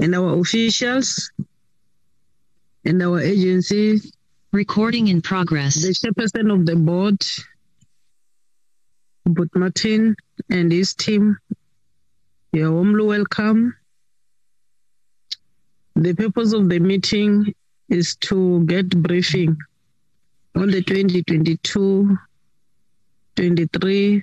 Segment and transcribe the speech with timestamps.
[0.00, 1.30] and our officials
[2.84, 4.00] and our agency,
[4.52, 5.82] Recording in progress.
[5.82, 7.18] the chairperson of the board,
[9.26, 10.14] but Martin
[10.48, 11.36] and his team,
[12.52, 13.74] you're warmly welcome.
[15.96, 17.52] The purpose of the meeting
[17.88, 19.56] is to get briefing
[20.54, 22.16] on the 2022
[23.34, 24.22] 23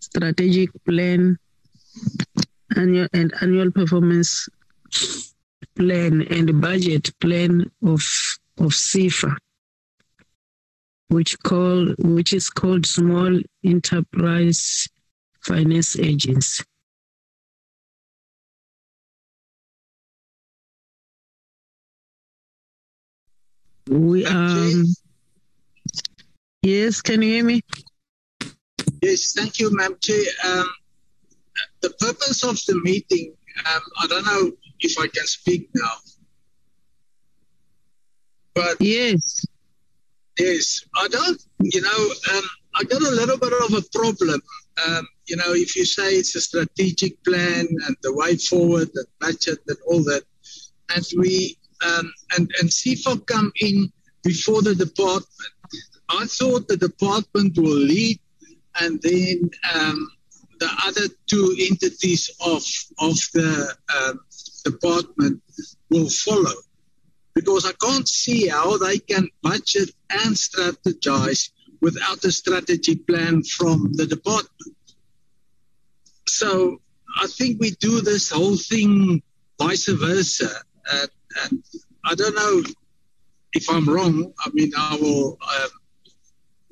[0.00, 1.38] strategic plan
[2.76, 4.48] annual and annual performance
[5.76, 8.02] plan and budget plan of
[8.58, 9.36] of SEFA,
[11.08, 14.88] which call which is called Small Enterprise
[15.40, 16.64] Finance Agency.
[23.88, 24.84] We um
[26.62, 27.62] yes, can you hear me?
[29.02, 30.22] Yes, thank you, Madam Chair.
[30.44, 30.68] Um,
[31.80, 33.32] the purpose of the meeting,
[33.66, 35.92] um, I don't know if I can speak now,
[38.54, 39.44] but Yes.
[40.38, 44.40] yes, I don't, you know, um, I got a little bit of a problem.
[44.86, 49.06] Um, you know, if you say it's a strategic plan and the way forward, and
[49.20, 50.22] budget and all that,
[50.94, 55.26] and we um, and and SEFA come in before the department.
[56.08, 58.18] I thought the department will lead,
[58.80, 60.08] and then um,
[60.58, 62.62] the other two entities of
[62.98, 64.20] of the um,
[64.60, 65.42] department
[65.90, 66.54] will follow.
[67.34, 73.92] Because I can't see how they can budget and strategize without a strategy plan from
[73.92, 74.76] the department.
[76.28, 76.80] So
[77.16, 79.22] I think we do this whole thing
[79.58, 80.50] vice versa.
[80.90, 81.06] Uh,
[81.44, 81.62] and
[82.04, 82.62] I don't know
[83.52, 84.32] if I'm wrong.
[84.44, 85.68] I mean, I will, um,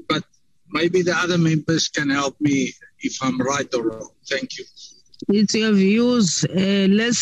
[0.09, 0.25] but
[0.71, 4.11] maybe the other members can help me if I'm right or wrong.
[4.29, 4.65] Thank you.
[5.29, 6.45] It's your views.
[6.45, 7.19] Uh, let's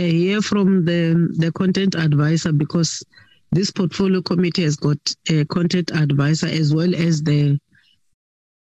[0.00, 3.04] hear from the, the content advisor because
[3.50, 7.58] this portfolio committee has got a content advisor as well as the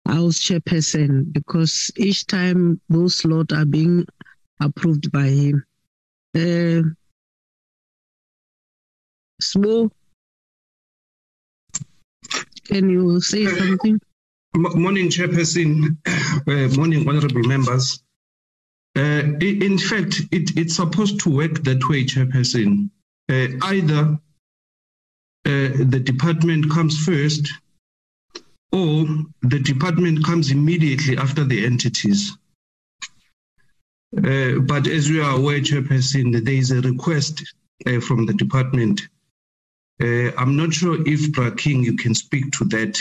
[0.07, 4.07] house chairperson because each time those slots are being
[4.61, 5.65] approved by him.
[6.35, 6.83] Uh,
[12.65, 14.01] can you say something?
[14.55, 15.97] Morning, Chairperson.
[16.49, 18.03] Uh, morning, honorable members.
[18.99, 22.91] Uh, in fact, it, it's supposed to work that way, Chairperson.
[23.31, 24.19] Uh, either
[25.47, 27.49] uh, the department comes first,
[28.73, 29.07] or
[29.43, 32.37] the department comes immediately after the entities.
[34.17, 37.55] Uh, but as you are aware, Chairperson, there is a request
[37.87, 39.03] uh, from the department.
[40.03, 42.99] Uh, I'm not sure if Braking, you can speak to that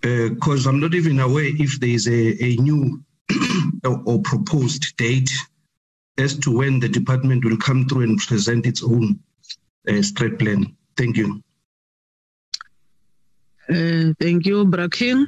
[0.00, 3.04] because I'm not even aware if there is a, a new
[3.84, 5.30] or, or proposed date
[6.18, 9.18] as to when the department will come through and present its own
[9.88, 10.76] uh, strat plan.
[10.96, 11.42] Thank you.
[13.68, 15.26] Uh, thank you, Brakin.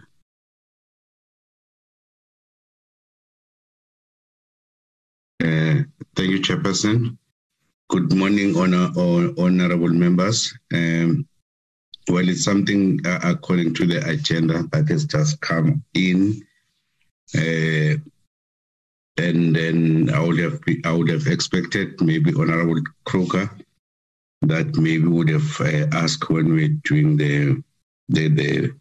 [5.42, 5.82] Uh,
[6.14, 7.16] Thank you, Chairperson.
[7.88, 10.52] Good morning, honor, hon- honorable members.
[10.72, 11.26] Um,
[12.08, 16.42] well, it's something uh, according to the agenda that has just come in.
[17.34, 17.96] Uh,
[19.18, 23.50] and then I would have I would have expected maybe Honorable Croker
[24.42, 27.62] that maybe would have uh, asked when we're doing the
[28.08, 28.74] the the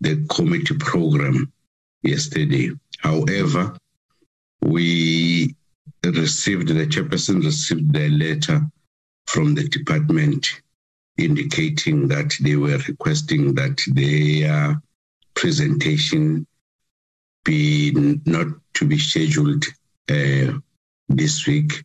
[0.00, 1.52] the committee program
[2.02, 2.70] yesterday.
[2.98, 3.76] However,
[4.62, 5.54] we
[6.04, 8.62] received, the chairperson received the letter
[9.26, 10.48] from the department
[11.16, 14.80] indicating that they were requesting that their
[15.34, 16.46] presentation
[17.44, 17.92] be
[18.26, 19.64] not to be scheduled
[20.10, 20.52] uh,
[21.08, 21.84] this week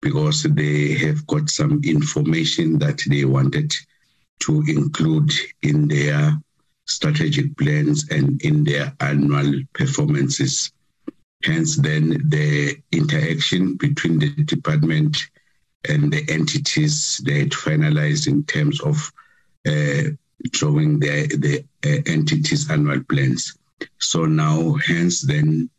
[0.00, 3.72] because they have got some information that they wanted
[4.40, 5.30] to include
[5.62, 6.36] in their
[6.86, 10.72] strategic plans and in their annual performances.
[11.44, 15.16] Hence, then the interaction between the department
[15.88, 19.12] and the entities they had finalized in terms of
[19.66, 20.10] uh,
[20.50, 23.56] drawing the, the uh, entities' annual plans.
[23.98, 25.70] So now, hence, then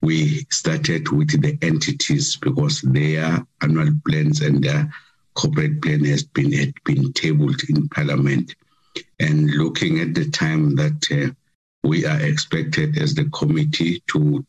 [0.00, 4.92] we started with the entities because their annual plans and their
[5.34, 8.54] corporate plan has been had been tabled in Parliament.
[9.20, 11.32] And looking at the time that uh,
[11.82, 14.44] we are expected as the committee to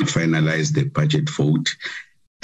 [0.00, 1.68] finalize the budget vote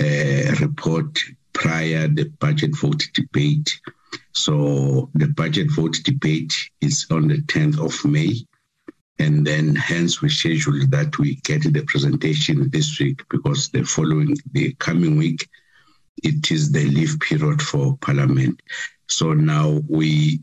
[0.01, 1.19] uh, report
[1.53, 3.81] prior the budget vote debate.
[4.33, 8.47] So the budget vote debate is on the 10th of May.
[9.21, 14.35] And then hence we scheduled that we get the presentation this week because the following,
[14.53, 15.47] the coming week,
[16.23, 18.63] it is the leave period for Parliament.
[19.09, 20.43] So now we,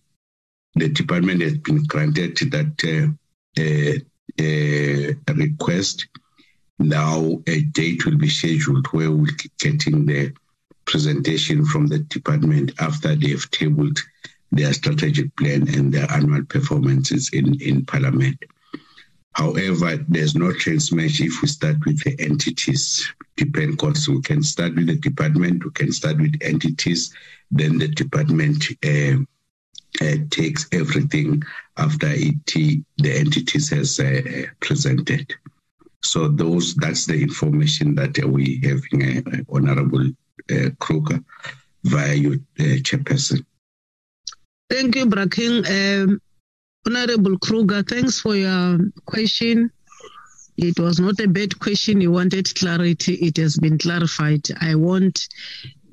[0.75, 3.09] the department has been granted that uh,
[3.59, 3.97] uh,
[4.39, 6.07] uh, request.
[6.77, 10.33] Now a date will be scheduled where we'll be getting the
[10.85, 13.97] presentation from the department after they've tabled
[14.51, 18.37] their strategic plan and their annual performances in, in Parliament.
[19.38, 23.08] However, there's no match if we start with the entities.
[23.36, 27.13] Depend because we can start with the department, we can start with entities,
[27.52, 29.17] then the department uh,
[30.02, 31.43] uh, takes everything
[31.78, 35.32] after it the entities has uh, presented.
[36.02, 40.10] So those that's the information that we have, uh, Honorable
[40.52, 41.19] uh, Kruger,
[41.84, 43.45] via your uh, chairperson.
[44.71, 45.63] Thank you, Braking.
[45.67, 46.21] Um,
[46.88, 49.69] Honorable Kruger, thanks for your question.
[50.56, 52.00] It was not a bad question.
[52.00, 53.15] You wanted clarity.
[53.15, 54.47] It has been clarified.
[54.62, 55.28] I won't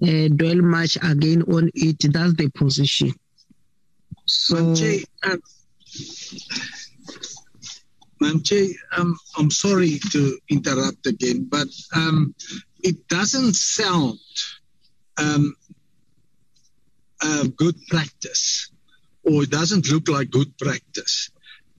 [0.01, 1.97] uh, dwell much again on it.
[2.13, 3.13] That's the position.
[4.27, 5.41] So, Mamche, um,
[8.23, 12.37] Mamche, um, I'm sorry to interrupt again, but um,
[12.85, 14.19] it doesn't sound
[15.19, 15.57] um,
[17.21, 18.71] uh, good practice,
[19.25, 21.31] or it doesn't look like good practice.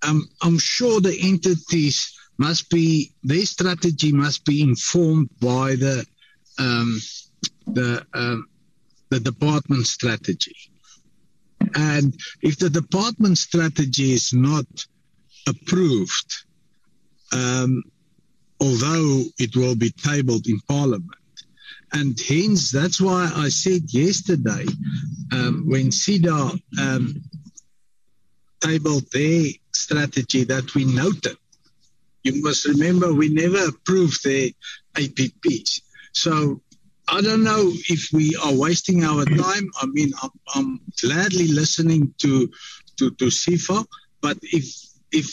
[0.02, 6.06] Um, I'm sure the entities must be their strategy must be informed by the
[6.58, 7.00] um,
[7.68, 8.48] the um,
[9.10, 10.56] the department strategy.
[11.76, 14.66] And if the department strategy is not
[15.48, 16.34] approved,
[17.32, 17.84] um,
[18.60, 21.12] although it will be tabled in Parliament,
[21.94, 24.66] and hence that's why I said yesterday
[25.32, 26.60] um, when SEDA
[28.66, 31.38] um, tabled their strategy that we noted.
[32.24, 34.50] You must remember we never approved their
[34.96, 35.82] APPs.
[36.14, 36.62] So
[37.08, 39.70] I don't know if we are wasting our time.
[39.82, 42.50] I mean, I'm, I'm gladly listening to
[42.98, 43.86] to to SEFA,
[44.22, 44.66] but if
[45.12, 45.28] if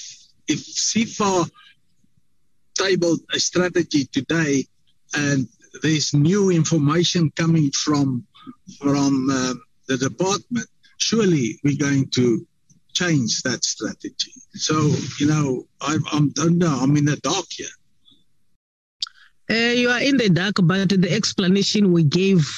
[0.48, 1.50] if SEFA
[2.74, 4.64] tabled a strategy today
[5.14, 5.48] and
[5.82, 8.26] there's new information coming from
[8.78, 9.54] from uh,
[9.88, 10.68] the department,
[10.98, 12.46] surely we're going to
[12.92, 14.32] change that strategy.
[14.54, 14.74] So
[15.18, 16.78] you know, I, I don't know.
[16.80, 17.66] I'm in the dark here.
[19.50, 22.48] Uh, you are in the dark, but the explanation we gave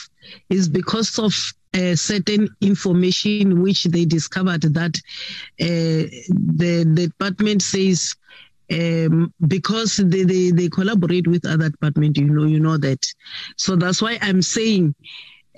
[0.51, 1.35] is because of
[1.75, 4.97] uh, certain information which they discovered that
[5.61, 6.07] uh,
[6.57, 8.14] the, the department says
[8.70, 13.05] um, because they, they, they collaborate with other department, you know, you know that.
[13.57, 14.94] So that's why I'm saying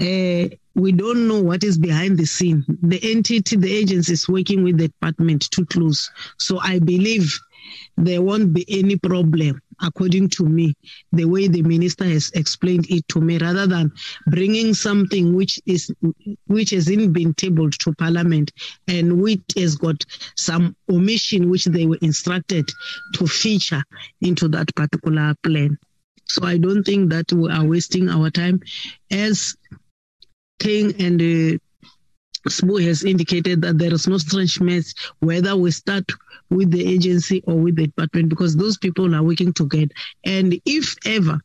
[0.00, 2.64] uh, we don't know what is behind the scene.
[2.82, 6.10] The entity, the agency is working with the department too close.
[6.38, 7.38] So I believe
[7.96, 10.74] there won't be any problem according to me,
[11.12, 13.92] the way the minister has explained it to me, rather than
[14.26, 15.92] bringing something which is
[16.46, 18.52] which hasn't been tabled to Parliament
[18.88, 20.04] and which has got
[20.36, 22.68] some omission which they were instructed
[23.14, 23.82] to feature
[24.20, 25.78] into that particular plan.
[26.24, 28.60] So I don't think that we are wasting our time.
[29.10, 29.54] As
[30.58, 31.58] King and uh,
[32.48, 36.04] Sbu has indicated that there is no strange mess whether we start
[36.50, 39.92] with the agency or with the department because those people are working together.
[40.24, 41.40] And if ever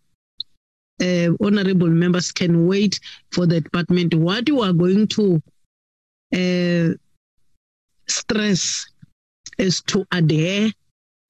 [1.01, 2.99] uh, honorable members can wait
[3.31, 5.41] for the department, what you are going to
[6.33, 6.93] uh,
[8.07, 8.85] stress
[9.57, 10.71] is to adhere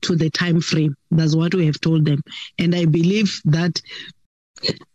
[0.01, 0.95] to the time frame.
[1.11, 2.21] That's what we have told them.
[2.57, 3.81] And I believe that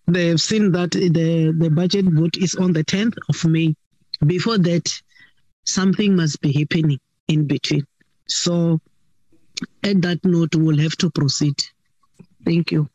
[0.07, 3.75] they have seen that the, the budget vote is on the 10th of May
[4.25, 5.03] before that,
[5.65, 6.99] something must be happening
[7.29, 7.87] in between.
[8.29, 8.81] So,
[9.83, 11.57] at that note, we'll have to proceed.
[12.45, 12.89] Thank you.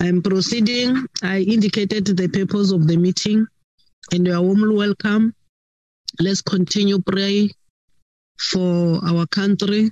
[0.00, 1.06] I'm proceeding.
[1.22, 3.46] I indicated the purpose of the meeting,
[4.12, 5.34] and you are warmly welcome.
[6.20, 7.50] Let's continue pray
[8.38, 9.90] for our country.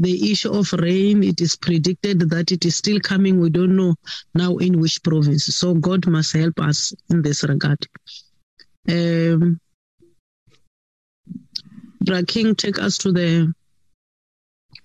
[0.00, 3.40] The issue of rain, it is predicted that it is still coming.
[3.40, 3.96] We don't know
[4.32, 5.46] now in which province.
[5.46, 7.84] So God must help us in this regard.
[8.88, 9.60] Um,
[12.28, 13.52] King, take us to the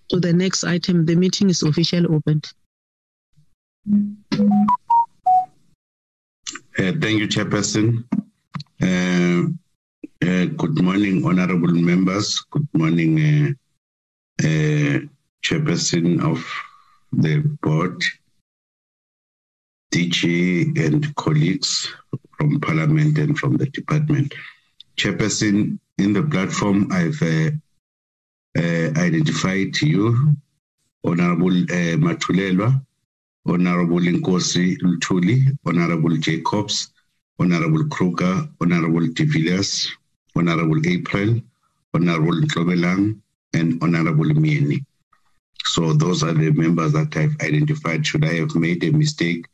[0.10, 1.06] to the next item.
[1.06, 2.52] The meeting is officially opened.
[6.80, 8.04] Uh, thank you, Chairperson.
[8.82, 9.48] Uh,
[10.28, 12.40] uh, good morning, honorable members.
[12.50, 13.52] Good morning, uh,
[14.42, 16.46] Chairperson of
[17.12, 18.02] the board,
[19.94, 21.94] DG, and colleagues
[22.38, 24.34] from Parliament and from the department.
[24.98, 27.52] Chairperson, in the platform, I've uh,
[29.00, 30.36] identified you,
[31.04, 32.84] Honorable uh, Matulelwa,
[33.46, 36.92] Honorable Nkosi Lutuli, Honorable Jacobs,
[37.40, 39.26] Honorable Kruger, Honorable De
[40.36, 41.42] Honorable April,
[41.94, 43.20] Honorable Klobelang,
[43.54, 44.86] and Honorable Mieni.
[45.66, 48.06] So those are the members that I've identified.
[48.06, 49.46] Should I have made a mistake,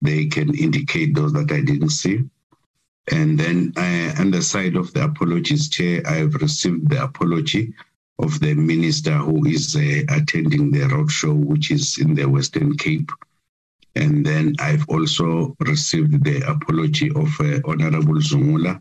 [0.00, 2.24] they can indicate those that I didn't see.
[3.10, 7.74] And then uh, on the side of the apologies chair, I have received the apology
[8.18, 13.10] of the minister who is uh, attending the roadshow, which is in the Western Cape.
[13.96, 18.80] And then I've also received the apology of uh, Honorable Zungula,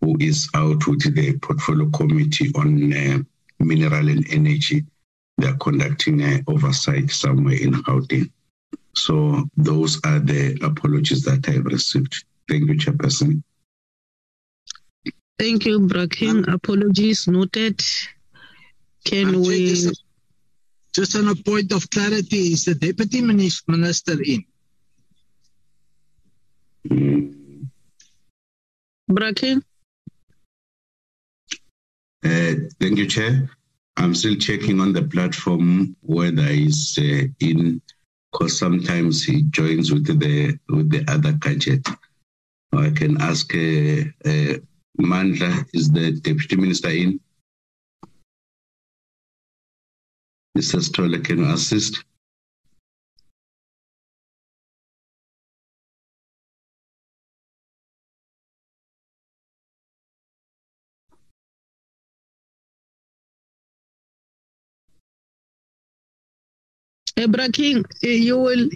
[0.00, 3.18] who is out with the portfolio committee on uh,
[3.58, 4.84] mineral and energy.
[5.38, 8.30] They're conducting an oversight somewhere in Gauteng.
[8.94, 12.24] So those are the apologies that I've received.
[12.48, 13.42] Thank you, Chairperson.
[15.38, 16.48] Thank you, Braking.
[16.48, 17.82] Apologies noted.
[19.04, 19.68] Can we?
[19.68, 20.02] Just,
[20.94, 24.44] just on a point of clarity, is the Deputy Minister in?
[29.08, 29.62] Braking?
[32.26, 33.48] Uh, thank you, Chair.
[33.96, 37.80] I'm still checking on the platform whether he's uh, in,
[38.32, 41.86] because sometimes he joins with the with the other gadget.
[42.72, 44.58] I can ask uh,
[45.00, 47.20] Mandla, is the Deputy Minister in?
[50.58, 50.82] Mr.
[50.82, 52.02] Stoller, can you assist?
[67.26, 68.68] Ebra King, eh, you will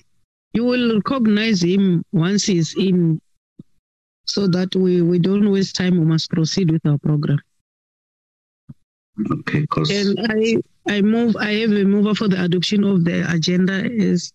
[0.53, 3.21] you will recognize him once he's in
[4.25, 5.99] so that we, we don't waste time.
[5.99, 7.39] We must proceed with our program.
[9.31, 9.91] Okay, cause...
[9.91, 10.57] And I
[10.89, 14.33] I move I have a mover for the adoption of the agenda is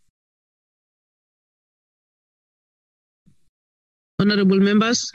[4.19, 5.11] honorable members.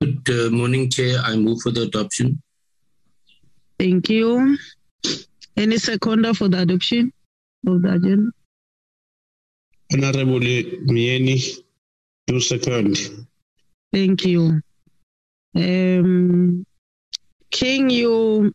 [0.00, 1.20] Good uh, morning, Chair.
[1.22, 2.42] I move for the adoption.
[3.78, 4.56] Thank you.
[5.56, 7.12] Any seconder for the adoption?
[7.66, 8.30] Of the agenda?
[9.92, 11.58] Honorable Mieni,
[12.26, 12.96] two second.
[13.92, 14.60] Thank you.
[15.54, 16.66] Um,
[17.50, 18.52] King, you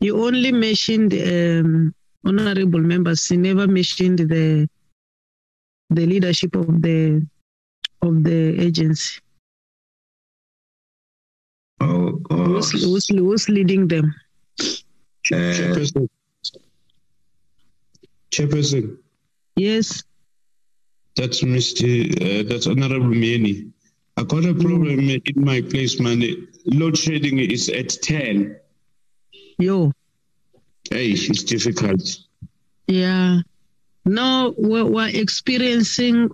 [0.00, 1.94] you only mentioned um,
[2.26, 3.30] honorable members.
[3.30, 4.68] You never mentioned the
[5.90, 7.24] the leadership of the
[8.02, 9.20] of the agency.
[11.80, 12.44] Oh, oh.
[12.44, 14.14] Who's, who's, who's leading them?
[15.32, 15.84] Uh,
[18.32, 18.96] Chairperson.
[19.56, 20.02] Yes.
[21.16, 21.84] That's Mr.
[21.84, 23.70] Uh, that's Honorable Mieni.
[24.16, 25.36] I got a problem mm.
[25.36, 26.22] in my place, man.
[26.66, 28.56] Load shedding is at 10.
[29.58, 29.92] Yo.
[30.90, 32.02] Hey, it's difficult.
[32.86, 33.40] Yeah.
[34.04, 36.30] No, we're, we're experiencing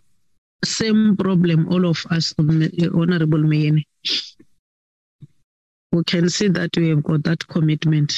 [0.65, 3.85] same problem, all of us, Honorable Mieni.
[5.93, 8.13] We can see that we have got that commitment.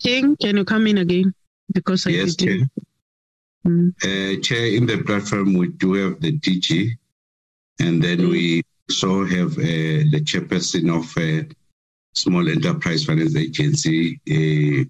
[0.00, 1.34] King, can you come in again?
[1.72, 2.58] Because I yes, Chair.
[3.66, 3.92] Mm.
[4.02, 6.90] Uh, Chair, in the platform we do have the DG,
[7.80, 8.30] and then mm.
[8.30, 11.46] we also have uh, the chairperson of uh,
[12.14, 14.84] Small Enterprise Finance Agency, uh,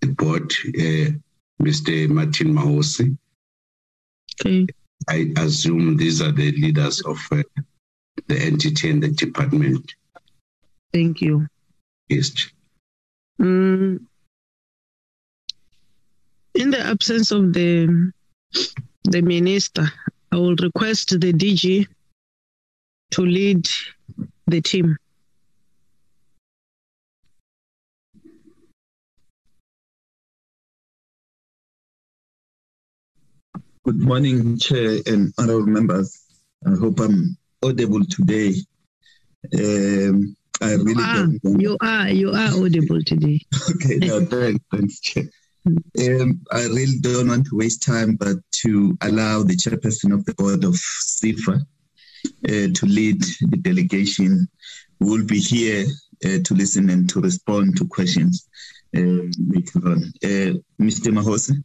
[0.00, 1.10] the board, uh,
[1.62, 2.08] Mr.
[2.08, 3.16] Martin Mahosi.
[4.40, 4.66] Okay.
[5.08, 7.42] I assume these are the leaders of uh,
[8.26, 9.94] the entity and the department.
[10.92, 11.46] Thank you.
[12.08, 12.50] Yes.
[13.40, 14.04] Mm,
[16.54, 18.12] in the absence of the
[19.04, 19.90] the minister,
[20.30, 21.86] I will request the DG
[23.12, 23.66] to lead
[24.46, 24.96] the team.
[33.84, 36.22] Good morning, Chair and honorable members.
[36.66, 38.54] I hope I'm audible today.
[39.54, 41.60] Um, I really you are, don't.
[41.60, 43.40] You are, you are audible today.
[43.70, 45.24] okay, no, thanks, thanks, Chair.
[45.66, 50.34] Um, I really don't want to waste time, but to allow the chairperson of the
[50.34, 51.60] board of SEFA
[52.26, 54.48] uh, to lead the delegation.
[55.00, 55.86] We will be here
[56.24, 58.48] uh, to listen and to respond to questions
[58.96, 60.02] um, later on.
[60.22, 61.10] Uh, Mr.
[61.12, 61.62] Mahosi.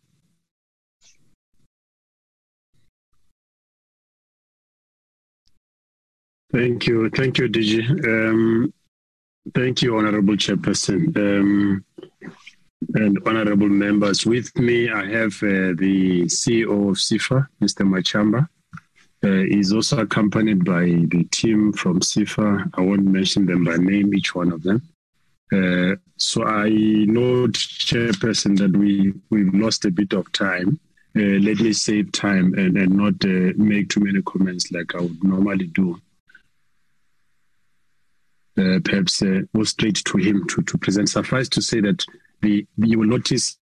[6.53, 7.09] Thank you.
[7.09, 8.05] Thank you, DG.
[8.07, 8.73] Um,
[9.53, 11.85] Thank you, Honorable Chairperson um,
[12.95, 14.25] and honorable members.
[14.25, 17.85] With me, I have uh, the CEO of SEFA, Mr.
[17.85, 18.47] Matshamba,
[19.23, 22.69] Uh, he's also accompanied by the team from SEFA.
[22.75, 24.81] I won't mention them by name, each one of them.
[25.51, 30.79] Uh, so I know, Chairperson, that we, we've lost a bit of time.
[31.17, 35.01] Uh, let me save time and, and not uh, make too many comments like I
[35.01, 35.99] would normally do.
[38.57, 41.09] Uh, perhaps uh, straight to him to, to present.
[41.09, 42.05] Suffice to say that
[42.41, 43.57] the, you will notice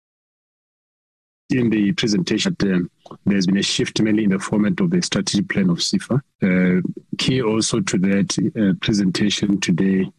[1.48, 2.90] in the presentation that um,
[3.24, 6.20] there's been a shift mainly in the format of the strategic plan of SEFA.
[6.42, 6.80] Uh,
[7.18, 10.10] key also to that uh, presentation today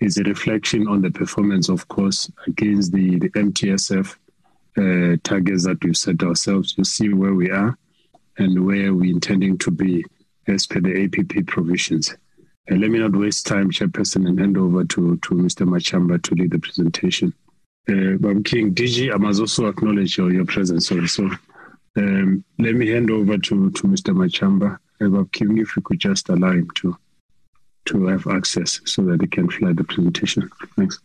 [0.00, 4.16] is a reflection on the performance, of course, against the, the MTSF
[4.78, 7.76] uh, targets that we've set ourselves to see where we are
[8.38, 10.04] and where we're intending to be
[10.46, 12.14] as per the APP provisions.
[12.70, 15.66] And let me not waste time, Chairperson, and hand over to, to Mr.
[15.66, 17.34] Matshamba to lead the presentation.
[17.88, 21.28] Uh, Bob King, DG, I must also acknowledge your, your presence also.
[21.96, 24.14] Um, let me hand over to, to Mr.
[24.14, 24.78] Matshamba.
[25.00, 26.96] Uh, Bob King, if you could just allow him to,
[27.86, 30.48] to have access so that he can fly the presentation.
[30.76, 31.00] Thanks.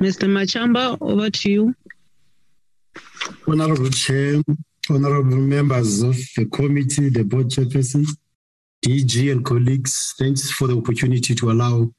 [0.00, 0.28] Mr.
[0.28, 1.74] Matshamba, over to you.
[3.48, 4.42] Honorable Chair,
[4.90, 8.06] honorable members of the committee, the board chairperson,
[8.86, 11.92] DG and colleagues, thanks for the opportunity to allow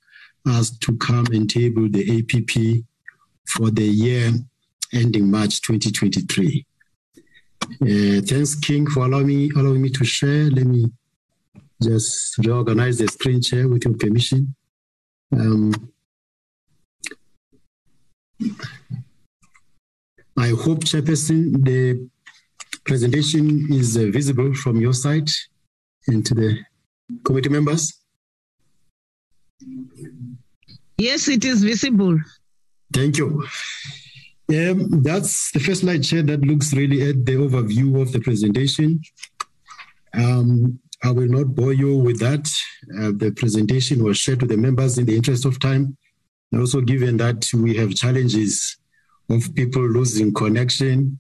[0.45, 2.85] us to come and table the APP
[3.45, 4.31] for the year
[4.93, 6.65] ending March 2023.
[7.21, 10.49] Uh, thanks, King, for allowing me, allowing me to share.
[10.49, 10.85] Let me
[11.83, 14.55] just reorganize the screen share with your permission.
[15.33, 15.73] Um,
[20.37, 22.09] I hope, Chairperson, the
[22.85, 25.29] presentation is uh, visible from your side
[26.07, 26.57] and to the
[27.23, 27.93] committee members.
[30.97, 32.19] Yes, it is visible.
[32.93, 33.45] Thank you.
[34.49, 39.01] Um, that's the first slide Chair that looks really at the overview of the presentation.
[40.13, 42.49] Um, I will not bore you with that.
[42.97, 45.97] Uh, the presentation was shared to the members in the interest of time.
[46.51, 48.77] And also given that we have challenges
[49.29, 51.19] of people losing connection,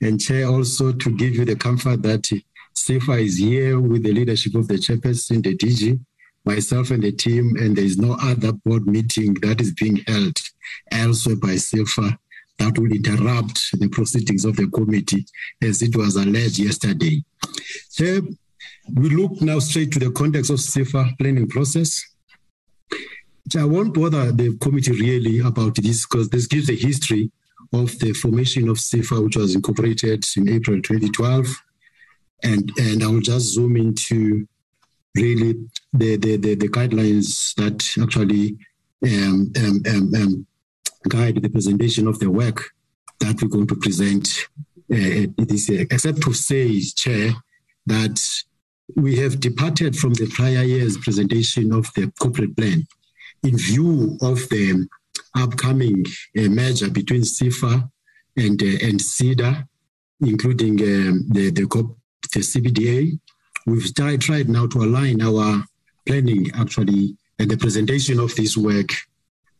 [0.00, 2.28] and Chair also to give you the comfort that
[2.76, 5.98] SEFA is here with the leadership of the chairperson, the DG,
[6.44, 10.36] myself and the team, and there is no other board meeting that is being held
[10.90, 12.18] elsewhere by SEFA
[12.58, 15.26] that will interrupt the proceedings of the committee
[15.62, 17.24] as it was alleged yesterday.
[17.88, 18.20] So
[18.92, 22.02] we look now straight to the context of SEFA planning process.
[23.58, 27.30] I won't bother the committee really about this because this gives a history
[27.72, 31.46] of the formation of SEFA, which was incorporated in April 2012.
[32.44, 34.46] And, and I will just zoom into
[35.14, 35.54] really
[35.92, 38.56] the, the, the, the guidelines that actually
[39.02, 40.46] um, um, um, um
[41.08, 42.70] guide the presentation of the work
[43.20, 44.46] that we're going to present
[44.92, 45.86] uh, this year.
[45.90, 47.32] Except to say, Chair,
[47.86, 48.20] that
[48.96, 52.86] we have departed from the prior year's presentation of the corporate plan
[53.42, 54.86] in view of the
[55.36, 56.04] upcoming
[56.38, 57.88] uh, merger between SEFA
[58.36, 59.66] and uh, and SEDA,
[60.20, 61.66] including um, the, the
[62.34, 63.18] the CBDA.
[63.66, 65.64] We've tried, now to align our
[66.06, 68.90] planning actually and the presentation of this work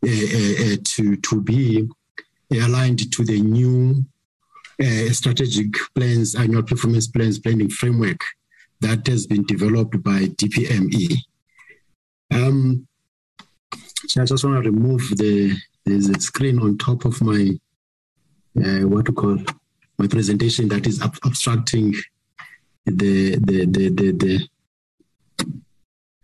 [0.07, 1.89] uh, uh, uh to to be
[2.53, 4.05] aligned to the new
[4.83, 8.21] uh, strategic plans, annual performance plans planning framework
[8.81, 11.17] that has been developed by DPME.
[12.33, 12.87] Um,
[14.09, 15.57] so I just want to remove the
[15.87, 17.51] a screen on top of my
[18.59, 19.39] uh, what to call
[19.99, 21.95] my presentation that is ab- abstracting
[22.87, 24.49] the the the the, the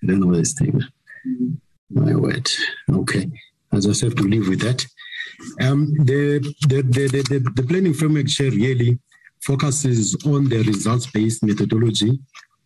[0.02, 0.80] I don't know what this thing.
[1.90, 2.48] My word.
[2.90, 3.30] Okay.
[3.72, 4.86] I just have to live with that.
[5.61, 6.38] Um, the,
[6.68, 8.98] the, the, the, the planning framework share really
[9.42, 12.20] focuses on the results-based methodology,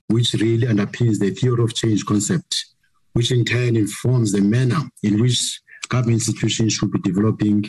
[0.09, 2.67] which really underpins the theory of change concept,
[3.13, 7.65] which in turn informs the manner in which government institutions should be developing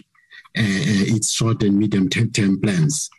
[0.58, 3.10] uh, uh its short and medium term plans.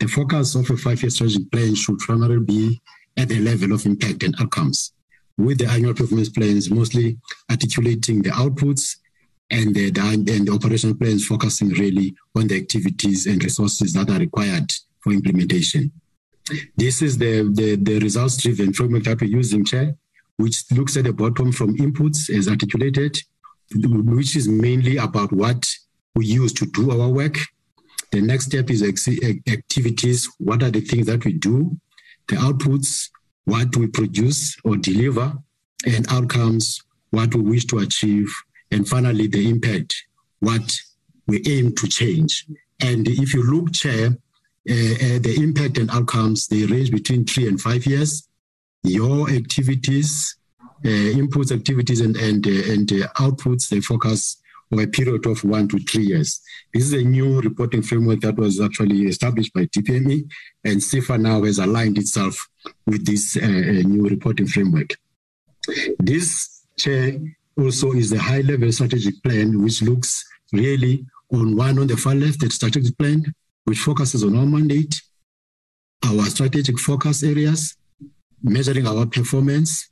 [0.00, 2.80] The focus of a five-year strategic plan should primarily be
[3.18, 4.94] at the level of impact and outcomes,
[5.36, 7.18] with the annual performance plans mostly
[7.50, 8.96] articulating the outputs
[9.50, 14.08] and the, the, and the operational plans focusing really on the activities and resources that
[14.08, 15.92] are required for implementation.
[16.76, 19.94] This is the, the, the results-driven framework that we're using, Chair,
[20.38, 23.20] which looks at the bottom from inputs as articulated,
[23.74, 25.68] which is mainly about what
[26.14, 27.36] we use to do our work
[28.10, 30.28] the next step is activities.
[30.38, 31.76] What are the things that we do?
[32.28, 33.10] The outputs,
[33.44, 35.32] what we produce or deliver,
[35.86, 38.28] and outcomes, what we wish to achieve.
[38.70, 39.94] And finally, the impact,
[40.40, 40.76] what
[41.26, 42.46] we aim to change.
[42.80, 44.06] And if you look, Chair,
[44.68, 48.26] uh, uh, the impact and outcomes, they range between three and five years.
[48.82, 50.36] your activities,
[50.84, 53.68] uh, inputs, activities, and and and outputs.
[53.68, 54.39] They focus
[54.72, 56.40] over a period of one to three years.
[56.72, 60.30] This is a new reporting framework that was actually established by DPME,
[60.64, 62.48] and SEFA now has aligned itself
[62.86, 64.96] with this uh, new reporting framework.
[65.98, 67.18] This chair
[67.58, 72.14] also is the high level strategic plan, which looks really on one on the far
[72.14, 73.24] left, the strategic plan,
[73.64, 75.00] which focuses on our mandate,
[76.04, 77.76] our strategic focus areas,
[78.42, 79.90] measuring our performance,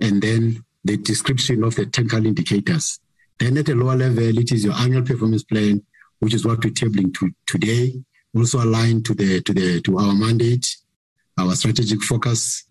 [0.00, 2.98] and then the description of the technical indicators.
[3.40, 5.82] Then at a lower level, it is your annual performance plan,
[6.18, 7.94] which is what we're tabling to today,
[8.36, 10.76] also aligned to the to the to our mandate,
[11.38, 12.64] our strategic focus,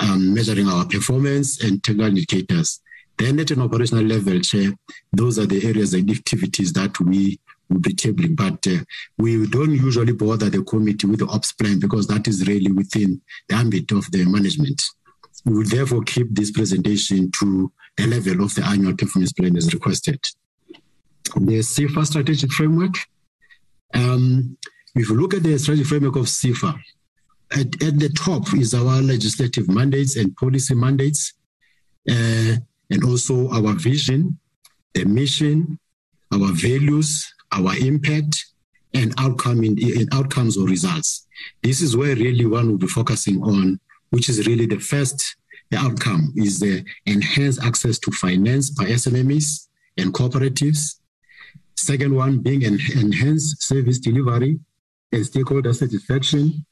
[0.00, 2.80] um, measuring our performance and technical indicators.
[3.16, 4.72] Then at an operational level, Chair,
[5.12, 7.38] those are the areas and activities that we
[7.68, 8.36] will be tabling.
[8.36, 8.84] But uh,
[9.18, 13.20] we don't usually bother the committee with the ops plan because that is really within
[13.48, 14.82] the ambit of the management.
[15.44, 19.74] We will therefore keep this presentation to the level of the annual performance plan as
[19.74, 20.24] requested.
[21.34, 22.94] The SEFA strategic framework.
[23.92, 24.56] Um,
[24.94, 26.78] if you look at the strategic framework of SEFA,
[27.52, 31.34] at, at the top is our legislative mandates and policy mandates.
[32.10, 32.56] Uh,
[32.90, 34.38] and also our vision,
[34.94, 35.78] the mission,
[36.32, 38.46] our values, our impact,
[38.94, 41.26] and outcome in, in outcomes or results.
[41.62, 43.78] This is where really one will be focusing on,
[44.10, 45.36] which is really the first
[45.70, 50.96] the outcome is the enhanced access to finance by SMEs and cooperatives.
[51.76, 54.58] Second one being an enhanced service delivery
[55.12, 56.64] and stakeholder satisfaction.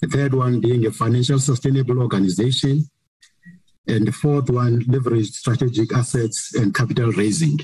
[0.00, 2.88] The third one being a financial sustainable organization
[3.86, 7.58] and the fourth one, leverage strategic assets and capital raising.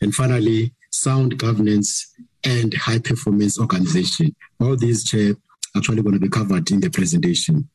[0.00, 4.34] And finally, sound governance and high performance organization.
[4.60, 5.34] All these, Chair,
[5.76, 7.68] actually going to be covered in the presentation.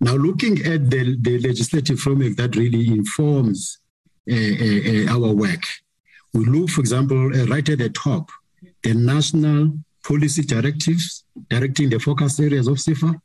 [0.00, 3.78] Now, looking at the, the legislative framework that really informs
[4.30, 5.64] uh, uh, our work,
[6.32, 8.30] we look, for example, uh, right at the top,
[8.82, 9.72] the national
[10.04, 13.20] policy directives directing the focus areas of SEFA,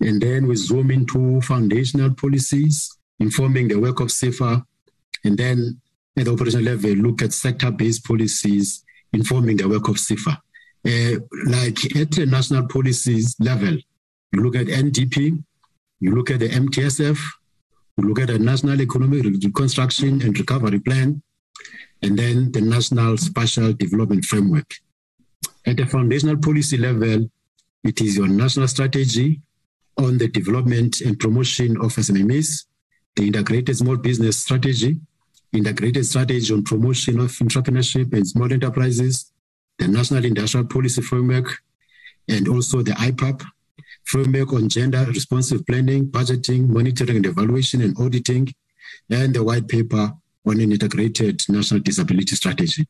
[0.00, 4.64] and then we zoom into foundational policies, informing the work of SEFA.
[5.24, 5.80] And then
[6.16, 10.38] at the operational level, look at sector based policies, informing the work of SEFA.
[10.86, 13.76] Uh, like at the national policies level,
[14.32, 15.42] you look at NDP,
[16.00, 17.18] you look at the MTSF,
[17.96, 21.22] you look at the National Economic Reconstruction and Recovery Plan,
[22.02, 24.74] and then the National Spatial Development Framework.
[25.66, 27.28] At the foundational policy level,
[27.84, 29.40] it is your national strategy,
[29.96, 32.66] on the development and promotion of SMEs,
[33.16, 35.00] the integrated small business strategy,
[35.52, 39.32] integrated strategy on promotion of entrepreneurship and small enterprises,
[39.78, 41.58] the National Industrial Policy Framework,
[42.28, 43.44] and also the IPAP
[44.08, 48.48] framework on gender responsive planning, budgeting, monitoring and evaluation and auditing,
[49.10, 50.12] and the white paper
[50.46, 52.86] on an integrated national disability strategy.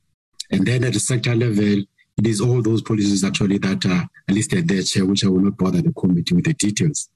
[0.50, 1.82] And then at the sector level,
[2.16, 5.58] it is all those policies actually that are listed there, Chair, which I will not
[5.58, 7.10] bother the committee with the details.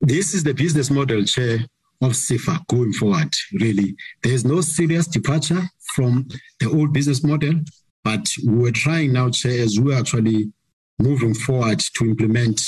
[0.00, 1.58] This is the business model, Chair,
[2.02, 3.96] of SEFA going forward, really.
[4.22, 5.62] There's no serious departure
[5.94, 6.28] from
[6.60, 7.54] the old business model,
[8.02, 10.52] but we're trying now, Chair, as we're actually
[10.98, 12.60] moving forward to implement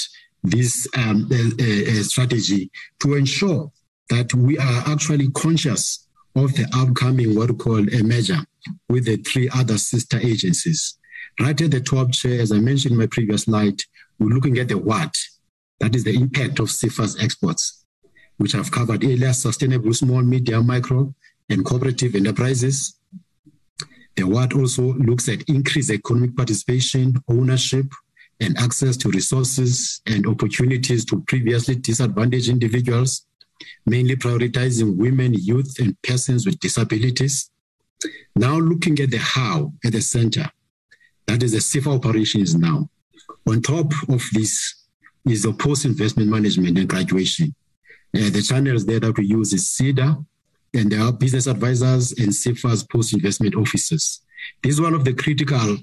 [0.43, 2.70] this um, uh, uh, strategy
[3.01, 3.70] to ensure
[4.11, 6.07] that we are actually conscious
[6.37, 8.39] of the upcoming what we call a measure
[8.89, 10.99] with the three other sister agencies.
[11.41, 13.81] Right at the top chair, as I mentioned in my previous slide,
[14.18, 15.14] we're looking at the what.
[15.81, 17.85] That is the impact of SEFA's exports,
[18.37, 21.14] which I've covered earlier, sustainable small, medium, micro,
[21.49, 22.99] and cooperative enterprises.
[24.16, 27.87] The what also looks at increased economic participation, ownership,
[28.41, 33.26] and access to resources and opportunities to previously disadvantaged individuals,
[33.86, 37.51] mainly prioritizing women, youth, and persons with disabilities.
[38.36, 40.51] Now looking at the how at the center,
[41.26, 42.89] that is the SEFA operations now.
[43.47, 44.86] On top of this
[45.26, 47.55] is the post-investment management and graduation.
[48.16, 50.24] Uh, the channels there that we use is SEDA,
[50.74, 54.22] and there are business advisors and SEFA's post-investment officers.
[54.62, 55.76] This is one of the critical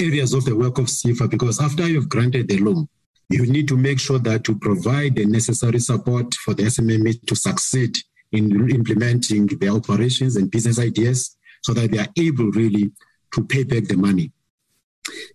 [0.00, 2.88] areas of the work of SEFA because after you've granted the loan,
[3.28, 7.36] you need to make sure that you provide the necessary support for the SMME to
[7.36, 7.96] succeed
[8.32, 12.90] in implementing their operations and business ideas so that they are able really
[13.34, 14.32] to pay back the money.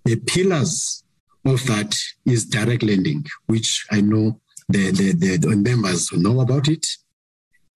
[0.05, 1.03] The pillars
[1.45, 1.95] of that
[2.25, 4.39] is direct lending, which I know
[4.69, 6.87] the, the, the members know about it.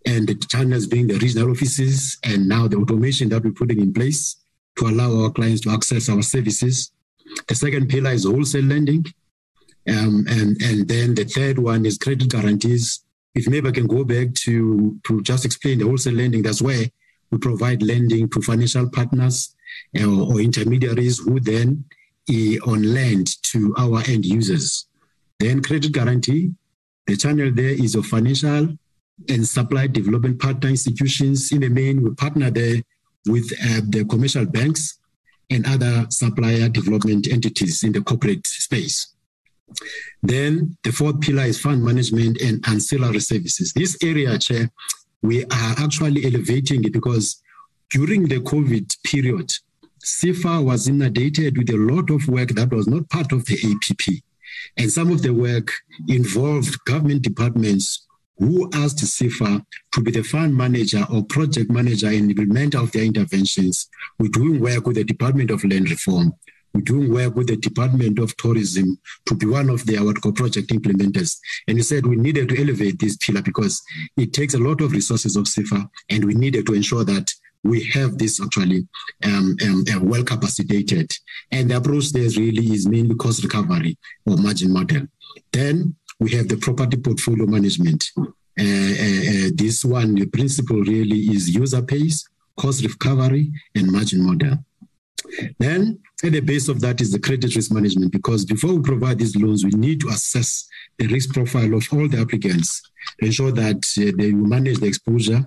[0.05, 3.93] And the channels being the regional offices and now the automation that we're putting in
[3.93, 4.37] place
[4.77, 6.91] to allow our clients to access our services.
[7.47, 9.05] The second pillar is wholesale lending.
[9.89, 13.03] Um, and, and then the third one is credit guarantees.
[13.35, 16.85] If maybe I can go back to, to just explain the wholesale lending, that's where
[17.31, 19.55] we provide lending to financial partners
[19.99, 21.85] uh, or intermediaries who then
[22.29, 24.87] uh, on lend to our end users.
[25.39, 26.51] Then credit guarantee,
[27.05, 28.77] the channel there is of financial
[29.29, 31.51] and supply development partner institutions.
[31.51, 32.81] In the main, we partner there
[33.27, 34.99] with uh, the commercial banks
[35.49, 39.13] and other supplier development entities in the corporate space.
[40.23, 43.73] Then the fourth pillar is fund management and ancillary services.
[43.73, 44.69] This area, Chair,
[45.21, 47.41] we are actually elevating it because
[47.89, 49.51] during the COVID period,
[50.03, 54.23] SEFA was inundated with a lot of work that was not part of the APP.
[54.77, 55.71] And some of the work
[56.07, 58.06] involved government departments
[58.39, 63.03] who asked SEFA to be the fund manager or project manager in implement of their
[63.03, 63.89] interventions.
[64.19, 66.33] We're doing work with the Department of Land Reform.
[66.73, 70.69] We're doing work with the Department of Tourism to be one of their what project
[70.69, 71.37] implementers.
[71.67, 73.81] And he said we needed to elevate this pillar because
[74.15, 77.31] it takes a lot of resources of SEFA, and we needed to ensure that
[77.63, 78.87] we have this actually
[79.23, 81.11] um, um, uh, well capacitated.
[81.51, 85.07] And the approach there really is mainly cost recovery or margin model.
[85.51, 88.11] Then we have the property portfolio management.
[88.17, 88.23] Uh,
[88.59, 94.57] uh, uh, this one, the principle really is user pays, cost recovery, and margin model.
[95.59, 99.19] Then, at the base of that is the credit risk management, because before we provide
[99.19, 102.81] these loans, we need to assess the risk profile of all the applicants
[103.19, 105.45] ensure that uh, they manage the exposure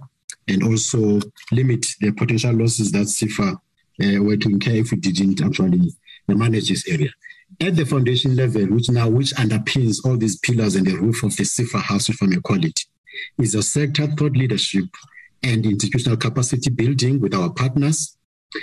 [0.48, 5.42] and also limit the potential losses that SEFA uh, were to incur if we didn't
[5.42, 5.92] actually
[6.28, 7.10] manage this area
[7.60, 11.36] at the foundation level, which now which underpins all these pillars and the roof of
[11.36, 12.80] the SEFA house, may call it,
[13.38, 14.86] is a sector thought leadership
[15.42, 18.16] and institutional capacity building with our partners,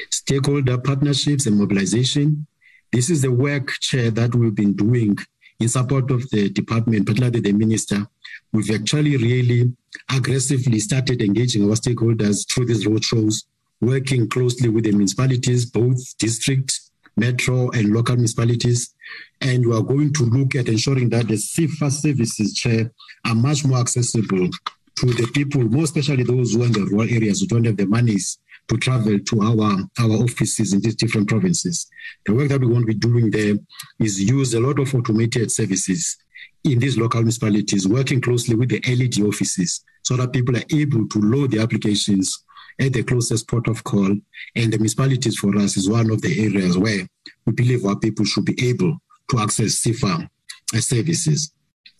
[0.10, 2.48] stakeholder partnerships and mobilization.
[2.91, 5.18] This is the work, Chair, that we've been doing
[5.60, 8.08] in support of the department, particularly the minister.
[8.52, 9.74] We've actually really
[10.12, 13.45] aggressively started engaging our stakeholders through these roadshows,
[13.82, 16.80] working closely with the municipalities, both district
[17.18, 18.93] metro and local municipalities.
[19.41, 22.91] And we are going to look at ensuring that the SEFA services chair
[23.26, 24.49] are much more accessible
[24.97, 27.78] to the people, more especially those who are in the rural areas who don't have
[27.78, 31.88] the monies to travel to our, our offices in these different provinces.
[32.26, 33.55] The work that we want to be doing there
[33.99, 36.18] is use a lot of automated services
[36.63, 41.07] in these local municipalities, working closely with the LED offices so that people are able
[41.07, 42.43] to load the applications
[42.80, 44.09] at the closest port of call.
[44.55, 47.07] And the municipalities for us is one of the areas where
[47.45, 48.97] we believe our people should be able
[49.30, 50.28] to access SEFA
[50.75, 51.51] uh, services.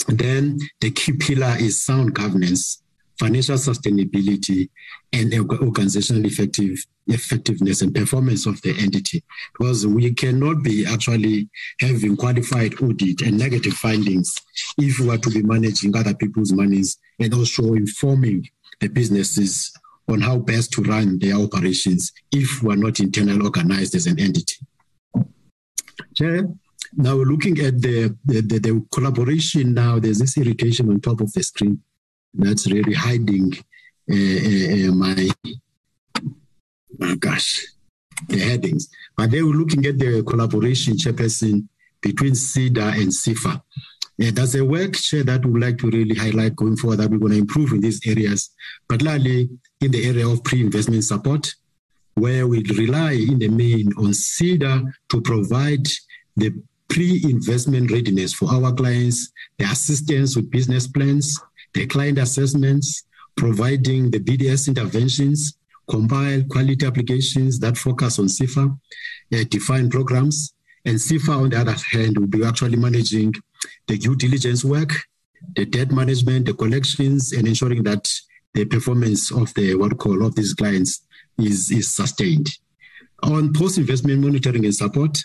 [0.07, 2.82] And then the key pillar is sound governance,
[3.19, 4.69] financial sustainability,
[5.11, 9.23] and organizational effective, effectiveness and performance of the entity.
[9.57, 11.49] Because we cannot be actually
[11.82, 14.34] having qualified audit and negative findings
[14.78, 18.47] if we are to be managing other people's monies and also informing
[18.80, 19.73] the businesses
[20.10, 24.55] on how best to run their operations if we're not internally organized as an entity.
[26.16, 26.47] Chair,
[26.95, 31.32] now looking at the, the, the, the, collaboration now, there's this irritation on top of
[31.34, 31.82] the screen
[32.34, 33.53] that's really hiding
[34.10, 35.30] uh, uh, uh my,
[37.20, 37.66] gosh,
[38.30, 38.89] the headings.
[39.16, 41.68] But they were looking at the collaboration, chairperson,
[42.01, 43.62] between SEDA and SEFA.
[44.18, 47.10] Yeah, that's a work share that we would like to really highlight going forward that
[47.10, 48.49] we're going to improve in these areas,
[48.88, 49.49] particularly
[49.82, 51.53] in the area of pre-investment support,
[52.15, 55.86] where we rely in the main on SEDA to provide
[56.36, 56.51] the
[56.89, 61.39] pre-investment readiness for our clients, the assistance with business plans,
[61.73, 63.03] the client assessments,
[63.36, 65.57] providing the BDS interventions,
[65.88, 68.75] compile quality applications that focus on SEFA,
[69.34, 70.53] uh, define programs,
[70.86, 73.34] and SEFA, on the other hand, will be actually managing
[73.88, 74.91] the due diligence work,
[75.55, 78.09] the debt management, the collections, and ensuring that
[78.54, 81.06] the performance of the what call of these clients
[81.38, 82.50] is, is sustained.
[83.24, 85.18] On post-investment monitoring and support,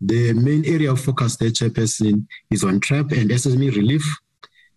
[0.00, 4.02] the main area of focus the chairperson is on TREP and SME relief.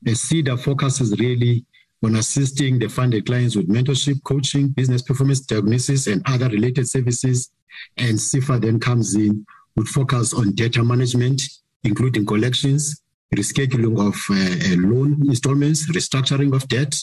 [0.01, 1.65] The SEDA focuses really
[2.03, 7.49] on assisting the funded clients with mentorship, coaching, business performance diagnosis, and other related services.
[7.97, 11.41] And SEFA then comes in with focus on data management,
[11.83, 13.01] including collections,
[13.33, 16.93] rescheduling of uh, uh, loan installments, restructuring of debt,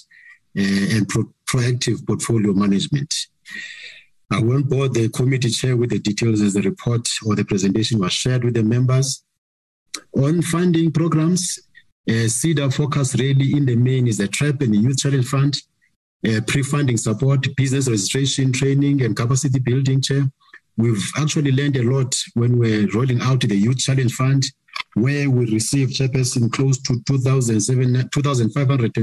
[0.57, 3.15] and pro- proactive portfolio management.
[4.31, 7.99] I won't bore the committee chair with the details as the report or the presentation
[7.99, 9.25] was shared with the members.
[10.17, 11.59] On funding programs,
[12.09, 15.57] uh, SEDA focus really in the main is the TREP and the Youth Challenge Fund,
[16.29, 20.31] uh, pre-funding support, business registration, training, and capacity building chair.
[20.77, 24.45] We've actually learned a lot when we're rolling out the Youth Challenge Fund
[24.95, 28.95] where we received chairperson close to 2,500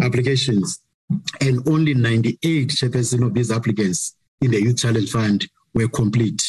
[0.00, 0.80] applications,
[1.40, 6.42] and only 98 chairperson of these applicants in the Youth Challenge Fund were complete.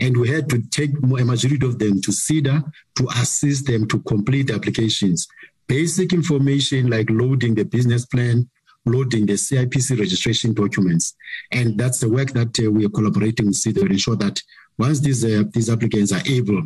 [0.00, 2.64] And we had to take a majority of them to SEDA
[2.96, 5.26] to assist them to complete the applications.
[5.66, 8.48] Basic information like loading the business plan,
[8.86, 11.14] loading the CIPC registration documents.
[11.52, 14.40] And that's the work that uh, we are collaborating with SEDA to ensure that
[14.78, 16.58] once these, uh, these applicants are able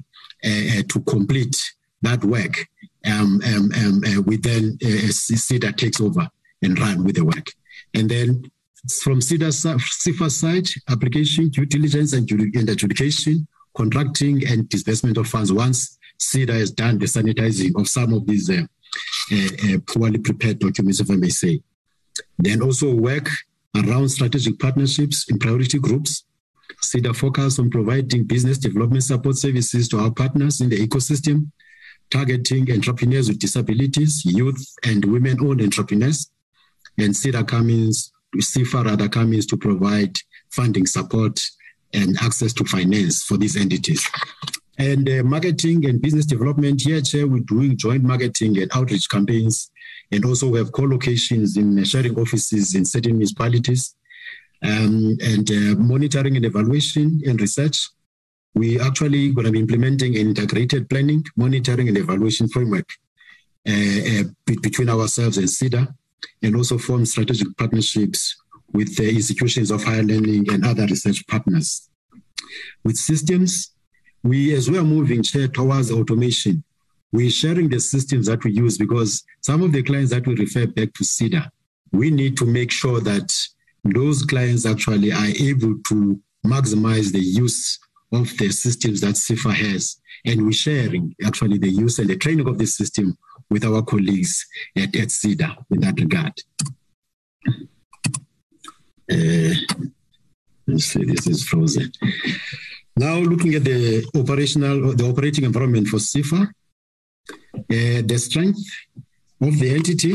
[0.44, 1.72] uh, uh to complete
[2.03, 2.66] that work,
[3.07, 6.28] um, um, um, uh, we then uh, SEDA takes over
[6.62, 7.50] and run with the work.
[7.94, 8.50] And then
[9.03, 15.53] from SEDA, SEFA side, application, due diligence and, and adjudication, contracting and disbursement of funds
[15.53, 18.62] once SEDA has done the sanitizing of some of these uh,
[19.32, 21.61] uh, uh, poorly prepared documents, if I may say.
[22.38, 23.28] Then also work
[23.76, 26.24] around strategic partnerships in priority groups.
[26.82, 31.50] SEDA focus on providing business development support services to our partners in the ecosystem,
[32.12, 36.30] targeting entrepreneurs with disabilities, youth and women-owned entrepreneurs.
[36.98, 40.16] And SEDA Cummins, SEFA rather Cummins to provide
[40.50, 41.40] funding support
[41.94, 44.06] and access to finance for these entities.
[44.78, 49.70] And uh, marketing and business development, here, Chair, we're doing joint marketing and outreach campaigns.
[50.10, 53.94] And also we have co-locations in sharing offices in certain municipalities.
[54.62, 57.88] Um, and uh, monitoring and evaluation and research.
[58.55, 62.88] We actually going to be implementing an integrated planning, monitoring and evaluation framework
[63.66, 65.94] uh, uh between ourselves and SEDA,
[66.42, 68.36] and also form strategic partnerships
[68.72, 71.88] with the institutions of higher learning and other research partners.
[72.84, 73.72] With systems,
[74.22, 76.64] we, as we are moving towards automation,
[77.12, 80.66] we're sharing the systems that we use because some of the clients that we refer
[80.66, 81.50] back to SEDA,
[81.92, 83.32] we need to make sure that
[83.84, 87.78] those clients actually are able to maximize the use
[88.12, 90.00] of the systems that SEFA has.
[90.24, 93.16] And we're sharing actually the use and the training of this system
[93.50, 94.46] with our colleagues
[94.76, 96.32] at, at SEDA in that regard.
[99.10, 99.54] Uh,
[100.66, 101.90] let's see, this is frozen.
[102.96, 108.60] Now looking at the operational, the operating environment for SEFA, uh, the strength
[109.40, 110.14] of the entity,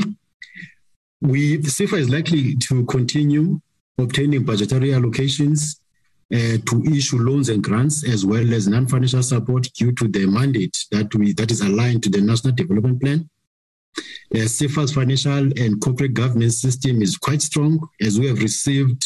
[1.21, 3.59] we SEFA is likely to continue
[3.97, 5.79] obtaining budgetary allocations
[6.34, 10.78] uh, to issue loans and grants as well as non-financial support due to the mandate
[10.91, 13.30] that we that is aligned to the National Development Plan.
[14.36, 14.47] Uh,
[14.88, 19.03] financial and corporate governance system is quite strong as we have received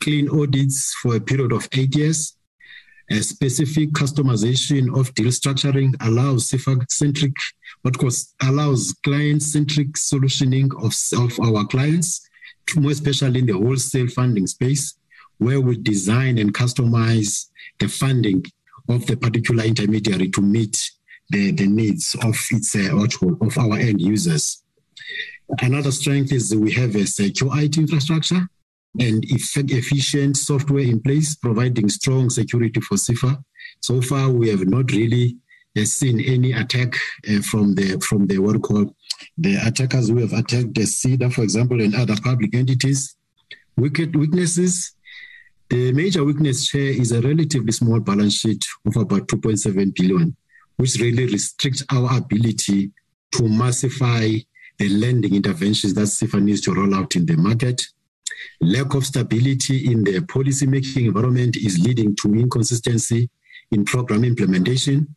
[0.00, 2.36] clean audits for a period of eight years
[3.10, 7.34] a specific customization of deal structuring allows SEFA centric,
[7.82, 12.26] what course allows client-centric solutioning of, of our clients,
[12.76, 14.94] more especially in the wholesale funding space,
[15.38, 18.44] where we design and customize the funding
[18.88, 20.90] of the particular intermediary to meet
[21.30, 22.96] the, the needs of its uh,
[23.40, 24.62] of our end users.
[25.60, 28.48] Another strength is we have a secure IT infrastructure
[28.98, 33.42] and efficient software in place, providing strong security for SEFA.
[33.80, 35.36] So far, we have not really
[35.76, 36.94] uh, seen any attack
[37.28, 38.94] uh, from the from the what called
[39.36, 43.16] the attackers who have attacked the SEDA, for example, and other public entities.
[43.76, 44.94] Wicked weaknesses.
[45.70, 50.36] The major weakness here is a relatively small balance sheet of about 2.7 billion,
[50.76, 52.90] which really restricts our ability
[53.32, 54.28] to massify
[54.78, 57.82] the lending interventions that SEFA needs to roll out in the market.
[58.60, 63.30] Lack of stability in the policy-making environment is leading to inconsistency
[63.70, 65.14] in program implementation.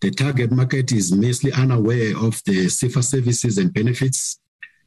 [0.00, 4.40] The target market is mostly unaware of the SEFA services and benefits,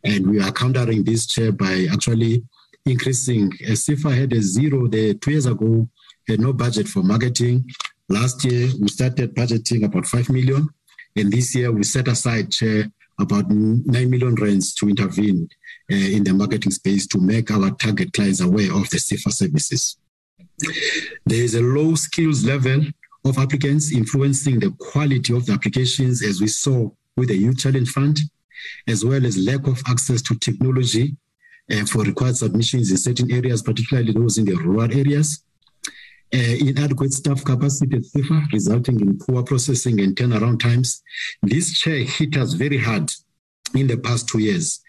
[0.04, 2.44] and we are countering this chair by actually
[2.86, 3.52] increasing.
[3.66, 5.88] As SEFA had a zero there two years ago,
[6.28, 7.70] had no budget for marketing.
[8.10, 10.68] Last year, we started budgeting about 5 million,
[11.16, 15.48] and this year we set aside chair about 9 million rands to intervene
[15.92, 19.98] uh, in the marketing space to make our target clients aware of the SEFA services.
[21.26, 22.84] There is a low skills level
[23.26, 27.90] of applicants influencing the quality of the applications, as we saw with the Youth Challenge
[27.90, 28.20] Fund,
[28.88, 31.16] as well as lack of access to technology
[31.72, 35.44] uh, for required submissions in certain areas, particularly those in the rural areas.
[36.34, 41.04] Uh, inadequate staff capacity at SEFA, resulting in poor processing and turnaround times.
[41.44, 43.12] This chair hit us very hard
[43.76, 44.82] in the past two years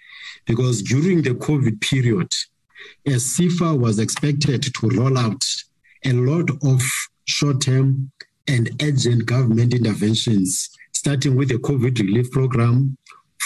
[0.46, 2.32] because during the COVID period,
[3.06, 5.44] as SEFA was expected to roll out
[6.04, 6.82] a lot of
[7.26, 8.10] short-term
[8.46, 12.96] and urgent government interventions, starting with the COVID relief program,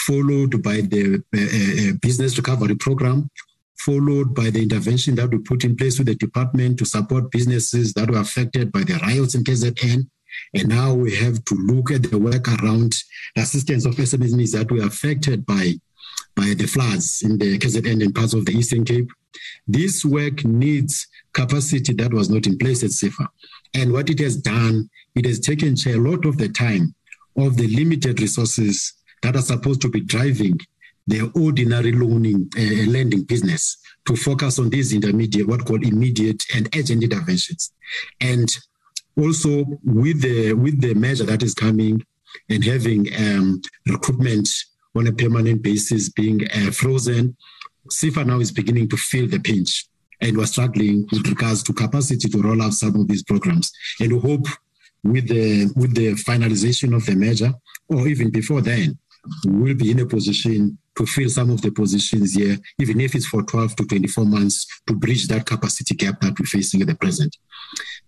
[0.09, 1.03] followed by the
[1.35, 3.29] uh, uh, uh business recovery program,
[3.77, 7.93] followed by the intervention that we put in place with the department to support businesses
[7.93, 9.99] that were affected by the riots in KZN,
[10.55, 12.93] And now we have to look at the work around
[13.35, 15.73] the assistance of SMEs that were affected by,
[16.35, 19.09] by the floods in the KZN and parts of the Eastern Cape.
[19.67, 23.27] This work needs capacity that was not in place at SEFA.
[23.75, 26.95] And what it has done, it has taken a lot of the time
[27.37, 30.59] of the limited resources that are supposed to be driving
[31.07, 36.69] the ordinary loaning uh, lending business to focus on these intermediate, what called immediate and
[36.75, 37.71] urgent interventions.
[38.21, 38.47] And
[39.17, 42.03] also with the with the measure that is coming
[42.49, 44.49] and having um, recruitment
[44.95, 47.35] on a permanent basis being uh, frozen,
[47.89, 49.89] SEFA now is beginning to feel the pinch
[50.21, 53.71] and we're struggling with regards to capacity to roll out some of these programs.
[53.99, 54.47] And we hope
[55.03, 57.53] with the with the finalization of the measure,
[57.87, 58.97] or even before then,
[59.45, 63.25] will be in a position to fill some of the positions here, even if it's
[63.25, 66.95] for 12 to 24 months, to bridge that capacity gap that we're facing at the
[66.95, 67.35] present.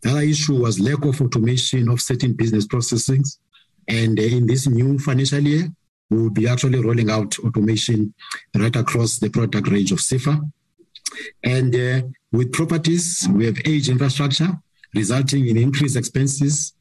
[0.01, 3.39] The other issue was lack of automation of certain business processes.
[3.88, 5.69] And uh, in this new financial year,
[6.09, 8.13] we will be actually rolling out automation
[8.55, 10.41] right across the product range of SEFA.
[11.43, 12.01] And uh,
[12.32, 14.51] with properties, we have age infrastructure,
[14.93, 16.74] resulting in increased expenses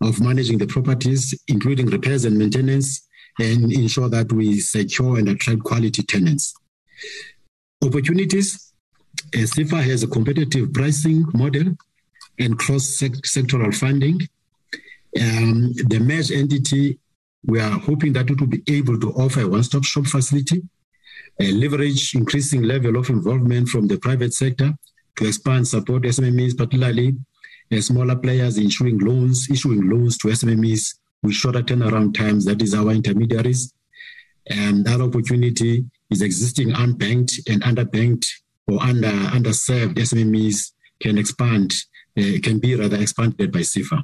[0.00, 3.05] of managing the properties, including repairs and maintenance,
[3.38, 6.54] and ensure that we secure and attract quality tenants.
[7.84, 8.72] Opportunities,
[9.34, 11.76] uh, SEFA has a competitive pricing model
[12.38, 14.20] and cross-sectoral funding.
[15.20, 16.98] Um, the merged entity,
[17.44, 20.62] we are hoping that it will be able to offer a one-stop shop facility,
[21.38, 24.74] leverage increasing level of involvement from the private sector
[25.16, 27.16] to expand support SMEs, particularly
[27.72, 32.44] uh, smaller players issuing loans, issuing loans to SMEs with shorter turnaround times.
[32.44, 33.72] That is our intermediaries.
[34.48, 38.26] And that opportunity is existing unbanked and underbanked
[38.68, 41.72] or under underserved SMEs can expand,
[42.18, 44.02] uh, can be rather expanded by SEFA.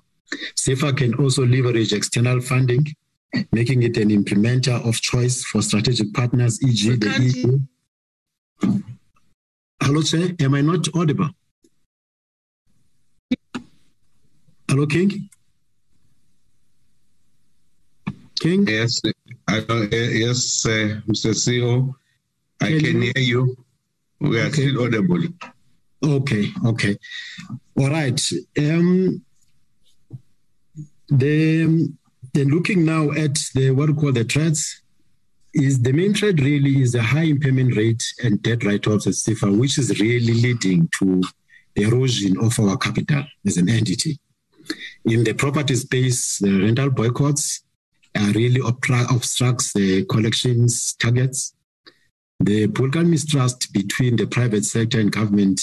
[0.56, 2.86] SEFA can also leverage external funding,
[3.52, 6.96] making it an implementer of choice for strategic partners, e.g.
[6.96, 7.66] the
[8.60, 8.80] EU.
[9.82, 10.30] Hello, Chair.
[10.40, 11.30] Am I not audible?
[14.68, 15.28] Hello, King?
[18.44, 19.00] Yes,
[19.48, 19.58] I,
[19.90, 21.32] yes, uh, Mr.
[21.32, 21.94] CEO.
[22.60, 23.56] I can, hear you.
[24.20, 24.68] We are okay.
[24.68, 25.22] still audible.
[26.04, 26.96] Okay, okay.
[27.78, 28.20] All right.
[28.58, 29.24] Um,
[31.08, 31.88] the,
[32.32, 34.80] the looking now at the what we call the threats
[35.54, 39.56] is the main threat really is the high impairment rate and debt write-offs at SEFA,
[39.58, 41.22] which is really leading to
[41.74, 44.18] the erosion of our capital as an entity.
[45.04, 47.62] In the property space, the rental boycotts
[48.14, 51.54] uh, really obstructs the collections targets.
[52.40, 55.60] The political mistrust between the private sector and government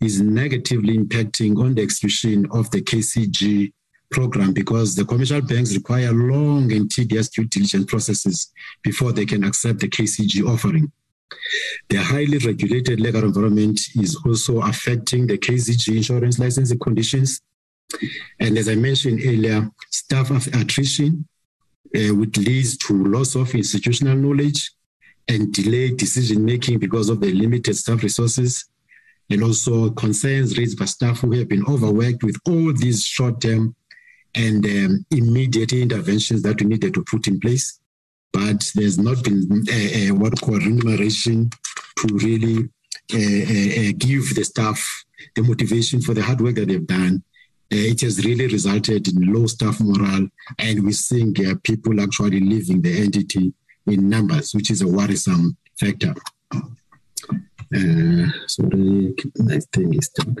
[0.00, 3.72] is negatively impacting on the execution of the KCG
[4.10, 9.44] program because the commercial banks require long and tedious due diligence processes before they can
[9.44, 10.90] accept the KCG offering.
[11.88, 17.40] The highly regulated legal environment is also affecting the KCG insurance licensing conditions.
[18.40, 21.26] And as I mentioned earlier, staff attrition
[21.94, 24.70] uh, which leads to loss of institutional knowledge
[25.28, 28.66] and delayed decision making because of the limited staff resources,
[29.30, 33.74] and also concerns raised by staff who have been overworked with all these short term
[34.34, 37.80] and um, immediate interventions that we needed to put in place.
[38.32, 41.50] But there's not been a, a what called remuneration
[41.98, 42.68] to really
[43.12, 45.04] uh, uh, give the staff
[45.36, 47.33] the motivation for the hard work that they've done uh,
[47.70, 52.82] it has really resulted in low staff morale, and we're seeing uh, people actually leaving
[52.82, 53.52] the entity
[53.86, 56.14] in numbers, which is a worrisome factor.
[56.52, 60.36] Uh, sorry, next thing is done.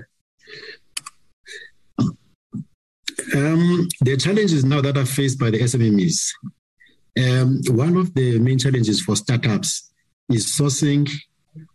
[3.34, 6.30] Um, the challenges now that are faced by the SMEs.
[7.16, 9.92] Um, one of the main challenges for startups
[10.28, 11.08] is sourcing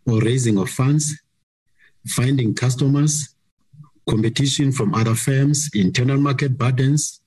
[0.06, 1.18] or raising of funds,
[2.06, 3.34] finding customers,
[4.08, 7.20] competition from other firms, internal market burdens,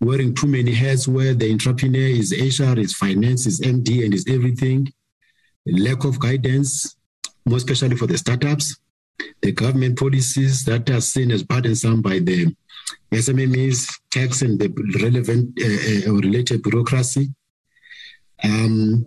[0.00, 4.26] wearing too many hats where the entrepreneur is HR, is finance, is MD, and is
[4.28, 4.92] everything,
[5.66, 6.96] lack of guidance,
[7.44, 8.76] more especially for the startups,
[9.42, 12.54] the government policies that are seen as burdensome by the
[13.12, 14.68] SMEs, tax, and the
[15.02, 17.28] relevant uh, uh, related bureaucracy.
[18.42, 19.04] Um,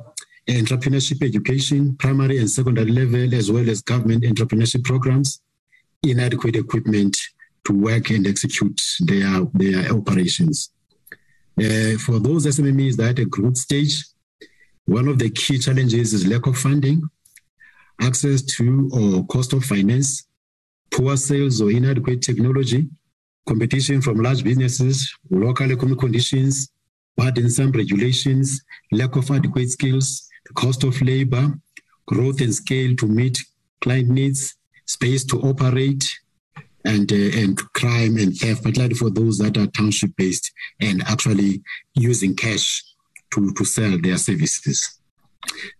[0.47, 5.41] entrepreneurship education, primary and secondary level, as well as government entrepreneurship programs,
[6.03, 7.17] inadequate equipment
[7.65, 10.71] to work and execute their, their operations.
[11.57, 14.03] Uh, for those SMEs that are at a growth stage,
[14.85, 17.01] one of the key challenges is lack of funding,
[18.01, 20.27] access to or cost of finance,
[20.91, 22.87] poor sales or inadequate technology,
[23.47, 26.69] competition from large businesses, local economic conditions,
[27.15, 31.53] burdensome regulations, lack of adequate skills, cost of labor,
[32.07, 33.37] growth and scale to meet
[33.81, 34.55] client needs,
[34.85, 36.03] space to operate,
[36.85, 41.61] and uh, and crime and theft, particularly for those that are township based and actually
[41.93, 42.83] using cash
[43.33, 44.99] to, to sell their services.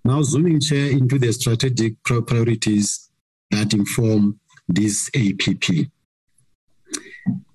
[0.04, 3.10] Now, zooming chair into the strategic priorities
[3.52, 5.88] that inform this APP.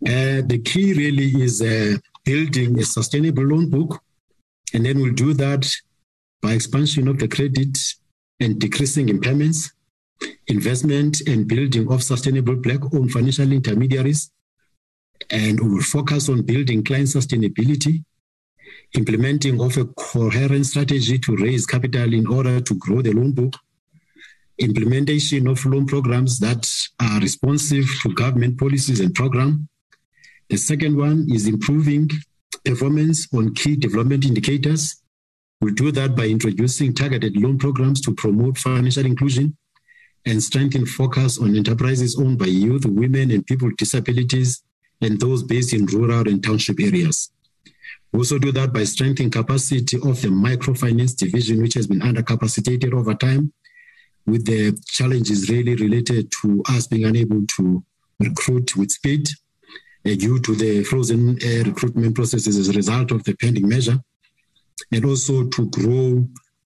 [0.07, 4.01] Uh, the key really is uh, building a sustainable loan book,
[4.73, 5.71] and then we'll do that
[6.41, 7.77] by expansion of the credit
[8.41, 9.73] and decreasing impairments,
[10.49, 14.31] investment and building of sustainable black-owned financial intermediaries,
[15.31, 18.05] and we will focus on building client sustainability,
[18.95, 23.55] implementing of a coherent strategy to raise capital in order to grow the loan book,
[24.59, 26.69] implementation of loan programs that
[27.01, 29.69] are responsive to government policies and program.
[30.49, 32.11] The second one is improving
[32.65, 35.03] performance on key development indicators.
[35.61, 39.57] We'll do that by introducing targeted loan programs to promote financial inclusion
[40.29, 44.63] and strengthen focus on enterprises owned by youth, women, and people with disabilities,
[45.01, 47.33] and those based in rural and township areas.
[48.13, 52.93] We also do that by strengthening capacity of the microfinance division, which has been undercapacitated
[52.93, 53.53] over time,
[54.27, 57.83] with the challenges really related to us being unable to
[58.21, 59.29] recruit with speed
[60.07, 63.99] uh, due to the frozen uh, recruitment processes as a result of the pending measure,
[64.93, 66.29] and also to grow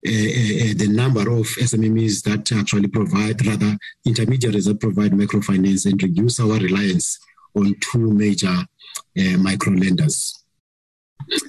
[0.04, 6.58] the number of SMEs that actually provide, rather intermediaries that provide microfinance and reduce our
[6.58, 7.18] reliance
[7.56, 10.44] on two major uh, micro lenders.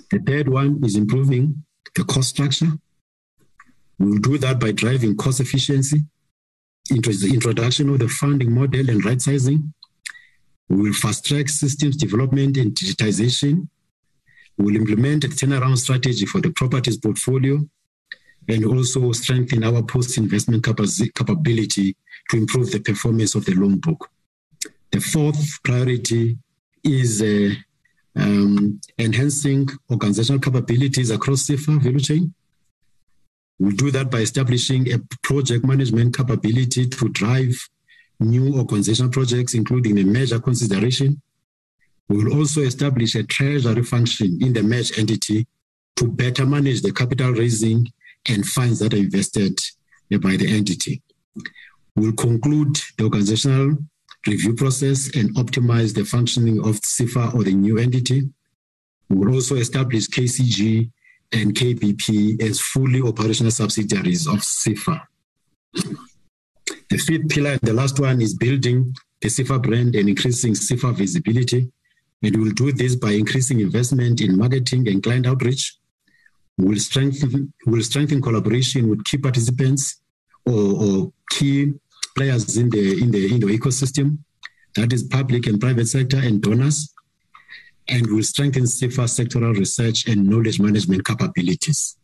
[0.10, 2.72] The third one is improving the cost structure.
[4.00, 6.04] We'll do that by driving cost efficiency,
[6.90, 9.74] the introduction of the funding model and right sizing.
[10.70, 13.68] We will fast track systems development and digitization.
[14.58, 17.68] We'll implement a turnaround strategy for the properties portfolio
[18.48, 21.96] and also strengthen our post investment capability
[22.30, 24.10] to improve the performance of the loan book.
[24.92, 26.38] The fourth priority
[26.84, 27.54] is uh,
[28.16, 32.34] um, enhancing organizational capabilities across SEFA value chain.
[33.60, 37.56] We'll do that by establishing a project management capability to drive
[38.20, 41.22] new organizational projects, including a measure consideration.
[42.08, 45.48] We will also establish a treasury function in the merged entity
[45.96, 47.88] to better manage the capital raising
[48.28, 49.60] and funds that are invested
[50.22, 51.02] by the entity.
[51.96, 53.78] We'll conclude the organizational
[54.28, 58.30] review process and optimize the functioning of SEFA or the new entity.
[59.10, 60.90] We will also establish KCG
[61.32, 65.02] and KBP as fully operational subsidiaries of SEFA.
[66.90, 71.72] The fifth pillar, the last one, is building the SEFA brand and increasing SEFA visibility.
[72.24, 75.78] And we'll do this by increasing investment in marketing and client outreach.
[76.58, 80.02] We'll strengthen, we'll strengthen collaboration with key participants
[80.46, 81.74] or, or key
[82.16, 84.20] players in the in the in the ecosystem,
[84.76, 86.94] that is public and private sector and donors,
[87.88, 91.98] and will strengthen SEFA sectoral research and knowledge management capabilities.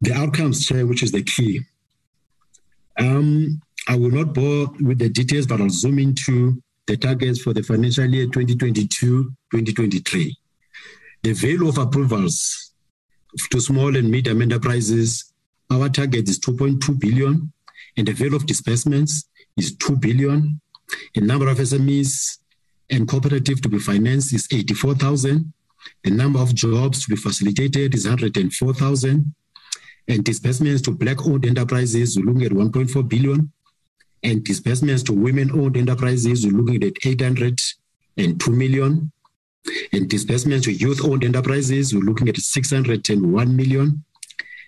[0.00, 1.60] The outcomes chair, which is the key.
[2.98, 7.52] Um, I will not bore with the details, but I'll zoom into the targets for
[7.52, 10.32] the financial year 2022-2023.
[11.22, 12.69] The value of approvals
[13.50, 15.32] to small and medium enterprises,
[15.70, 17.52] our target is 2.2 billion
[17.96, 20.60] and the value of disbursements is 2 billion.
[21.14, 22.38] The number of SMEs
[22.90, 25.52] and cooperative to be financed is 84,000.
[26.04, 29.34] The number of jobs to be facilitated is 104,000.
[30.08, 33.52] And disbursements to black-owned enterprises, we're looking at 1.4 billion.
[34.22, 39.12] And disbursements to women-owned enterprises, we're looking at 802 million.
[39.92, 44.04] And disbursements to youth-owned enterprises, we're looking at 601 million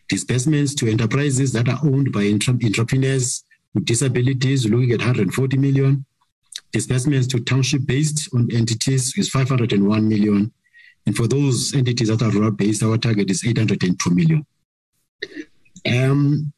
[0.09, 6.05] disbursements to enterprises that are owned by entrepreneurs with disabilities, looking at 140 million.
[6.73, 10.53] Disbursements to township-based entities is 501 million.
[11.07, 14.47] And for those entities that are rural-based, our target is 802 million.
[15.87, 16.53] Um,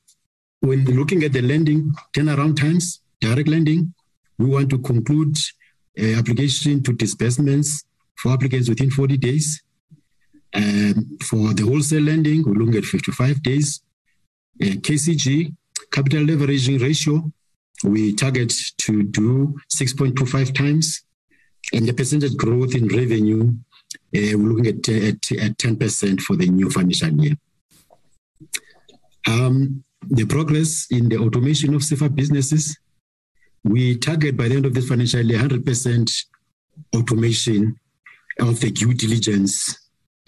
[0.60, 3.94] when looking at the lending turnaround times, direct lending,
[4.38, 5.36] we want to conclude
[6.00, 7.84] uh, application to disbursements
[8.16, 9.62] for applicants within 40 days.
[10.54, 13.82] Um, for the wholesale lending, we're looking at 55 days.
[14.62, 15.54] Uh, KCG,
[15.90, 17.32] capital leveraging ratio,
[17.82, 21.02] we target to do 6.25 times.
[21.72, 26.46] And the percentage growth in revenue, uh, we're looking at, at, at 10% for the
[26.46, 27.36] new financial year.
[29.26, 32.78] Um, the progress in the automation of SEFA businesses,
[33.64, 36.24] we target by the end of this financial year 100%
[36.94, 37.78] automation
[38.40, 39.78] of the due diligence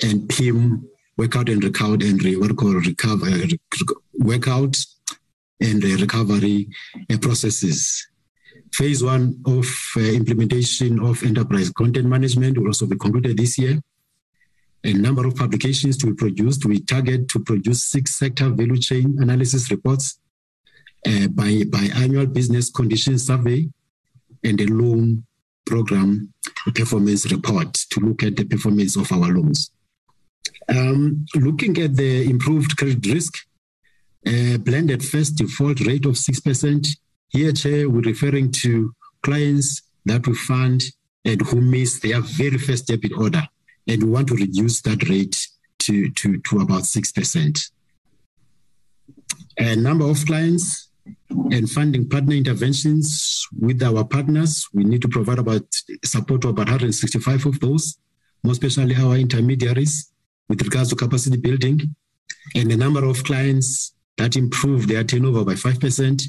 [0.03, 3.47] and PIM workout and recover and re, what call recover uh,
[4.19, 4.77] workout
[5.61, 6.69] and recovery
[7.11, 8.07] uh, processes.
[8.73, 13.81] Phase one of uh, implementation of enterprise content management will also be concluded this year.
[14.85, 16.67] A number of publications to be produced.
[16.67, 20.21] We target to produce six sector value chain analysis reports
[21.07, 23.69] uh, by, by annual business condition survey
[24.45, 25.25] and a loan
[25.67, 26.33] program
[26.73, 29.71] performance report to look at the performance of our loans.
[30.69, 33.35] Um, looking at the improved credit risk,
[34.27, 36.89] uh, blended first default rate of 6%.
[37.29, 38.93] Here, Chair, we're referring to
[39.23, 40.83] clients that we fund
[41.25, 43.43] and who miss their very first debit order.
[43.87, 45.49] And we want to reduce that rate
[45.81, 47.71] to, to, to about 6%.
[49.59, 50.86] A number of clients
[51.31, 54.69] and funding partner interventions with our partners.
[54.73, 55.67] We need to provide about
[56.05, 57.99] support to about 165 of those,
[58.43, 60.11] more especially our intermediaries
[60.49, 61.95] with regards to capacity building
[62.55, 66.23] and the number of clients that improve their turnover by 5%.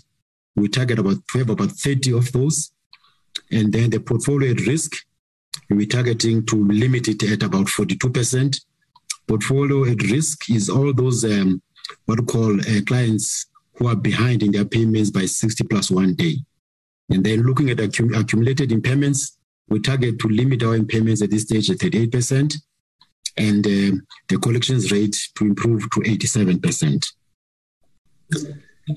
[0.56, 2.72] We target about we have about 30 of those.
[3.52, 5.06] And then the portfolio at risk,
[5.70, 8.60] we're targeting to limit it at about 42%.
[9.28, 11.62] Portfolio at risk is all those um,
[12.06, 13.46] what we call uh, clients
[13.78, 16.38] who are behind in their payments by 60 plus one day.
[17.10, 19.38] And then looking at accum- accumulated impairments,
[19.70, 22.56] we target to limit our impairments at this stage at 38%
[23.38, 23.96] and uh,
[24.30, 27.06] the collections rate to improve to 87%.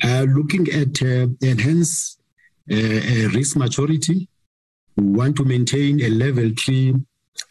[0.02, 2.18] Uh, looking at uh, enhance
[2.70, 4.28] uh, risk maturity,
[4.96, 6.94] we want to maintain a level three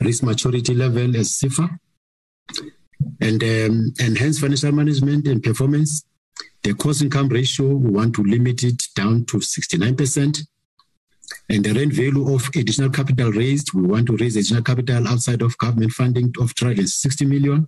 [0.02, 1.70] risk maturity level as SEFA
[3.22, 6.06] and um, enhance financial management and performance.
[6.64, 10.46] The cost income ratio, we want to limit it down to 69%.
[11.50, 15.42] And the rent value of additional capital raised, we want to raise additional capital outside
[15.42, 17.68] of government funding of 360 million.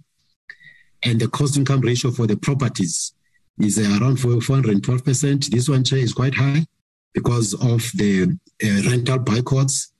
[1.03, 3.13] And the cost income ratio for the properties
[3.59, 5.45] is around 412%.
[5.49, 6.65] This one is quite high
[7.13, 9.91] because of the uh, rental boycotts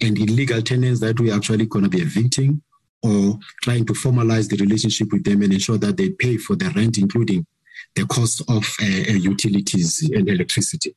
[0.00, 2.62] and illegal tenants that we actually going to be evicting
[3.02, 6.70] or trying to formalize the relationship with them and ensure that they pay for the
[6.70, 7.46] rent, including
[7.94, 10.94] the cost of uh, uh utilities and electricity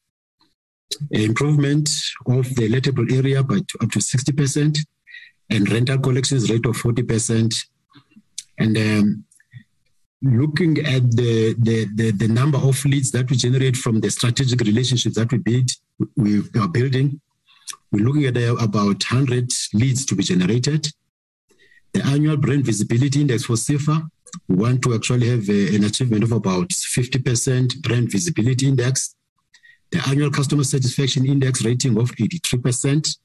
[1.11, 1.89] improvement
[2.27, 4.77] of the lettable area by up to 60%
[5.49, 7.55] and rental collections rate of 40%.
[8.59, 9.25] And um,
[10.21, 14.61] looking at the, the, the, the, number of leads that we generate from the strategic
[14.61, 15.69] relationships that we build,
[16.15, 17.19] we are building,
[17.91, 20.87] we're looking at uh, about 100 leads to be generated.
[21.93, 24.09] The annual brand visibility index for SEFA,
[24.47, 29.15] we want to actually have a, an achievement of about 50% brand visibility index
[29.93, 33.17] the annual customer satisfaction index rating of 83%,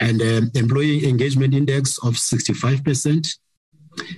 [0.00, 3.28] and um, employee engagement index of 65%.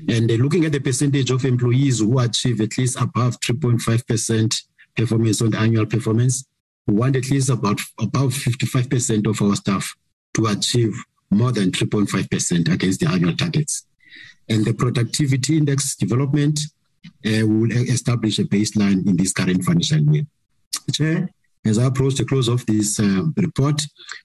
[0.08, 4.62] And uh, looking at the percentage of employees who achieve at least above 3.5%
[4.96, 6.44] performance on the annual performance,
[6.86, 9.96] we want at least about above 55% of our staff
[10.34, 10.96] to achieve
[11.30, 13.87] more than 3.5% against the annual targets.
[14.48, 16.60] And the productivity index development
[17.26, 20.24] uh, will establish a baseline in this current financial year.
[20.92, 21.28] Chair,
[21.64, 23.82] as I approach the close of this uh, report,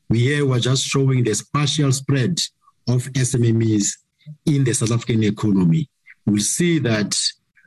[0.10, 2.40] we here were just showing the spatial spread
[2.88, 3.98] of SMMEs
[4.46, 5.90] in the South African economy.
[6.26, 7.18] We'll see that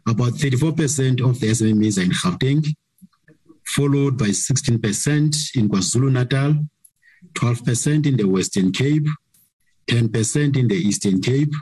[0.08, 2.66] about 34% of the SMMEs are in Gauteng,
[3.64, 6.54] followed by 16% in KwaZulu-Natal,
[7.34, 9.06] 12% in the Western Cape,
[9.88, 11.52] 10% in the Eastern Cape,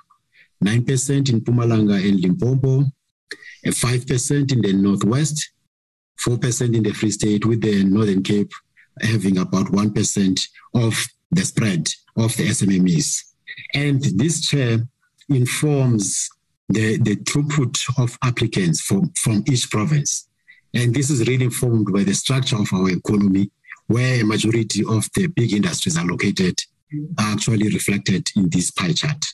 [0.65, 2.85] 9% in Mpumalanga and Limpopo,
[3.67, 5.53] 5% in the Northwest,
[6.27, 8.53] 4% in the Free State, with the Northern Cape
[9.01, 13.23] having about 1% of the spread of the SMMEs.
[13.75, 14.79] And this chair
[15.29, 16.29] informs
[16.69, 20.29] the, the throughput of applicants from, from each province.
[20.73, 23.51] And this is really informed by the structure of our economy,
[23.87, 26.59] where a majority of the big industries are located,
[27.19, 29.25] are actually reflected in this pie chart.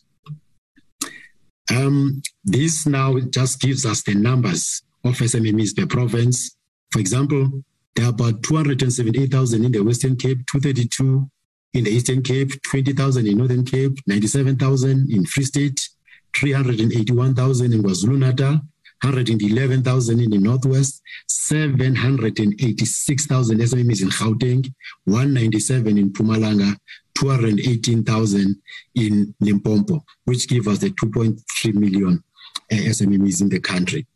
[1.70, 6.56] Um, this now just gives us the numbers of SMMEs per province.
[6.90, 7.62] For example,
[7.94, 11.30] there are about 278,000 in the Western Cape, 232
[11.74, 15.88] in the Eastern Cape, 20,000 in Northern Cape, 97,000 in Free State,
[16.36, 18.60] 381,000 in KwaZulu-Natal,
[19.02, 24.72] 111,000 in the Northwest, 786,000 SMEs in Gauteng,
[25.05, 26.76] 197 in Mpumalanga,
[27.15, 28.57] 218,000
[28.95, 32.23] in Limpopo, which give us the 2.3 million
[32.70, 34.07] uh, SMEs in the country.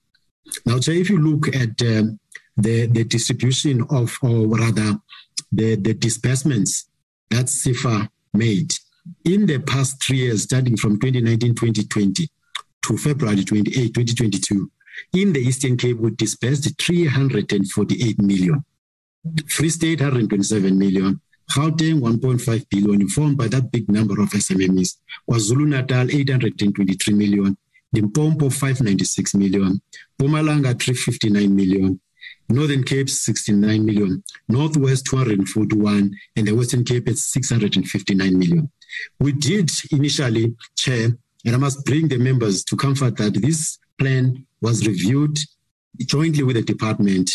[0.66, 2.18] Now, so if you look at um,
[2.56, 4.98] the, the distribution of, or rather,
[5.50, 6.88] the, the disbursements
[7.30, 8.72] that SEFA made
[9.24, 12.28] in the past three years, starting from 2019 2020
[12.82, 14.70] to February 28, 2022,
[15.14, 18.64] in the Eastern Cape, we disbursed 348 million.
[19.48, 21.20] Free State, 127 million.
[21.50, 24.96] Gauteng, 1.5 billion, informed by that big number of SMMEs.
[25.28, 27.56] KwaZulu Natal, 823 million.
[27.92, 29.80] Limpopo, 596 million.
[30.18, 32.00] Mpumalanga, 359 million.
[32.48, 38.70] Northern Cape 69 million, Northwest 241, and the Western Cape at 659 million.
[39.18, 44.46] We did initially, Chair, and I must bring the members to comfort that this plan
[44.60, 45.38] was reviewed
[46.00, 47.30] jointly with the department,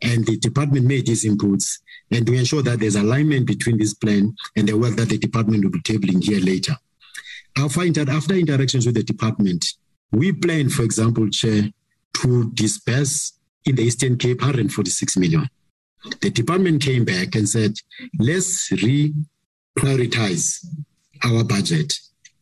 [0.00, 1.78] and the department made its inputs,
[2.10, 5.64] and to ensure that there's alignment between this plan and the work that the department
[5.64, 6.76] will be tabling here later.
[7.56, 9.64] After, after interactions with the department,
[10.10, 11.70] we plan, for example, Chair,
[12.14, 13.32] to disperse
[13.64, 15.48] in the Eastern Cape 146 million.
[16.20, 17.74] The department came back and said,
[18.18, 20.66] let's re-prioritize
[21.24, 21.94] our budget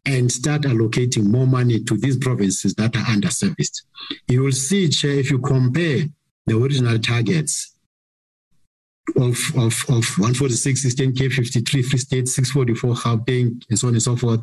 [0.04, 3.82] and start allocating more money to these provinces that are underserviced.
[4.26, 6.06] You will see, Chair, if you compare
[6.46, 7.71] the original targets
[9.16, 14.02] of, of, of 146, Eastern Cape 53, Free State 644, Gauteng, and so on and
[14.02, 14.40] so forth,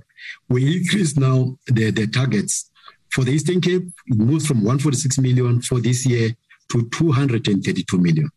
[0.50, 2.70] we increase now the, the targets.
[3.12, 6.32] For the Eastern Cape, it moves from 146 million for this year
[6.72, 8.30] to 232 million.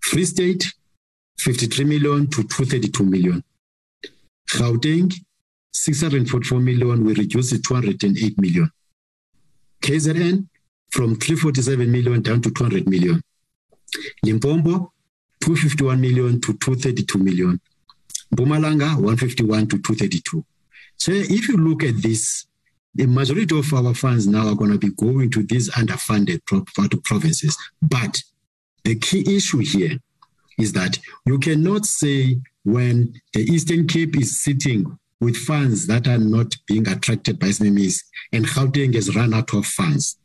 [0.00, 0.64] Free State,
[1.38, 3.44] 53 million to 232 million.
[4.48, 5.14] Gauteng,
[5.72, 8.70] 644 million, we reduce it 208 million.
[9.82, 10.46] KZN,
[10.90, 13.20] from 347 million down to 200 million.
[14.22, 14.92] Limpopo,
[15.40, 17.60] 251 million to 232 million.
[18.34, 20.44] Mpumalanga, 151 to 232.
[20.96, 22.46] So if you look at this,
[22.94, 26.40] the majority of our funds now are going to be going to these underfunded
[27.04, 27.56] provinces.
[27.82, 28.22] But
[28.84, 29.98] the key issue here
[30.58, 36.18] is that you cannot say when the Eastern Cape is sitting with funds that are
[36.18, 38.02] not being attracted by SMEs
[38.32, 40.18] and Gauteng has run out of funds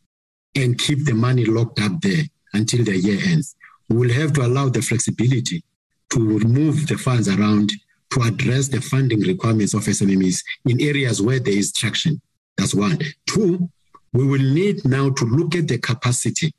[0.56, 2.24] and keep the money locked up there
[2.54, 3.56] until the year ends.
[3.90, 5.64] Will have to allow the flexibility
[6.12, 7.72] to move the funds around
[8.12, 12.22] to address the funding requirements of SMEs in areas where there is traction.
[12.58, 13.00] That's one.
[13.26, 13.70] Two,
[14.14, 16.54] we will need now to look at the capacity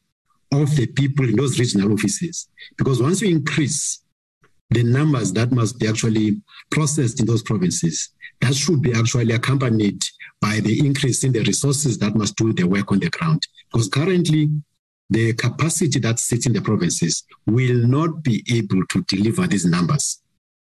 [0.52, 2.48] of the people in those regional offices.
[2.77, 4.01] Because once you increase
[4.70, 6.40] the numbers that must be actually
[6.70, 10.02] processed in those provinces, that should be actually accompanied
[10.40, 13.47] by the increase in the resources that must do the work on the ground.
[13.70, 14.48] Because currently,
[15.11, 20.23] the capacity that sits in the provinces will not be able to deliver these numbers.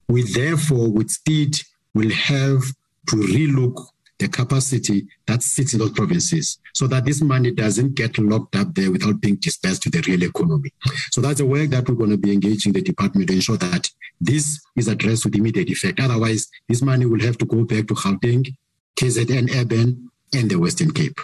[0.07, 1.57] We therefore, with speed,
[1.93, 2.63] will have
[3.09, 3.85] to relook
[4.19, 8.73] the capacity that sits in those provinces so that this money doesn't get locked up
[8.73, 10.71] there without being dispersed to the real economy.
[11.11, 13.89] So that's a work that we're going to be engaging the department to ensure that
[14.21, 15.99] this is addressed with immediate effect.
[15.99, 18.55] Otherwise, this money will have to go back to Gauteng,
[18.95, 21.19] KZN Urban, and the Western Cape.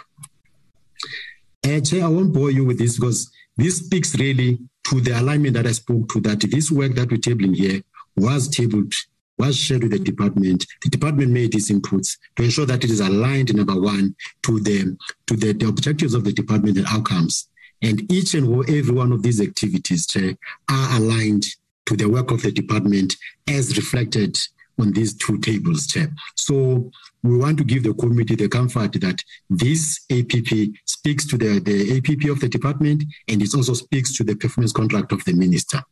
[1.64, 5.54] Uh, Chair, I won't bore you with this because this speaks really to the alignment
[5.54, 7.82] that I spoke to that this work that we're tabling here
[8.16, 8.92] was tabled
[9.38, 10.66] was shared with the department.
[10.82, 14.96] The department made its inputs to ensure that it is aligned, number one, to the
[15.26, 17.48] to the, the objectives of the department and outcomes.
[17.82, 20.34] And each and every one of these activities Chair,
[20.68, 21.46] are aligned
[21.86, 23.16] to the work of the department
[23.48, 24.36] as reflected
[24.78, 26.08] on these two tables, Chair.
[26.36, 26.90] So
[27.22, 31.98] we want to give the committee the comfort that this APP speaks to the, the
[31.98, 35.82] APP of the department and it also speaks to the performance contract of the minister.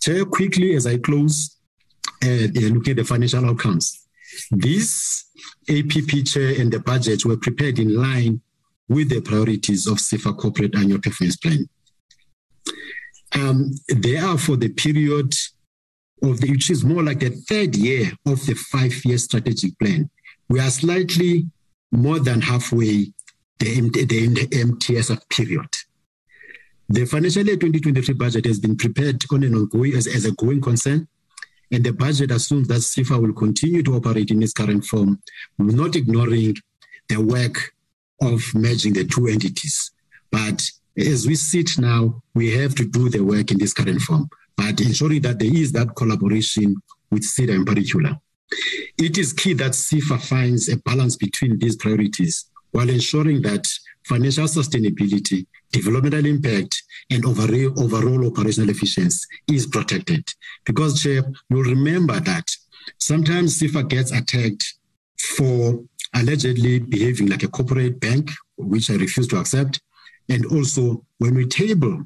[0.00, 1.56] Chair, quickly as I close,
[2.22, 4.06] uh, looking at the financial outcomes.
[4.50, 5.24] This
[5.68, 8.40] APP chair and the budget were prepared in line
[8.88, 11.68] with the priorities of SEFA Corporate Annual Performance Plan.
[13.34, 15.32] Um, they are for the period
[16.22, 20.10] of the, which is more like the third year of the five-year strategic plan.
[20.50, 21.46] We are slightly
[21.92, 23.12] more than halfway
[23.60, 25.68] the, the, the period.
[26.88, 30.60] The financial year 2023 budget has been prepared on an ongoing as, as a going
[30.60, 31.06] concern
[31.70, 35.22] and the budget assumes that SEFA will continue to operate in its current form,
[35.56, 36.56] not ignoring
[37.08, 37.72] the work
[38.20, 39.92] of merging the two entities.
[40.32, 40.68] But
[40.98, 44.80] as we sit now, we have to do the work in this current form, but
[44.80, 46.74] ensuring that there is that collaboration
[47.12, 48.18] with SEDA in particular.
[48.98, 53.66] It is key that SEFA finds a balance between these priorities while ensuring that
[54.04, 60.28] financial sustainability, developmental impact, and overall, operational efficiency is protected.
[60.64, 62.50] Because, Chair, you'll remember that
[62.98, 64.74] sometimes SEFA gets attacked
[65.18, 65.82] for
[66.14, 69.80] allegedly behaving like a corporate bank, which I refuse to accept.
[70.28, 72.04] And also, when we table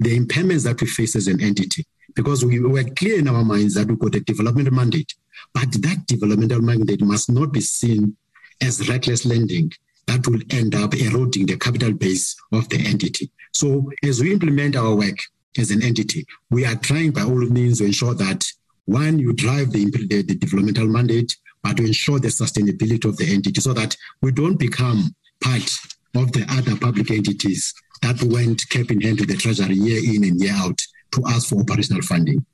[0.00, 1.86] the impairments that we face as an entity,
[2.16, 5.14] because we were clear in our minds that we got a developmental mandate.
[5.54, 8.16] But that developmental mandate must not be seen
[8.60, 9.70] as reckless lending
[10.06, 13.30] that will end up eroding the capital base of the entity.
[13.52, 15.18] So as we implement our work
[15.58, 18.44] as an entity, we are trying by all means to ensure that
[18.86, 23.32] one, you drive the, the, the developmental mandate, but to ensure the sustainability of the
[23.32, 25.70] entity so that we don't become part
[26.14, 30.24] of the other public entities that went cap in hand to the treasury year in
[30.24, 30.80] and year out
[31.12, 32.44] to ask for operational funding.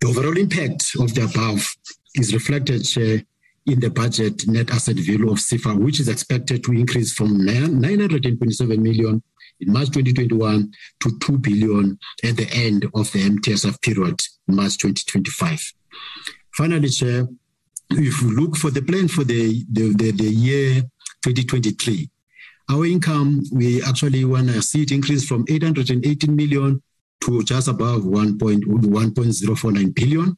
[0.00, 1.74] The overall impact of the above
[2.14, 3.22] is reflected uh,
[3.66, 8.82] in the budget net asset value of SEFA, which is expected to increase from 927
[8.82, 9.22] million
[9.60, 15.72] in March 2021 to 2 billion at the end of the MTSF period, March 2025.
[16.54, 17.28] Finally, Chair,
[17.90, 20.82] if we look for the plan for the, the, the, the year
[21.24, 22.08] 2023,
[22.70, 26.82] our income, we actually want to see it increase from 818 million
[27.22, 30.36] to just above 1.049 billion.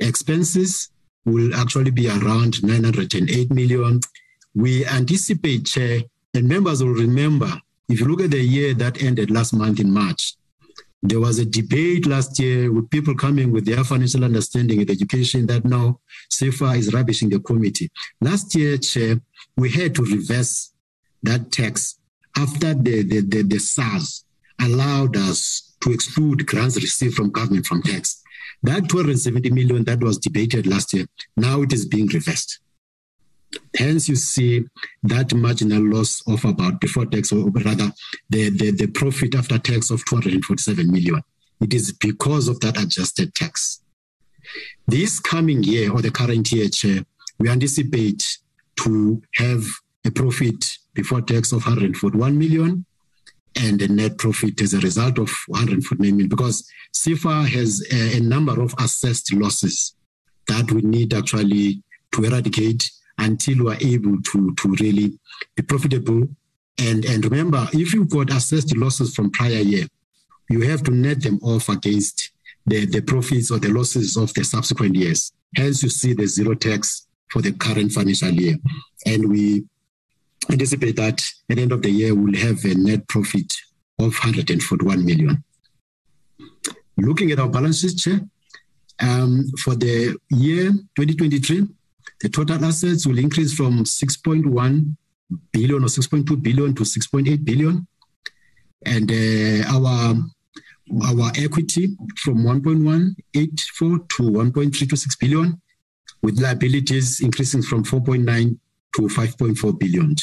[0.00, 0.90] Expenses
[1.24, 4.00] will actually be around 908 million.
[4.54, 6.02] We anticipate, Chair,
[6.34, 7.52] and members will remember,
[7.88, 10.34] if you look at the year that ended last month in March,
[11.02, 15.46] there was a debate last year with people coming with their financial understanding and education
[15.46, 16.00] that now
[16.32, 17.90] SEFA is rubbishing the committee.
[18.20, 19.20] Last year, Chair,
[19.56, 20.72] we had to reverse
[21.22, 21.98] that tax
[22.36, 24.24] after the, the, the, the SARS
[24.60, 28.22] allowed us to exclude grants received from government from tax.
[28.62, 32.60] That 270 million that was debated last year, now it is being reversed.
[33.76, 34.64] Hence, you see
[35.02, 37.90] that marginal loss of about before tax, or rather
[38.28, 41.22] the, the, the profit after tax of 247 million.
[41.60, 43.82] It is because of that adjusted tax.
[44.86, 47.04] This coming year or the current year, Chair,
[47.38, 48.38] we anticipate
[48.76, 49.64] to have
[50.04, 52.84] a profit before tax of 141 million
[53.56, 58.20] and a net profit as a result of 149 million because SEFA has a, a
[58.20, 59.94] number of assessed losses
[60.48, 65.18] that we need actually to eradicate until we're able to, to really
[65.54, 66.28] be profitable.
[66.78, 69.86] And, and remember, if you've got assessed losses from prior year,
[70.48, 72.30] you have to net them off against
[72.66, 75.32] the, the profits or the losses of the subsequent years.
[75.56, 78.56] Hence, you see the zero tax for the current financial year.
[79.06, 79.64] And we
[80.50, 83.52] anticipate that at the end of the year, we'll have a net profit
[83.98, 85.42] of 141 million.
[86.96, 88.20] Looking at our balance sheet, Chair,
[89.00, 91.66] um, for the year 2023,
[92.20, 94.96] the total assets will increase from 6.1
[95.52, 97.86] billion or 6.2 billion to 6.8 billion.
[98.84, 100.14] And uh, our
[101.04, 105.60] our equity from 1.184 to 1.326 billion,
[106.22, 108.56] with liabilities increasing from 4.9
[108.96, 110.14] to 5.4 billion,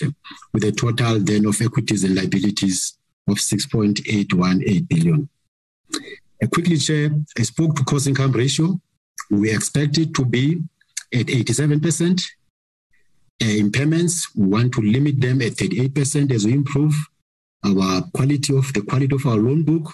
[0.52, 2.98] with a total then of equities and liabilities
[3.28, 5.30] of 6.818 billion.
[5.95, 8.80] Uh, quickly, Chair, I spoke to cost income ratio.
[9.30, 10.62] We expect it to be
[11.14, 12.24] at 87%.
[13.41, 16.95] Uh, impairments, we want to limit them at 38% as we improve
[17.64, 19.94] our quality of the quality of our loan book.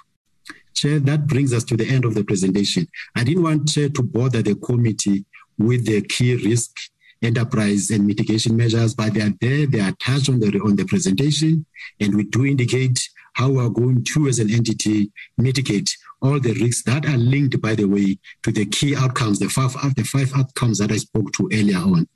[0.73, 2.87] Chair, that brings us to the end of the presentation.
[3.15, 5.25] I didn't want Chair to bother the committee
[5.57, 6.71] with the key risk
[7.21, 10.85] enterprise and mitigation measures, but they are there, they are touched on the on the
[10.85, 11.65] presentation,
[11.99, 12.99] and we do indicate
[13.33, 17.61] how we are going to, as an entity, mitigate all the risks that are linked,
[17.61, 21.31] by the way, to the key outcomes, the five the five outcomes that I spoke
[21.33, 22.07] to earlier on.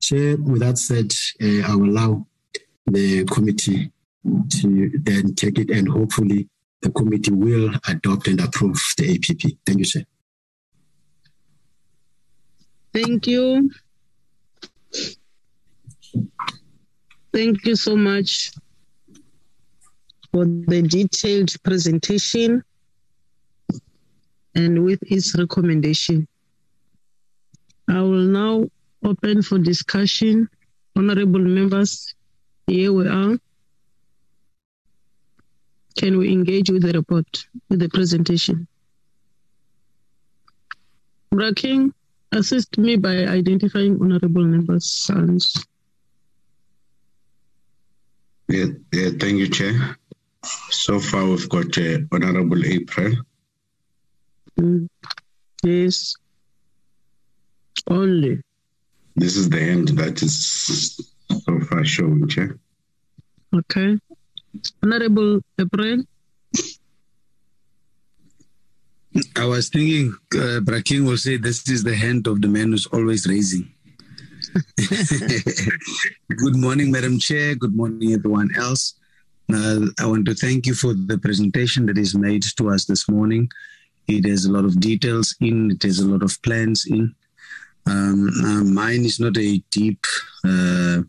[0.00, 2.26] Chair, with that said, uh, I will allow
[2.86, 3.92] the committee
[4.24, 6.48] to then take it, and hopefully
[6.80, 9.58] the committee will adopt and approve the APP.
[9.64, 10.04] Thank you, Chair.
[12.92, 13.70] Thank you.
[17.32, 18.50] Thank you so much
[20.32, 22.62] for the detailed presentation
[24.54, 26.28] and with its recommendation.
[27.88, 28.68] I will now
[29.04, 30.48] open for discussion.
[30.94, 32.14] Honorable members,
[32.66, 33.38] here we are.
[35.96, 38.66] Can we engage with the report, with the presentation?
[41.30, 41.94] Braking,
[42.32, 45.64] assist me by identifying honorable members' sons.
[48.48, 49.96] Yeah, yeah, thank you, Chair.
[50.70, 53.14] So far, we've got uh, Honorable April.
[54.58, 54.88] Mm.
[55.62, 56.14] Yes.
[57.88, 58.42] Only.
[59.16, 61.00] This is the end that is
[61.30, 62.58] so far showing, Chair.
[63.54, 63.98] Okay.
[64.82, 66.02] Honorable April.
[69.36, 72.86] I was thinking uh, Braking will say this is the hand of the man who's
[72.86, 73.70] always raising.
[76.36, 77.54] Good morning, Madam Chair.
[77.54, 78.94] Good morning, everyone else.
[79.52, 83.08] Uh, I want to thank you for the presentation that is made to us this
[83.08, 83.50] morning.
[84.08, 85.72] It has a lot of details in.
[85.72, 87.14] It has a lot of plans in.
[87.86, 90.06] Um, uh, mine is not a deep
[90.44, 91.02] uh,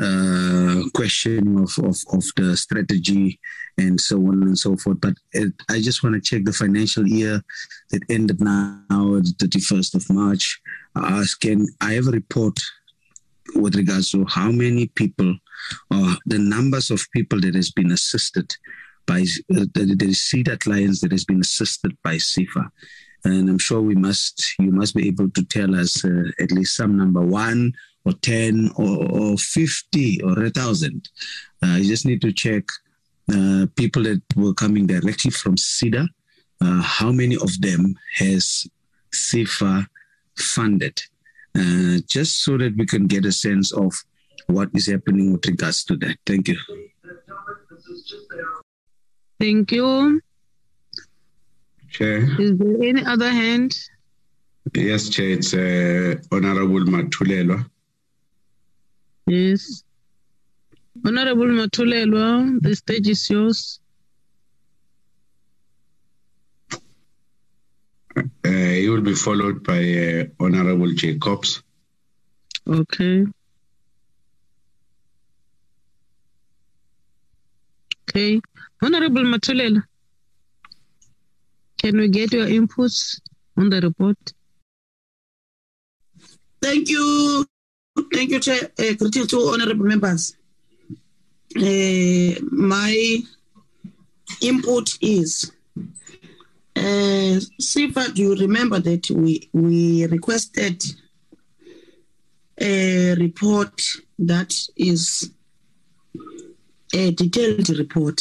[0.00, 3.38] uh, question of, of, of the strategy
[3.78, 5.00] and so on and so forth.
[5.00, 7.42] But it, I just want to check the financial year
[7.90, 10.60] that ended now the 31st of March.
[10.96, 12.58] Ask, can I have a report
[13.54, 15.36] with regards to how many people
[15.90, 18.54] or the numbers of people that has been assisted
[19.06, 22.70] by uh, the, the SEDA clients that has been assisted by SEFA.
[23.24, 26.76] And I'm sure we must, you must be able to tell us uh, at least
[26.76, 27.72] some number one
[28.04, 31.08] or 10 or, or 50 or a thousand.
[31.64, 32.64] Uh, you just need to check
[33.30, 36.08] uh, people that were coming directly from SEDA,
[36.60, 38.66] uh, how many of them has
[39.12, 39.86] SEFA
[40.36, 41.00] funded?
[41.54, 43.92] Uh, just so that we can get a sense of
[44.46, 46.16] what is happening with regards to that.
[46.26, 46.56] Thank you.
[49.38, 50.20] Thank you.
[51.90, 52.40] Chair.
[52.40, 53.76] Is there any other hand?
[54.74, 55.30] Yes, Chair.
[55.30, 57.68] It's uh, Honorable Matulelwa.
[59.26, 59.84] Yes.
[61.04, 63.80] Honorable Matulelwa, the stage is yours.
[68.14, 71.62] Uh, he will be followed by uh, Honorable Jacobs.
[72.68, 73.24] Okay.
[78.08, 78.40] Okay.
[78.82, 79.82] Honorable Matulela,
[81.78, 83.20] can we get your inputs
[83.56, 84.18] on the report?
[86.60, 87.46] Thank you.
[88.12, 88.70] Thank you, Chair.
[88.78, 90.36] Uh, greetings to honorable members.
[91.56, 93.18] Uh, my
[94.40, 95.52] input is
[96.76, 97.40] uh,
[98.14, 100.82] do you remember that we, we requested
[102.60, 103.80] a report
[104.18, 105.30] that is
[106.94, 108.20] a detailed report?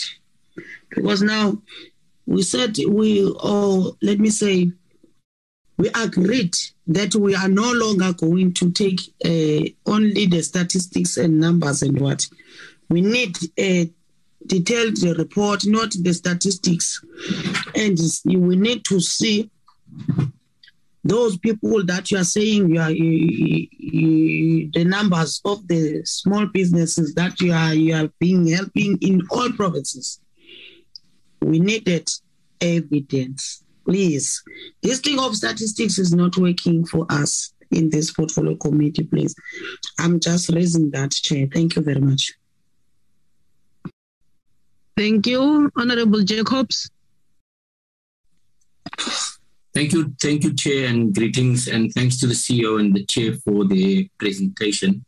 [0.89, 1.61] Because now
[2.25, 4.71] we said we, or let me say,
[5.77, 6.55] we agreed
[6.87, 11.99] that we are no longer going to take uh, only the statistics and numbers and
[11.99, 12.27] what.
[12.91, 13.89] We need a
[14.45, 17.01] detailed report, not the statistics.
[17.75, 19.49] And we need to see
[21.03, 26.45] those people that you are saying you are you, you, the numbers of the small
[26.45, 30.19] businesses that you are you are being helping in all provinces.
[31.41, 32.07] We needed
[32.59, 34.43] evidence please.
[34.83, 39.33] This thing of statistics is not working for us in this portfolio committee, please.
[39.99, 41.47] I'm just raising that, Chair.
[41.51, 42.33] Thank you very much.
[44.97, 46.89] Thank you, Honorable Jacobs.
[49.73, 53.35] Thank you, thank you, Chair, and greetings, and thanks to the CEO and the Chair
[53.45, 55.05] for the presentation.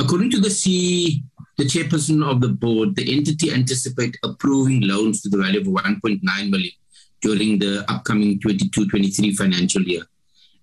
[0.00, 1.22] According to the C,
[1.58, 6.20] the chairperson of the board, the entity anticipate approving loans to the value of 1.9
[6.50, 6.72] million
[7.20, 10.02] during the upcoming 22-23 financial year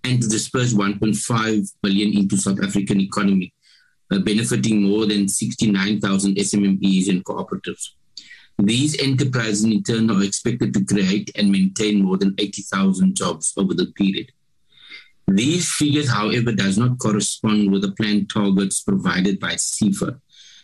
[0.04, 3.54] and to disperse 1.5 billion into South African economy,
[4.12, 7.92] uh, benefiting more than 69,000 SMMEs and cooperatives.
[8.60, 13.74] These enterprises in turn are expected to create and maintain more than 80,000 jobs over
[13.74, 14.34] the period.
[15.28, 20.20] These figures, however, does not correspond with the planned targets provided by SEFA.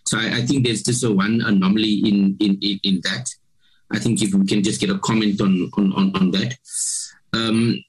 [0.06, 3.30] So I, I think there's just a one anomaly in, in, in, in that.
[3.94, 6.58] I think if we can just get a comment on on on, on that.
[7.34, 7.84] Um,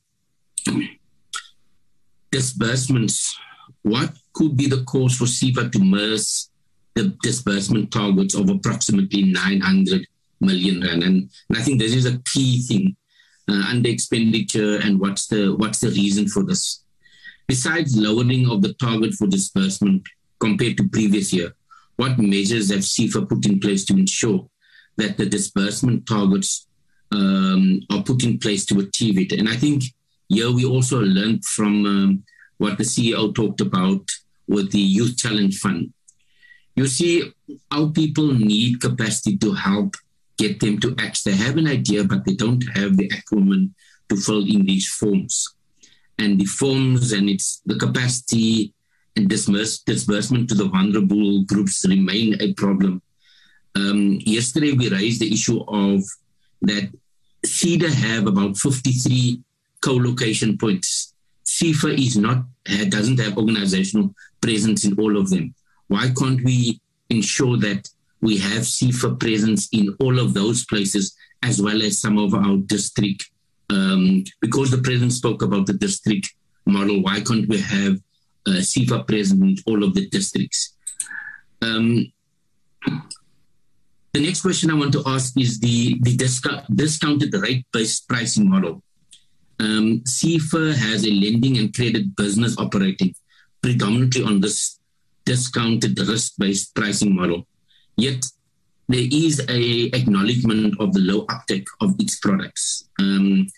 [2.31, 3.37] disbursements.
[3.83, 6.51] What could be the cause for SEFA to miss
[6.97, 10.06] the disbursement targets of approximately 900
[10.40, 11.05] million rand?
[11.05, 12.97] And, and I think this is a key thing
[13.48, 16.82] uh, under expenditure and what's the what's the reason for this?
[17.47, 20.02] Besides lowering of the target for disbursement
[20.40, 21.55] compared to previous year,
[21.97, 24.48] what measures have SEFA put in place to ensure
[24.97, 26.66] that the disbursement targets
[27.12, 29.39] um, are put in place to achieve it.
[29.39, 29.85] And I think
[30.28, 32.24] here we also learned from um,
[32.59, 34.10] what the CEO talked about
[34.48, 35.93] with the Youth Challenge Fund.
[36.77, 37.32] You see,
[37.73, 39.97] our people need capacity to help
[40.39, 41.24] get them to act.
[41.24, 43.74] They have an idea, but they don't have the acumen
[44.09, 45.55] to fill in these forms.
[46.19, 48.74] And the forms and it's the capacity
[49.16, 53.03] and disburse, disbursement to the vulnerable groups remain a problem
[53.77, 56.03] um, yesterday, we raised the issue of
[56.62, 56.90] that
[57.44, 59.43] SEDA have about 53
[59.81, 61.15] co-location points.
[61.44, 62.44] SEFA is not
[62.89, 65.55] doesn't have organizational presence in all of them.
[65.88, 66.80] Why can't we
[67.10, 67.88] ensure that
[68.20, 72.56] we have SEFA presence in all of those places as well as some of our
[72.56, 73.30] district?
[73.70, 76.34] Um, because the president spoke about the district
[76.64, 77.98] model, why can't we have
[78.46, 80.74] uh, SEFA present in all of the districts?
[81.62, 82.12] Um,
[84.16, 88.48] The next question I want to ask is the, the discount, discounted rate based pricing
[88.48, 88.82] model.
[89.60, 93.14] Um, SEFA has a lending and credit business operating
[93.60, 94.80] predominantly on this
[95.27, 97.47] discounted risk based pricing model.
[97.97, 98.24] Yet
[98.89, 102.89] there is a acknowledgement of the low uptake of its products.
[102.98, 103.48] Um,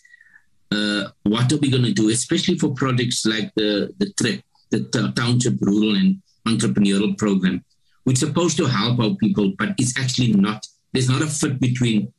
[0.72, 5.12] uh, what are we going to do, especially for products like the the TREP, the
[5.14, 7.64] Township Rural and Entrepreneurial Program,
[8.04, 10.66] which is supposed to help our people, but it's actually not.
[10.92, 12.12] There's not a fit between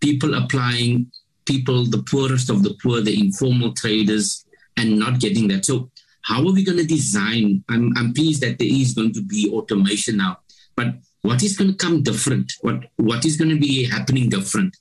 [0.00, 1.10] people applying,
[1.46, 4.44] people, the poorest of the poor, the informal traders,
[4.76, 5.64] and not getting that.
[5.64, 5.90] So,
[6.22, 7.64] how are we going to design?
[7.68, 10.38] I'm, I'm pleased that there is going to be automation now,
[10.76, 12.52] but what is going to come different?
[12.60, 14.76] What what is going to be happening different?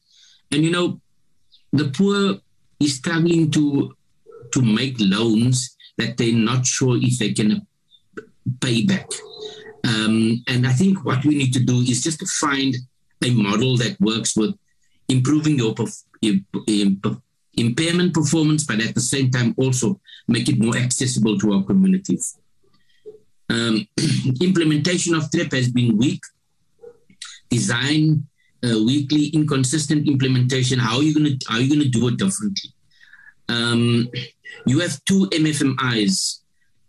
[0.51, 0.99] And you know,
[1.71, 2.39] the poor
[2.79, 3.95] is struggling to
[4.53, 7.65] to make loans that they're not sure if they can
[8.59, 9.07] pay back.
[9.83, 12.75] Um, and I think what we need to do is just to find
[13.23, 14.55] a model that works with
[15.09, 15.75] improving your
[17.55, 22.37] impairment performance, but at the same time also make it more accessible to our communities.
[23.49, 23.87] Um,
[24.41, 26.21] implementation of TREP has been weak.
[27.49, 28.25] Design
[28.63, 30.79] uh, weekly inconsistent implementation.
[30.79, 32.71] How are you going to how are you to do it differently?
[33.49, 34.09] Um,
[34.65, 36.39] you have two MFMIs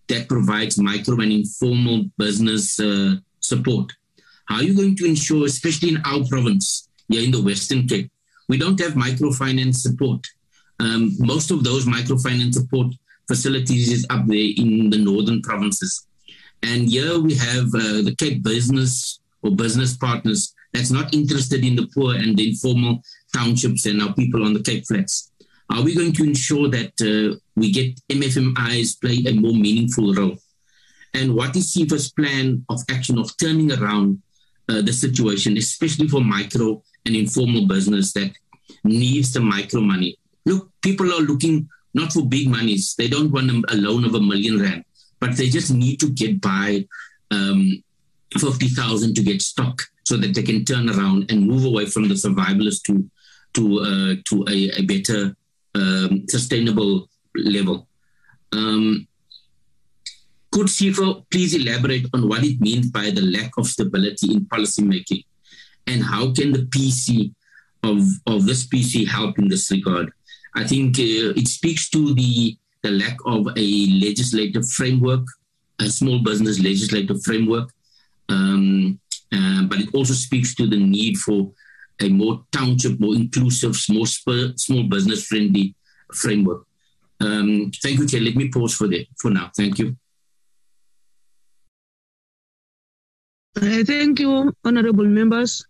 [0.08, 3.90] that provides micro and informal business uh, support.
[4.44, 8.10] How are you going to ensure, especially in our province, here in the Western Cape,
[8.48, 10.26] we don't have microfinance support.
[10.82, 12.88] Um, most of those microfinance support
[13.28, 16.08] facilities is up there in the northern provinces.
[16.64, 21.76] And here we have uh, the Cape Business or business partners that's not interested in
[21.76, 23.00] the poor and the informal
[23.32, 25.30] townships and our people on the Cape Flats.
[25.70, 30.36] Are we going to ensure that uh, we get MFMIs play a more meaningful role?
[31.14, 34.20] And what is SEFA's plan of action of turning around
[34.68, 38.32] uh, the situation, especially for micro and informal business that
[38.82, 40.18] needs the micro money?
[40.44, 42.94] Look, people are looking not for big monies.
[42.96, 44.84] They don't want a loan of a million rand
[45.22, 46.84] but they just need to get by
[47.30, 47.80] um,
[48.36, 52.14] 50,000 to get stock so that they can turn around and move away from the
[52.14, 53.08] survivalist to
[53.54, 55.36] to uh, to a, a better
[55.76, 57.86] um, sustainable level.
[58.52, 59.06] Um,
[60.50, 65.24] could SEFA please elaborate on what it means by the lack of stability in policymaking
[65.86, 67.32] and how can the PC
[67.84, 70.10] of, of this PC help in this regard?
[70.54, 75.24] I think uh, it speaks to the the lack of a legislative framework,
[75.80, 77.70] a small business legislative framework.
[78.28, 78.98] Um,
[79.32, 81.52] uh, but it also speaks to the need for
[82.00, 85.74] a more township, more inclusive, more spur, small business friendly
[86.12, 86.66] framework.
[87.20, 88.20] Um, thank you, Chair.
[88.20, 89.50] Let me pause for that for now.
[89.56, 89.96] Thank you.
[93.56, 95.66] Uh, thank you, honorable members.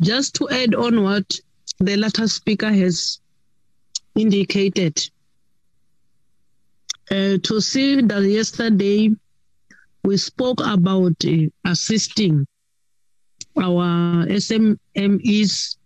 [0.00, 1.40] Just to add on what
[1.78, 3.20] the latter speaker has
[4.14, 4.98] indicated,
[7.10, 9.10] uh, to see that yesterday
[10.04, 12.46] we spoke about uh, assisting
[13.56, 15.76] our SMMEs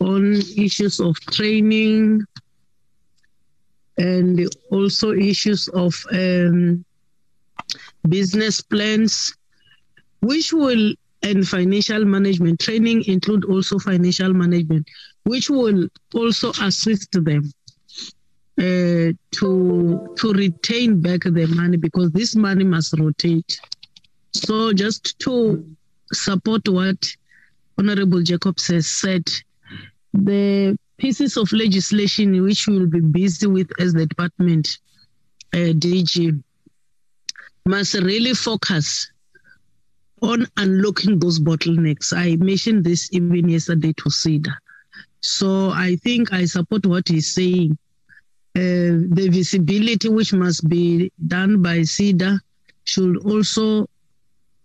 [0.00, 2.22] on issues of training
[3.96, 6.84] and also issues of um,
[8.08, 9.34] business plans,
[10.20, 12.60] which will and financial management.
[12.60, 14.86] Training include also financial management,
[15.24, 17.50] which will also assist them
[18.58, 23.60] uh, to to retain back the money because this money must rotate.
[24.32, 25.64] So just to
[26.12, 26.96] support what
[27.78, 29.24] Honorable Jacobs has said,
[30.12, 34.78] the pieces of legislation which we will be busy with as the department
[35.54, 36.42] uh, DG
[37.64, 39.10] must really focus
[40.22, 42.12] on unlocking those bottlenecks.
[42.12, 44.52] I mentioned this even yesterday to SEDA.
[45.20, 47.76] So I think I support what he's saying
[48.56, 52.40] uh, the visibility which must be done by SEDA
[52.84, 53.86] should also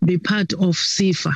[0.03, 1.33] be part of SEFA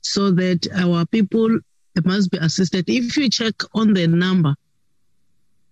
[0.00, 1.58] so that our people
[2.04, 2.84] must be assisted.
[2.88, 4.54] If you check on the number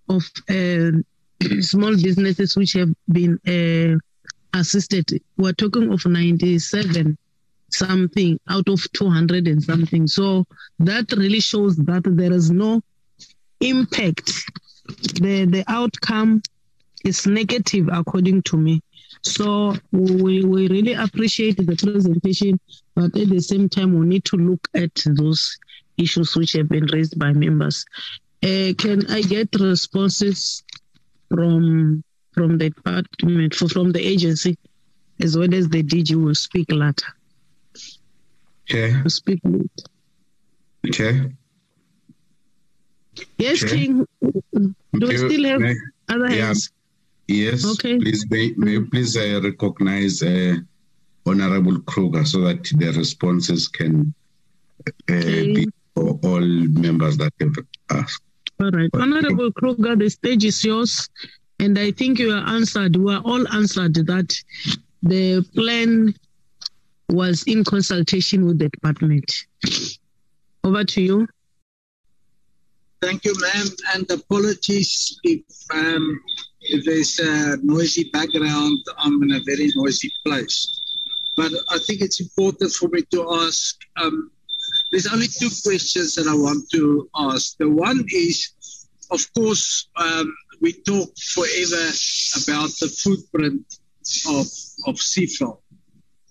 [0.09, 0.91] of uh,
[1.61, 7.17] small businesses which have been uh, assisted, we're talking of 97
[7.73, 10.07] something out of 200 and something.
[10.07, 10.45] So
[10.79, 12.83] that really shows that there is no
[13.61, 14.33] impact
[15.15, 16.43] the the outcome
[17.05, 18.81] is negative according to me.
[19.23, 22.59] So we, we really appreciate the presentation,
[22.95, 25.57] but at the same time, we need to look at those
[25.97, 27.85] issues which have been raised by members.
[28.43, 30.63] Uh, can I get responses
[31.29, 34.57] from from the department, from the agency,
[35.21, 37.07] as well as the DG will speak later?
[38.73, 38.95] Okay.
[39.09, 39.41] Speak.
[40.93, 41.31] Chair.
[43.39, 43.69] Yes, Chair.
[43.69, 44.07] King.
[44.23, 45.77] Do we still have May-
[46.09, 46.47] other Yeah.
[46.47, 46.71] hands?
[47.29, 47.65] Yes.
[47.73, 47.99] Okay.
[47.99, 50.57] Please, may, may you please uh, recognize uh,
[51.27, 54.15] Honorable Kruger so that the responses can
[54.87, 55.55] uh, Okay.
[55.55, 57.55] be for all members that have
[57.91, 58.23] asked.
[58.61, 58.91] All right.
[58.95, 61.09] Honorable Kruger, the stage is yours.
[61.61, 62.97] And I think you are answered.
[62.97, 64.35] We are all answered that
[65.03, 66.15] the plan
[67.09, 69.47] was in consultation with the department.
[70.65, 71.29] Over to you.
[73.01, 75.43] Thank you, ma'am, and apologies if
[75.75, 76.21] um,
[76.85, 78.79] there's a noisy background.
[78.97, 80.81] I'm in a very noisy place,
[81.37, 83.77] but I think it's important for me to ask.
[84.01, 84.31] Um,
[84.93, 87.57] there's only two questions that I want to ask.
[87.59, 91.85] The one is, of course, um, we talk forever
[92.45, 93.79] about the footprint
[94.29, 94.47] of
[94.87, 95.57] of SEFA,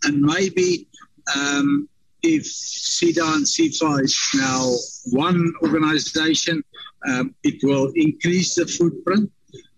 [0.04, 0.88] and maybe
[1.36, 1.88] um,
[2.24, 4.76] if SEDA and SEFA is now
[5.12, 6.64] one organization,
[7.08, 9.32] um, it will increase the footprint.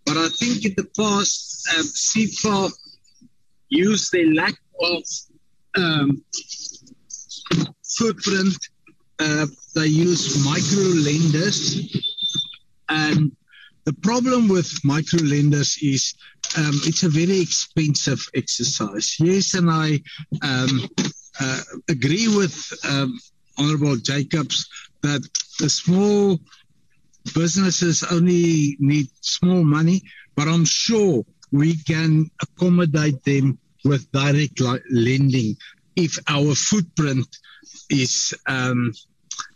[0.06, 2.72] But I think in the past, um, SEFA
[3.70, 5.04] used their lack of
[5.78, 6.24] um,
[7.98, 8.56] footprint.
[9.20, 12.04] Uh, they use micro lenders.
[12.90, 13.32] And
[13.86, 16.14] the problem with micro lenders is
[16.58, 19.16] um, it's a very expensive exercise.
[19.20, 20.00] Yes, and I
[20.42, 20.90] um,
[21.40, 22.56] uh, agree with
[22.88, 23.20] um,
[23.58, 24.68] Honorable Jacobs
[25.02, 25.22] that
[25.60, 26.40] the small
[27.34, 30.02] businesses only need small money,
[30.36, 35.56] but I'm sure we can accommodate them with direct li- lending
[35.96, 37.28] if our footprint
[37.90, 38.92] is um,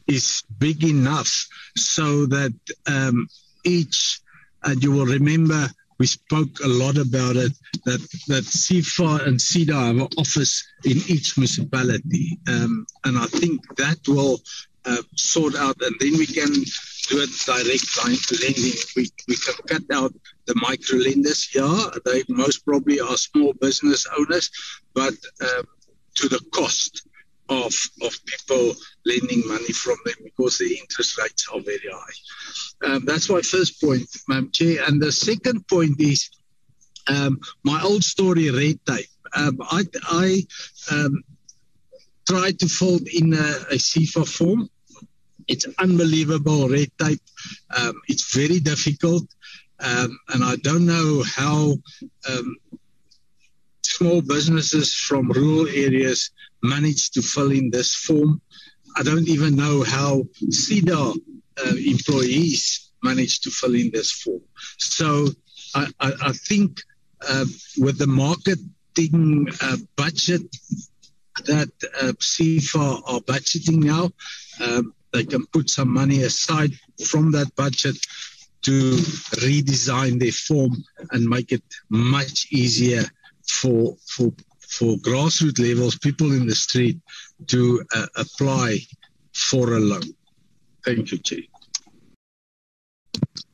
[0.07, 2.53] is big enough so that
[2.87, 3.27] um,
[3.63, 4.21] each
[4.63, 5.67] and you will remember
[5.99, 7.53] we spoke a lot about it
[7.85, 13.61] that that SEFA and SEDA have an office in each municipality, um, and I think
[13.77, 14.39] that will
[14.85, 16.51] uh, sort out, and then we can
[17.09, 18.73] do it direct lending.
[18.95, 20.13] We we can cut out
[20.45, 21.49] the micro lenders.
[21.53, 24.49] Yeah, they most probably are small business owners,
[24.93, 25.65] but um,
[26.15, 27.06] to the cost
[27.49, 28.73] of of people
[29.05, 32.87] lending money from them because the interest rates are very high.
[32.87, 34.83] Um, that's my first point, Madam Chair.
[34.87, 36.29] And the second point is
[37.07, 39.07] um, my old story, red tape.
[39.35, 40.43] Um, I, I
[40.91, 41.23] um,
[42.27, 44.69] tried to fold in a, a SEFA form.
[45.47, 47.21] It's unbelievable red tape.
[47.75, 49.23] Um, it's very difficult.
[49.79, 51.75] Um, and I don't know how
[53.83, 56.31] small businesses from rural areas
[56.63, 58.41] manage to fill in this form.
[58.95, 61.15] I don't even know how SEDA
[61.65, 64.41] uh, employees managed to fill in this form.
[64.77, 65.27] So
[65.75, 66.81] I, I, I think
[67.27, 67.45] uh,
[67.77, 70.41] with the marketing uh, budget
[71.45, 71.71] that
[72.01, 74.09] uh, SEFA are budgeting now,
[74.59, 76.71] um, they can put some money aside
[77.05, 77.95] from that budget
[78.63, 78.91] to
[79.45, 83.03] redesign their form and make it much easier
[83.47, 84.33] for for
[84.77, 86.99] for grassroots levels, people in the street,
[87.47, 88.77] to uh, apply
[89.33, 90.03] for a loan.
[90.85, 91.39] Thank you, Chair.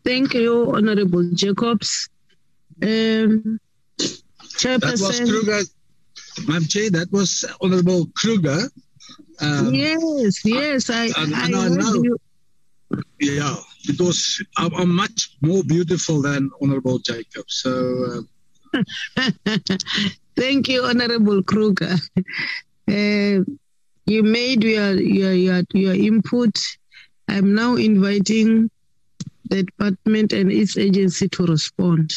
[0.03, 2.09] Thank you, Honorable Jacobs.
[2.81, 3.59] Um,
[3.97, 5.29] That was Chairperson.
[5.29, 5.61] Kruger,
[6.47, 6.89] Madam Chair.
[6.91, 8.69] That was Honorable Kruger.
[9.39, 12.03] Um, yes, yes, I, and- I, and I heard know.
[12.03, 12.17] you.
[13.19, 13.55] Yeah,
[13.87, 17.45] because I'm, I'm much more beautiful than Honorable Jacob.
[17.47, 18.25] So.
[19.17, 19.29] Uh,
[20.35, 21.95] Thank you, Honorable Kruger.
[22.87, 23.43] Uh,
[24.05, 26.59] you made your, your your your input.
[27.27, 28.69] I'm now inviting
[29.49, 32.11] the department and its agency to respond.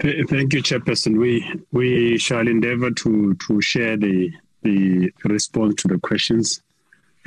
[0.00, 1.18] Thank you, Chairperson.
[1.18, 4.30] We we shall endeavour to to share the
[4.62, 6.62] the response to the questions.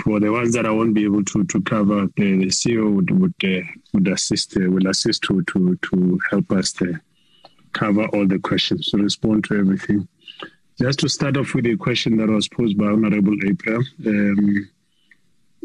[0.04, 3.12] For the ones that I won't be able to to cover, the, the CEO would
[3.20, 6.86] would uh, would assist uh, will assist to to to help us uh,
[7.74, 10.08] cover all the questions to respond to everything.
[10.80, 13.84] Just to start off with a question that was posed by Honourable April.
[14.06, 14.70] Um,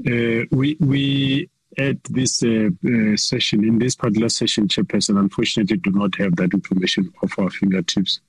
[0.06, 1.48] uh, we we
[1.78, 6.54] at this uh, uh, session, in this particular session, Chairperson, unfortunately do not have that
[6.54, 8.20] information off our fingertips.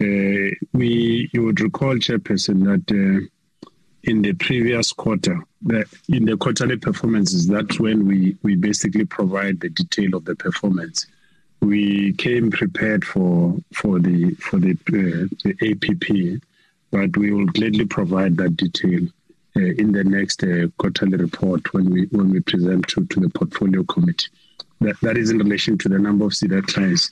[0.00, 3.28] We, you would recall, Chairperson, that
[4.04, 9.60] in the previous quarter, the, in the quarterly performances, that's when we, we basically provide
[9.60, 11.06] the detail of the performance.
[11.60, 16.40] We came prepared for for the for the, uh, the APP,
[16.92, 19.08] but we will gladly provide that detail
[19.56, 23.28] uh, in the next uh, quarterly report when we when we present to, to the
[23.30, 24.28] portfolio committee.
[24.80, 27.10] That, that is in relation to the number of SEDA clients.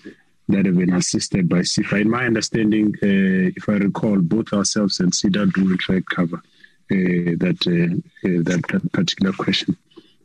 [0.48, 2.02] that have been assisted by SEFA.
[2.02, 6.40] In my understanding, uh, if I recall, both ourselves and SEDA do in fact cover
[6.88, 9.76] that, uh, uh, that, particular question.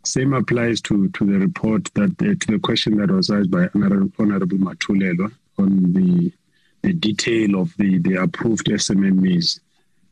[0.03, 3.69] Same applies to, to the report that uh, to the question that was asked by
[3.75, 6.31] Honorable, Honorable Matulelo on the
[6.81, 9.59] the detail of the, the approved SMMEs.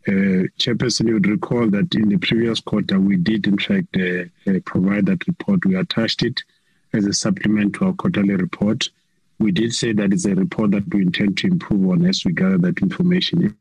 [0.07, 4.23] Uh, Chairperson, you would recall that in the previous quarter, we did in fact uh,
[4.49, 5.65] uh, provide that report.
[5.65, 6.41] We attached it
[6.93, 8.89] as a supplement to our quarterly report.
[9.39, 12.33] We did say that it's a report that we intend to improve on as we
[12.33, 13.55] gather that information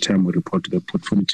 [0.00, 1.24] time we report to the portfolio.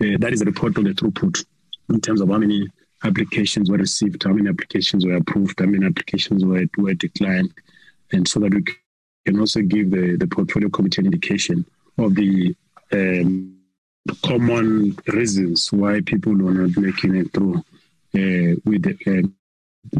[0.00, 1.44] Uh, that is a report on the throughput
[1.90, 2.66] in terms of how many
[3.04, 7.52] applications were received, how many applications were approved, how many applications were, were declined,
[8.12, 8.64] and so that we
[9.26, 11.64] can also give the, the portfolio committee an indication
[11.98, 12.54] of the
[12.92, 13.56] um,
[14.24, 19.28] common reasons why people were not making it through uh, with the, uh,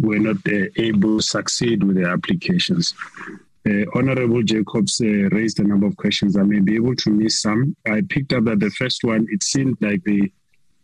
[0.01, 2.95] were not uh, able to succeed with their applications.
[3.67, 6.37] Uh, Honorable Jacobs uh, raised a number of questions.
[6.37, 7.77] I may be able to miss some.
[7.87, 10.33] I picked up that the first one, it seemed like the,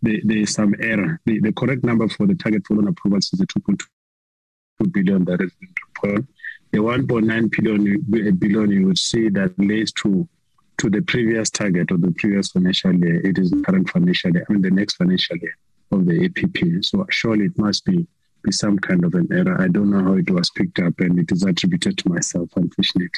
[0.03, 1.21] the there's some error.
[1.25, 5.39] The, the correct number for the target for loan approvals is the 2.2 billion that
[5.39, 6.27] been reported
[6.75, 10.29] the 1.9 billion, billion you would see that relates to
[10.77, 13.25] to the previous target of the previous financial year.
[13.25, 15.57] It is current financial year, I mean the next financial year
[15.93, 16.85] of the APP.
[16.85, 18.09] So surely it must be
[18.45, 19.61] be some kind of an error.
[19.61, 23.09] I don't know how it was picked up, and it is attributed to myself, unfortunately.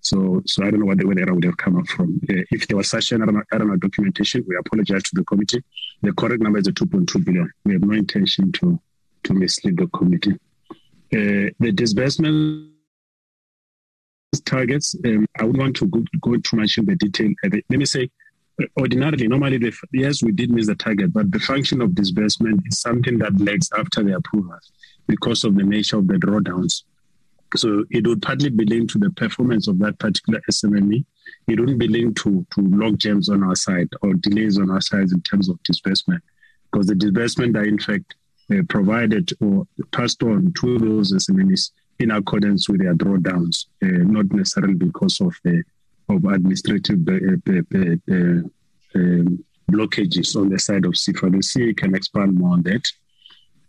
[0.00, 2.20] So, so I don't know where the, where the error would have come up from.
[2.28, 5.62] Uh, if there was such an error, error documentation, we apologize to the committee.
[6.02, 7.50] The correct number is a 2.2 billion.
[7.64, 8.78] We have no intention to
[9.24, 10.38] to mislead the committee.
[11.12, 12.70] Uh, the disbursement
[14.44, 17.32] targets, um, I would want to go, go too much in the detail.
[17.44, 18.10] Uh, let me say,
[18.78, 22.78] ordinarily, normally, the, yes, we did miss the target, but the function of disbursement is
[22.78, 24.58] something that lags after the approval
[25.06, 26.82] because of the nature of the drawdowns.
[27.56, 31.04] So it would partly be linked to the performance of that particular SMME.
[31.46, 34.80] It wouldn't be linked to, to log jams on our side or delays on our
[34.80, 36.22] side in terms of disbursement,
[36.70, 38.16] because the disbursement are in fact
[38.50, 41.70] uh, provided or passed on to those SMMEs
[42.00, 45.52] in accordance with their drawdowns, uh, not necessarily because of uh,
[46.08, 48.48] of administrative uh,
[48.94, 51.30] um, blockages on the side of SEFA.
[51.30, 52.86] The CA can expand more on that.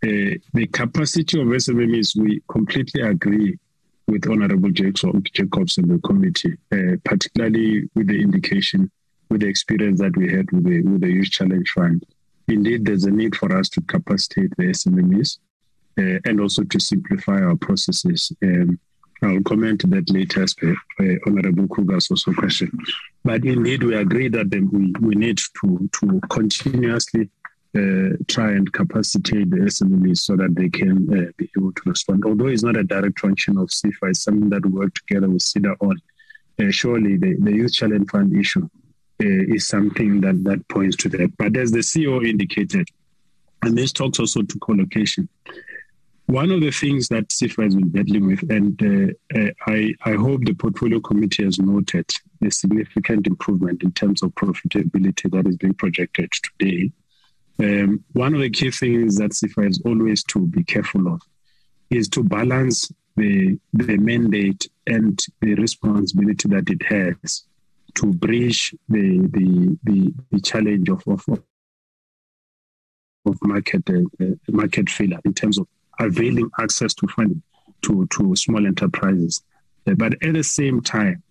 [0.04, 3.58] Uh, the capacity of SMMEs, we completely agree
[4.06, 8.90] with Honorable Jacobs and the committee, uh, particularly with the indication,
[9.30, 12.04] with the experience that we had with the, with the Youth Challenge Fund.
[12.48, 15.38] Indeed, there's a need for us to capacitate the SMMEs
[15.98, 18.30] uh, and also to simplify our processes.
[18.42, 18.78] Um,
[19.22, 20.54] I'll comment that later as
[21.26, 22.70] Honorable Kruger's also question.
[23.24, 27.30] But indeed, we agree that we, we need to, to continuously
[27.76, 32.24] uh, try and capacitate the SMEs so that they can uh, be able to respond.
[32.24, 35.42] Although it's not a direct function of SEFA, it's something that we work together with
[35.42, 35.96] SEDA on.
[36.58, 38.64] Uh, surely the, the Youth Challenge Fund issue
[39.22, 41.36] uh, is something that, that points to that.
[41.36, 42.88] But as the CEO indicated,
[43.62, 45.28] and this talks also to co-location,
[46.26, 50.14] one of the things that SEFA has been battling with, and uh, uh, I, I
[50.14, 55.56] hope the portfolio committee has noted the significant improvement in terms of profitability that is
[55.56, 56.90] being projected today.
[57.58, 61.22] Um, one of the key things that SEFA is always to be careful of
[61.90, 67.44] is to balance the, the mandate and the responsibility that it has
[67.94, 71.24] to bridge the, the, the, the challenge of, of,
[73.24, 75.66] of market, uh market failure in terms of
[75.98, 77.42] availing access to funding
[77.82, 79.42] to, to small enterprises.
[79.86, 81.22] Uh, but at the same time,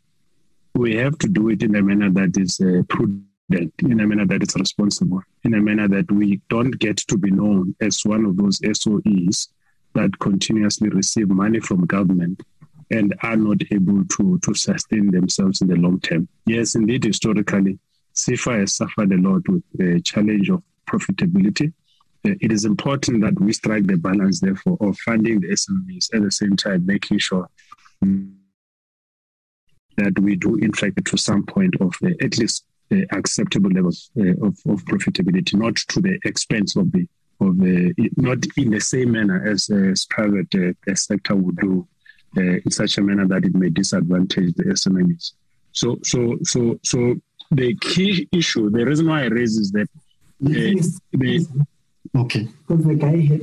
[0.73, 4.25] we have to do it in a manner that is uh, prudent, in a manner
[4.25, 8.25] that is responsible, in a manner that we don't get to be known as one
[8.25, 9.49] of those SOEs
[9.93, 12.41] that continuously receive money from government
[12.91, 16.27] and are not able to, to sustain themselves in the long term.
[16.45, 17.79] Yes, indeed, historically,
[18.13, 21.73] SEFA has suffered a lot with the challenge of profitability
[22.25, 26.31] it is important that we strike the balance, therefore, of funding the SMEs at the
[26.31, 27.49] same time making sure
[29.97, 32.65] that we do, in fact, to some point of at least
[33.11, 37.07] acceptable levels uh, of, of profitability, not to the expense of the
[37.41, 41.85] of the not in the same manner as, as private uh, sector would do
[42.37, 45.33] uh, in such a manner that it may disadvantage the SMEs.
[45.73, 47.15] So, so, so, so
[47.51, 49.89] the key issue, the reason why I raise is that
[50.45, 50.81] uh,
[51.11, 51.45] the
[52.15, 52.47] Okay.
[52.67, 53.41] Because the guy had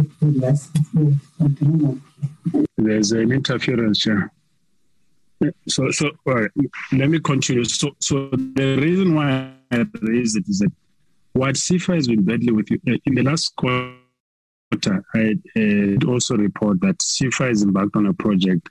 [2.77, 4.33] There's an interference here.
[5.69, 6.51] So, so all right,
[6.93, 7.65] let me continue.
[7.65, 10.73] So, so the reason why I raised it is that
[11.33, 13.95] what SEFA has been battling with uh, in the last quarter,
[15.15, 18.71] I uh, also report that SEFA has embarked on a project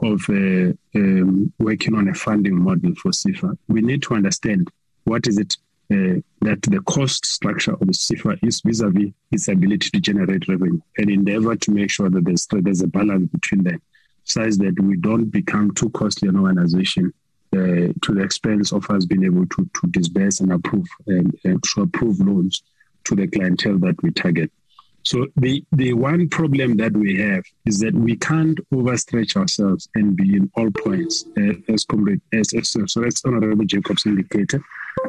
[0.00, 4.70] of uh, um, working on a funding model for SEFA, we need to understand
[5.04, 5.56] what is it
[5.92, 11.10] uh, that the cost structure of SEFA is vis-a-vis its ability to generate revenue and
[11.10, 13.80] endeavor to make sure that there's, there's a balance between them
[14.24, 17.12] such that we don't become too costly an organization
[17.54, 21.62] uh, to the expense of us being able to, to disburse and approve and, and
[21.62, 22.62] to approve loans
[23.04, 24.52] to the clientele that we target.
[25.08, 30.14] So the, the one problem that we have is that we can't overstretch ourselves and
[30.14, 31.86] be in all points, uh, as,
[32.34, 34.60] as, as, so as Honorable Jacobs indicated,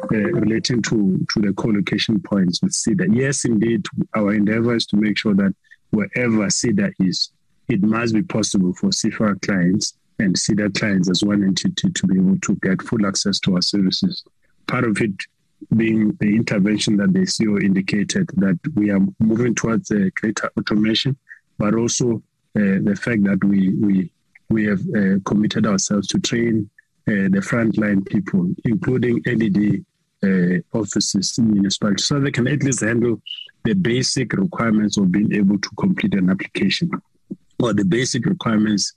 [0.10, 3.14] uh, relating to, to the co-location points with SEDA.
[3.14, 3.86] Yes, indeed,
[4.16, 5.54] our endeavor is to make sure that
[5.90, 7.34] wherever SEDA is,
[7.68, 12.16] it must be possible for SEFA clients and SEDA clients as one entity to be
[12.16, 14.24] able to get full access to our services.
[14.66, 15.12] Part of it
[15.76, 21.18] being the intervention that the CEO indicated that we are moving towards greater automation,
[21.58, 22.24] but also
[22.56, 24.12] uh, the fact that we we
[24.50, 26.70] we have uh, committed ourselves to train
[27.08, 29.86] uh, the frontline people, including LED
[30.24, 33.22] uh, offices in municipalities, so they can at least handle
[33.66, 36.90] the basic requirements of being able to complete an application
[37.62, 38.94] or the basic requirements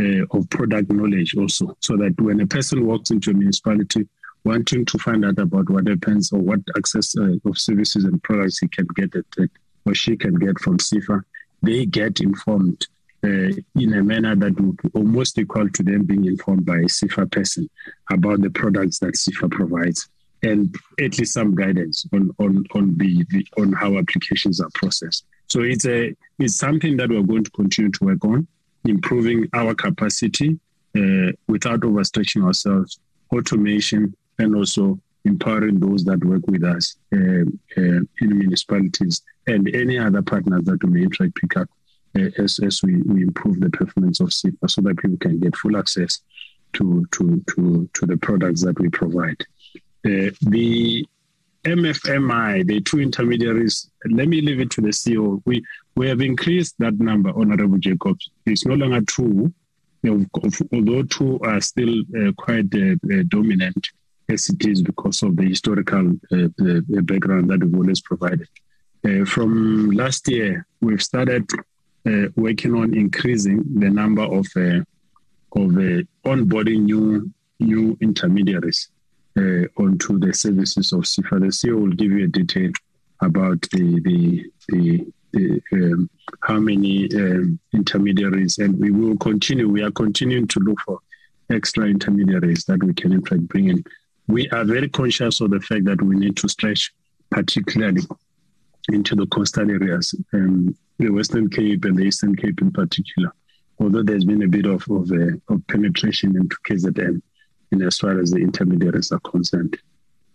[0.00, 4.08] uh, of product knowledge also, so that when a person walks into a municipality
[4.46, 8.58] wanting to find out about what happens or what access uh, of services and products
[8.58, 9.48] he can get at,
[9.84, 11.20] or she can get from SEFA,
[11.62, 12.86] they get informed
[13.24, 17.30] uh, in a manner that would almost equal to them being informed by a SEFA
[17.32, 17.68] person
[18.12, 20.08] about the products that SEFA provides
[20.42, 25.24] and at least some guidance on on on the, the, on how applications are processed.
[25.48, 28.46] So it's a it's something that we're going to continue to work on,
[28.84, 30.60] improving our capacity
[30.96, 33.00] uh, without overstretching ourselves,
[33.32, 37.18] automation, and also empowering those that work with us uh,
[37.76, 41.68] uh, in municipalities and any other partners that we may try to pick up
[42.16, 45.56] uh, as, as we, we improve the performance of SEFA so that people can get
[45.56, 46.20] full access
[46.74, 49.40] to, to, to, to the products that we provide.
[50.04, 51.04] Uh, the
[51.64, 55.42] MFMI, the two intermediaries, let me leave it to the CEO.
[55.44, 55.64] We,
[55.96, 58.30] we have increased that number, Honorable Jacobs.
[58.46, 59.52] It's no longer two,
[60.72, 63.88] although two are still uh, quite uh, dominant
[64.28, 66.48] as it is because of the historical uh,
[67.02, 68.48] background that we've always provided.
[69.06, 71.48] Uh, from last year, we've started
[72.06, 74.46] uh, working on increasing the number of
[75.52, 75.70] of
[76.24, 77.30] onboarding new
[77.60, 78.88] new intermediaries
[79.78, 81.40] onto the services of SEFA.
[81.40, 82.72] The CEO will give you a detail
[83.22, 86.10] about the the the the, um,
[86.42, 89.68] how many um, intermediaries, and we will continue.
[89.68, 90.98] We are continuing to look for
[91.50, 93.84] extra intermediaries that we can in fact bring in
[94.28, 96.92] we are very conscious of the fact that we need to stretch,
[97.30, 98.02] particularly
[98.88, 103.32] into the coastal areas, um, the Western Cape and the Eastern Cape in particular.
[103.78, 107.20] Although there's been a bit of of, uh, of penetration into KZN,
[107.72, 109.76] in as far as the intermediaries are concerned.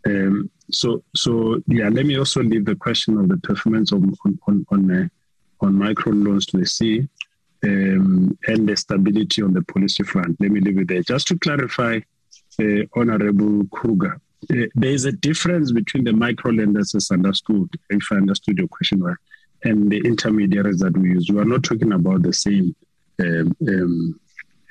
[0.05, 1.89] Um, so, so yeah.
[1.89, 5.07] Let me also leave the question of the performance of, on on on, uh,
[5.61, 7.07] on micro loans to the sea
[7.63, 10.39] um, and the stability on the policy front.
[10.39, 11.03] Let me leave it there.
[11.03, 11.99] Just to clarify,
[12.95, 14.19] Honorable Kruger.
[14.49, 18.67] Uh, there is a difference between the micro lenders as understood, if I understood your
[18.67, 19.15] question well,
[19.63, 21.29] and the intermediaries that we use.
[21.29, 22.75] We are not talking about the same
[23.19, 24.19] um, um,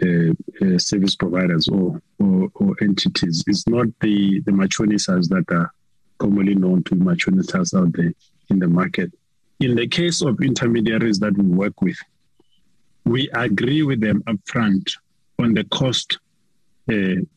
[0.02, 0.32] uh,
[0.64, 3.44] uh, service providers or, or, or, entities.
[3.46, 5.70] It's not the, the machonistas that are
[6.18, 8.12] commonly known to machonistas out there
[8.48, 9.12] in the market.
[9.60, 11.98] In the case of intermediaries that we work with,
[13.04, 14.90] we agree with them upfront
[15.38, 16.18] on the cost uh,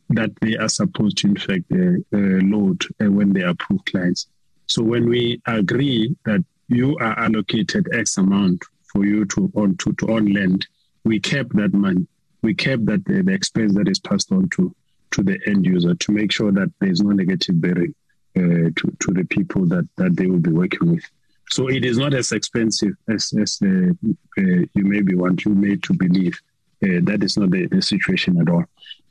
[0.10, 4.28] that they are supposed to in fact uh, uh, load when they approve clients.
[4.68, 9.94] So when we agree that you are allocated X amount for you to on to,
[9.94, 10.68] to on lend,
[11.04, 12.08] we kept that money.
[12.42, 14.74] We kept that the, the expense that is passed on to
[15.12, 17.94] to the end user to make sure that there is no negative bearing
[18.36, 21.04] uh, to, to the people that, that they will be working with.
[21.50, 25.84] So it is not as expensive as, as uh, uh, you maybe want you made
[25.84, 26.40] to believe.
[26.82, 28.66] that is not the, the situation at all.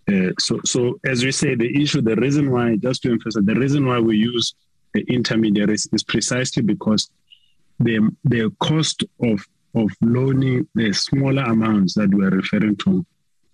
[0.08, 3.54] Uh, so, so as we say, the issue, the reason why, just to emphasize, the
[3.54, 4.54] reason why we use
[5.08, 7.10] intermediaries is precisely because
[7.78, 13.04] the the cost of of loaning the smaller amounts that we're referring to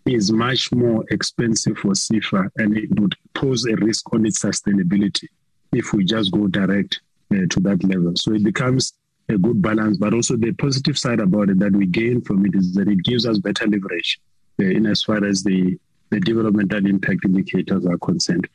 [0.04, 5.28] is much more expensive for SEFA, and it would pose a risk on its sustainability
[5.72, 7.00] if we just go direct
[7.32, 8.12] uh, to that level.
[8.16, 8.94] So it becomes
[9.28, 12.54] a good balance, but also the positive side about it that we gain from it
[12.54, 14.18] is that it gives us better leverage
[14.60, 15.78] uh, in as far as the
[16.10, 18.48] the developmental impact indicators are concerned.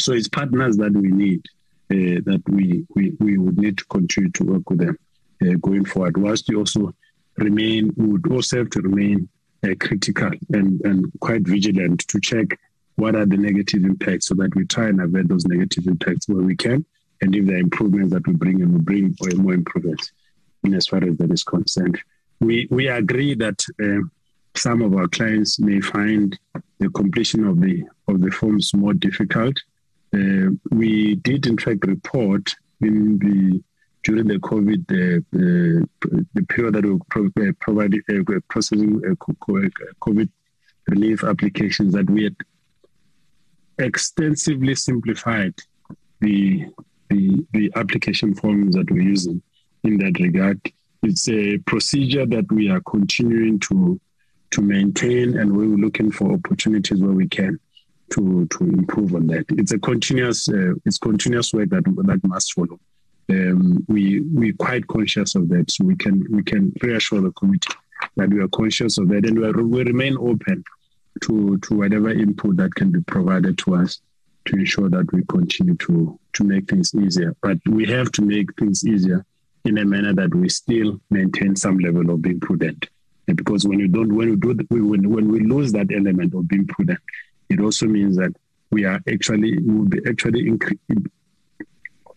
[0.00, 1.44] So it's partners that we need,
[1.90, 4.98] uh, that we, we, we would need to continue to work with them
[5.42, 6.94] uh, going forward, whilst we also
[7.36, 9.28] remain, would also have to remain
[9.64, 12.58] uh, critical and, and quite vigilant to check
[12.96, 16.42] what are the negative impacts so that we try and avoid those negative impacts where
[16.42, 16.84] we can.
[17.20, 20.12] And if there are improvements that we bring in, we bring more improvements
[20.64, 21.98] in as far as that is concerned.
[22.40, 24.06] We, we agree that uh,
[24.58, 26.38] some of our clients may find
[26.78, 29.56] the completion of the of the forms more difficult.
[30.14, 33.62] Uh, we did in fact report in the
[34.04, 35.86] during the COVID the the,
[36.34, 40.28] the period that we pro- uh, provided uh, processing uh, COVID
[40.88, 42.36] relief applications that we had
[43.78, 45.54] extensively simplified
[46.20, 46.66] the
[47.10, 49.40] the, the application forms that we're using
[49.84, 50.60] in that regard.
[51.02, 53.98] It's a procedure that we are continuing to
[54.50, 57.58] to maintain, and we're looking for opportunities where we can
[58.10, 59.44] to to improve on that.
[59.50, 62.80] It's a continuous uh, it's continuous work that that must follow.
[63.30, 67.74] Um, we we're quite conscious of that, so we can we can reassure the committee
[68.16, 70.64] that we are conscious of that, and we, are, we remain open
[71.22, 74.00] to to whatever input that can be provided to us
[74.46, 77.34] to ensure that we continue to to make things easier.
[77.42, 79.26] But we have to make things easier
[79.64, 82.88] in a manner that we still maintain some level of being prudent.
[83.36, 86.66] Because when you don't, when we do, when when we lose that element of being
[86.66, 86.98] prudent,
[87.50, 88.34] it also means that
[88.70, 90.50] we are actually will be actually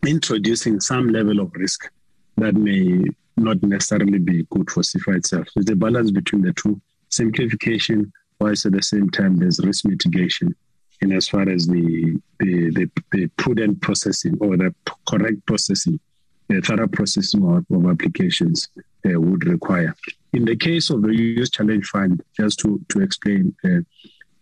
[0.05, 1.89] introducing some level of risk
[2.37, 3.03] that may
[3.37, 5.47] not necessarily be good for SEFA itself.
[5.55, 6.79] There's a balance between the two:
[7.09, 10.55] simplification, whilst at the same time there's risk mitigation.
[11.01, 14.73] And as far as the the, the, the prudent processing or the
[15.07, 15.99] correct processing,
[16.47, 18.69] the thorough processing of, of applications
[19.05, 19.95] uh, would require.
[20.33, 23.81] In the case of the Youth Challenge Fund, just to, to explain, uh,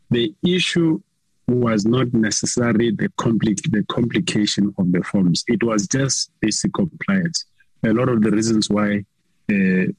[0.09, 1.01] the issue
[1.47, 5.43] was not necessarily the, compli- the complication of the forms.
[5.47, 7.45] It was just basic compliance.
[7.83, 9.05] A lot of the reasons why
[9.49, 9.89] uh,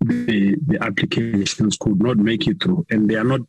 [0.00, 3.40] the, the applications could not make it through, and they are not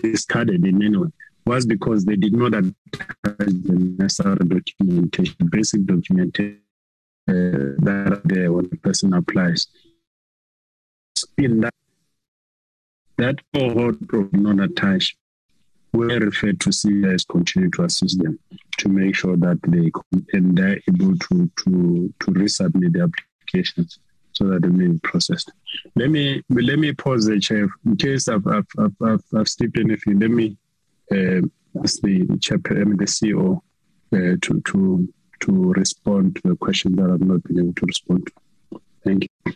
[0.00, 1.08] discarded in any way,
[1.46, 2.72] was because they did not attach
[3.38, 6.60] the necessary documentation, basic documentation
[7.28, 9.68] uh, that there when the person applies.
[11.36, 11.74] In that,
[13.18, 15.16] that cohort of non-attached,
[15.92, 18.38] we refer to CIS continue to assist them
[18.78, 19.90] to make sure that they
[20.32, 23.98] and they're able to to to resubmit the applications
[24.32, 25.52] so that they may be processed.
[25.96, 29.78] Let me let me pause the chair in case I've I've I've, I've, I've skipped
[29.78, 30.18] anything.
[30.18, 30.56] Let me
[31.12, 31.42] uh,
[31.82, 33.60] ask the chair, I mean the CEO,
[34.12, 38.26] uh, to to to respond to the question that I've not been able to respond
[38.26, 38.80] to.
[39.04, 39.52] Thank you.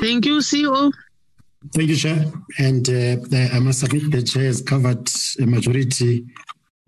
[0.00, 0.92] Thank you, CEO.
[1.74, 2.24] Thank you, Chair.
[2.58, 3.16] And uh,
[3.54, 5.08] I must admit the Chair has covered
[5.40, 6.26] a majority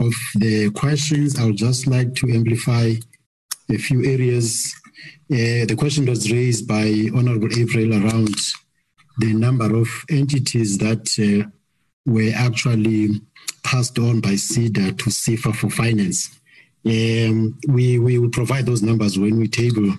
[0.01, 1.39] of the questions.
[1.39, 2.93] I would just like to amplify
[3.71, 4.75] a few areas.
[5.31, 8.37] Uh, the question was raised by Honorable April around
[9.19, 11.49] the number of entities that uh,
[12.05, 13.09] were actually
[13.63, 16.39] passed on by SEDA to SEFA for finance.
[16.87, 19.91] Um, we, we will provide those numbers when we table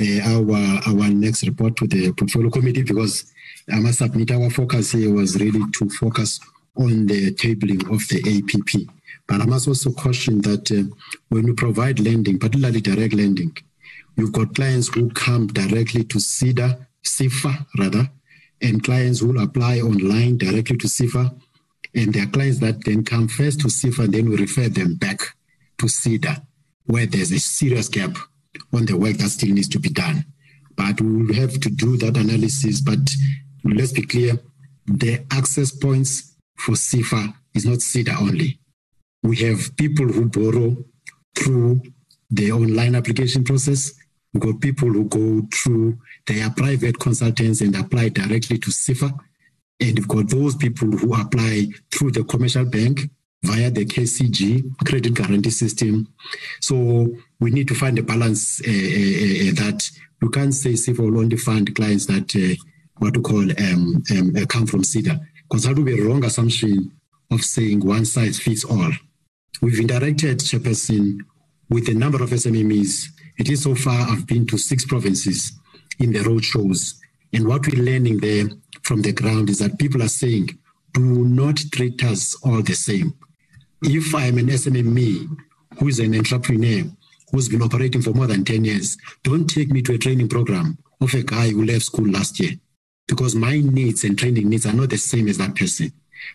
[0.00, 3.32] uh, our, our next report to the portfolio committee because
[3.72, 6.38] I must admit our focus here was really to focus
[6.76, 8.86] on the tabling of the APP.
[9.26, 10.94] But I must also caution that uh,
[11.28, 13.56] when we provide lending, particularly direct lending,
[14.16, 18.10] you've got clients who come directly to SEDA, SEFA rather,
[18.60, 21.34] and clients who apply online directly to SEFA.
[21.94, 25.20] And there are clients that then come first to and then we refer them back
[25.80, 26.42] to SEDA,
[26.84, 28.16] where there's a serious gap
[28.72, 30.24] on the work that still needs to be done.
[30.76, 32.80] But we will have to do that analysis.
[32.80, 32.98] But
[33.64, 34.38] let's be clear
[34.86, 38.60] the access points for SEFA is not SEDA only.
[39.22, 40.76] We have people who borrow
[41.34, 41.82] through
[42.30, 43.92] the online application process.
[44.32, 49.12] We've got people who go through their private consultants and apply directly to SEFA.
[49.80, 53.10] And we've got those people who apply through the commercial bank
[53.42, 56.08] via the KCG, credit guarantee system.
[56.60, 57.08] So
[57.40, 59.90] we need to find a balance uh, uh, uh, that
[60.20, 62.62] we can't say SEFA will only fund clients that uh,
[62.98, 65.18] what we call um, um, uh, come from SEDA,
[65.48, 66.92] because that would be a wrong assumption
[67.30, 68.92] of saying one size fits all.
[69.62, 71.20] We've interacted, Chairperson,
[71.70, 73.06] with a number of SMMEs.
[73.38, 75.52] It is so far I've been to six provinces
[75.98, 77.00] in the road shows.
[77.32, 78.48] And what we're learning there
[78.82, 80.58] from the ground is that people are saying,
[80.92, 83.14] do not treat us all the same
[83.82, 85.36] if I'm an SMME
[85.78, 86.84] who is an entrepreneur
[87.30, 90.78] who's been operating for more than 10 years, don't take me to a training program
[91.00, 92.52] of a guy who left school last year
[93.06, 95.92] because my needs and training needs are not the same as that person.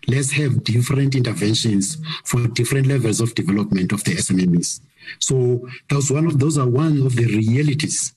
[0.08, 4.82] Let's have different interventions for different levels of development of the SMMEs.
[5.20, 8.14] So those one of those are one of the realities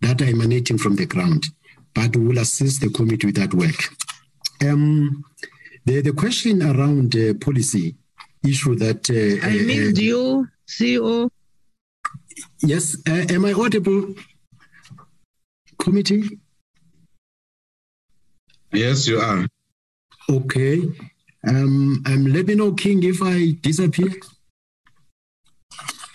[0.00, 1.44] that are emanating from the ground.
[1.94, 3.94] but we will assist the committee with that work.
[4.62, 5.24] Um,
[5.84, 7.96] the, the question around uh, policy
[8.44, 9.08] issue that.
[9.10, 11.30] Uh, I missed uh, you, CEO.
[12.62, 14.14] Yes, uh, am I audible?
[15.78, 16.38] Committee?
[18.72, 19.46] Yes, you are.
[20.28, 20.82] Okay.
[21.46, 24.10] Um, um, let me know, King, if I disappear.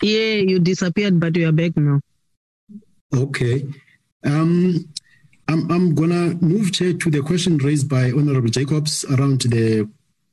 [0.02, 2.00] Yeah, you disappeared, but you are back now.
[3.14, 3.66] Okay.
[4.24, 4.88] Um,
[5.48, 9.82] I'm, I'm going to move, Chair, to the question raised by Honorable Jacobs around the
[9.82, 9.84] uh,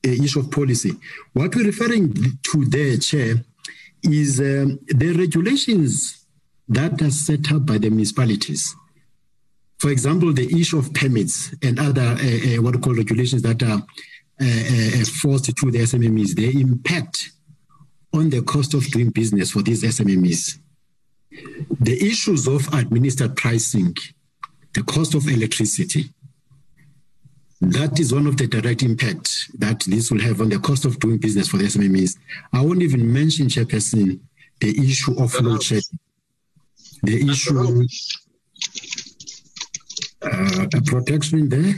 [0.04, 0.92] issue of policy.
[1.34, 3.36] What we're referring to there, Chair,
[4.04, 6.26] is um, the regulations
[6.68, 8.76] that are set up by the municipalities.
[9.78, 13.62] For example, the issue of permits and other uh, uh, what we call regulations that
[13.64, 13.82] are
[14.42, 17.32] uh, uh forced to the SMMEs, they impact
[18.14, 20.60] on the cost of doing business for these SMMEs.
[21.80, 23.96] The issues of administered pricing,
[24.74, 26.14] the cost of electricity,
[27.72, 31.00] that is one of the direct impact that this will have on the cost of
[31.00, 32.18] doing business for the SMEs.
[32.52, 34.20] I won't even mention, Chairperson,
[34.60, 36.00] the issue of load shedding,
[37.04, 37.86] the issue
[40.24, 41.76] uh, protection there,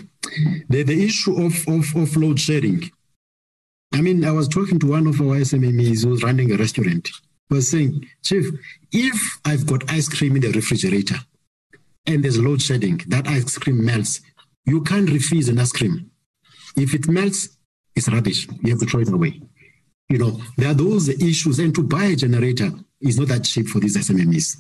[0.70, 2.90] the, the issue of, of, of load shedding.
[3.94, 7.10] I mean, I was talking to one of our SMMEs who's running a restaurant.
[7.50, 8.46] Was saying, Chief,
[8.92, 11.16] if I've got ice cream in the refrigerator
[12.08, 14.22] and there's load shedding, that ice cream melts,
[14.66, 16.12] you can't refuse an ice cream.
[16.76, 17.50] If it melts,
[17.96, 18.48] it's rubbish.
[18.62, 19.42] You have to throw it away.
[20.10, 22.72] You know, there are those issues, and to buy a generator
[23.02, 24.58] is not that cheap for these SMMEs.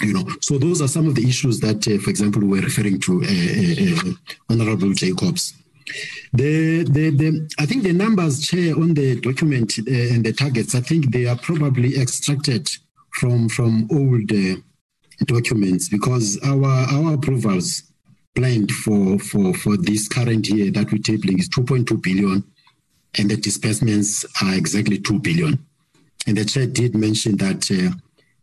[0.00, 3.00] You know, so those are some of the issues that, uh, for example, we're referring
[3.00, 4.14] to, uh, uh, uh
[4.48, 5.54] Honorable Jacobs.
[6.32, 10.74] The, the, the, I think the numbers, Chair, on the document uh, and the targets,
[10.74, 12.68] I think they are probably extracted
[13.12, 14.56] from from old uh,
[15.24, 17.87] documents because our our approvals
[18.34, 22.44] planned for, for, for this current year that we're tabling is 2.2 billion,
[23.18, 25.58] and the disbursements are exactly 2 billion.
[26.26, 27.96] And the chair did mention that uh,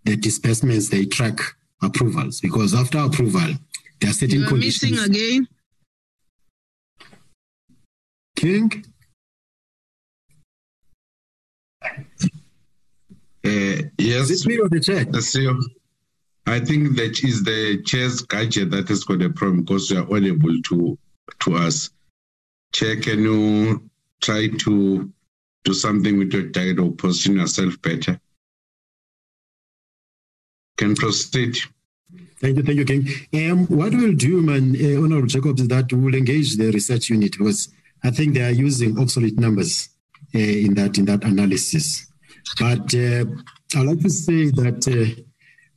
[0.04, 1.40] the disbursements they track
[1.82, 3.54] approvals because after approval,
[4.00, 4.92] there are certain you are conditions.
[4.92, 5.48] Missing again.
[8.36, 8.86] King.
[13.46, 14.30] Uh, yes.
[14.30, 15.06] Is it me or the chair?
[15.06, 15.22] The
[16.48, 20.04] I think that is the chair's gadget that has got a problem because we are
[20.04, 20.98] audible to
[21.42, 21.90] to us.
[22.72, 23.90] Chair, can you
[24.22, 25.12] try to
[25.64, 28.20] do something with your diet or position yourself better?
[30.78, 31.58] Can proceed.
[32.40, 33.08] Thank you, thank you, King.
[33.52, 37.32] Um, what we'll do, man, uh, Honorable Jacobs, is that we'll engage the research unit
[37.32, 37.70] because
[38.04, 39.90] I think they are using obsolete numbers
[40.36, 42.06] uh, in that in that analysis.
[42.60, 43.26] But uh,
[43.76, 45.22] I'd like to say that uh,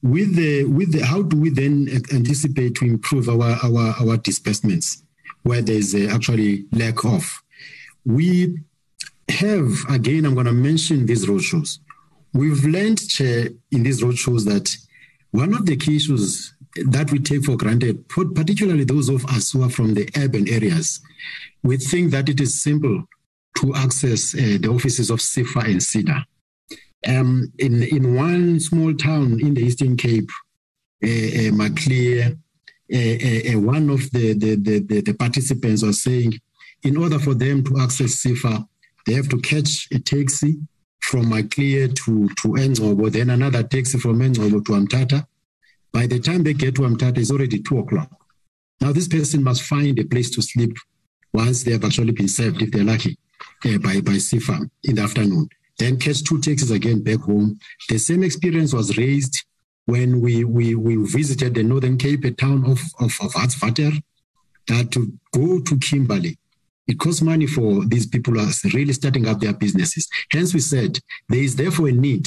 [0.02, 5.02] with the with the how do we then anticipate to improve our our our disbursements
[5.42, 7.42] where there's actually lack of?
[8.04, 8.58] We
[9.30, 11.78] have again i'm going to mention these roadshows.
[12.32, 14.74] We've learned chair in these roadshows that
[15.30, 16.54] one of the key issues
[16.86, 21.00] that we take for granted particularly those of us who are from the urban areas
[21.62, 23.04] we think that it is simple
[23.58, 26.24] to access uh, the offices of SEFA and SEDA
[27.06, 30.30] um, in, in one small town in the Eastern Cape,
[31.04, 32.36] uh, uh, Maclear,
[32.92, 36.32] uh, uh, one of the, the, the, the, participants was saying,
[36.82, 38.66] in order for them to access SEFA,
[39.06, 40.58] they have to catch a taxi
[41.00, 45.26] from Maclear to, to Engcobo, then another taxi from Engcobo to Mthatha.
[45.92, 48.10] By the time they get to Mthatha, it's already two o'clock.
[48.80, 50.76] Now, this person must find a place to sleep
[51.32, 53.18] once they have actually been served, if they're lucky,
[53.64, 57.58] uh, by, by SEFA in the afternoon then catch two taxis again back home.
[57.88, 59.44] The same experience was raised
[59.86, 63.32] when we, we, we visited the Northern Cape, a town of, of, of
[64.68, 66.38] that to go to Kimberley,
[66.86, 70.08] it costs money for these people who are really starting up their businesses.
[70.30, 70.98] Hence, we said
[71.28, 72.26] there is therefore a need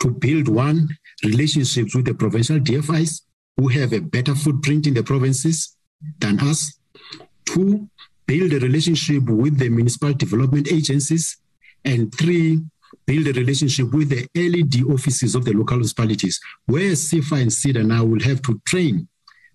[0.00, 0.88] to build one
[1.24, 3.22] relationships with the provincial DFIs
[3.56, 5.76] who have a better footprint in the provinces
[6.18, 6.78] than us.
[7.46, 7.88] Two,
[8.26, 11.38] build a relationship with the municipal development agencies.
[11.84, 12.60] And three,
[13.06, 17.84] build a relationship with the LED offices of the local municipalities, where SEFA and SEDA
[17.84, 19.08] now will have to train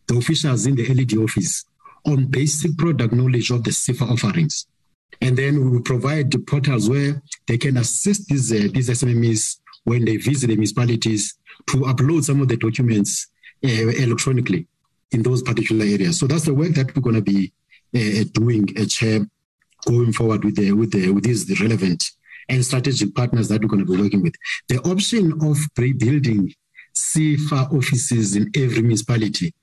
[0.08, 1.66] the officials in the LED office
[2.06, 4.68] on basic product knowledge of the SEFA offerings.
[5.22, 9.58] And then we will provide the portals where they can assist these, uh, these SMMEs
[9.84, 11.38] when they visit the municipalities
[11.68, 13.28] to upload some of the documents
[13.64, 14.68] uh, electronically
[15.12, 16.20] in those particular areas.
[16.20, 17.54] So that's the work that we're going to be
[17.96, 19.26] uh, doing, uh, Chair,
[19.86, 22.12] going forward with the, with the, with these relevant
[22.50, 24.36] and strategic partners that we're going to be working with.
[24.70, 26.54] The option of building
[26.94, 29.54] SEFA offices in every municipality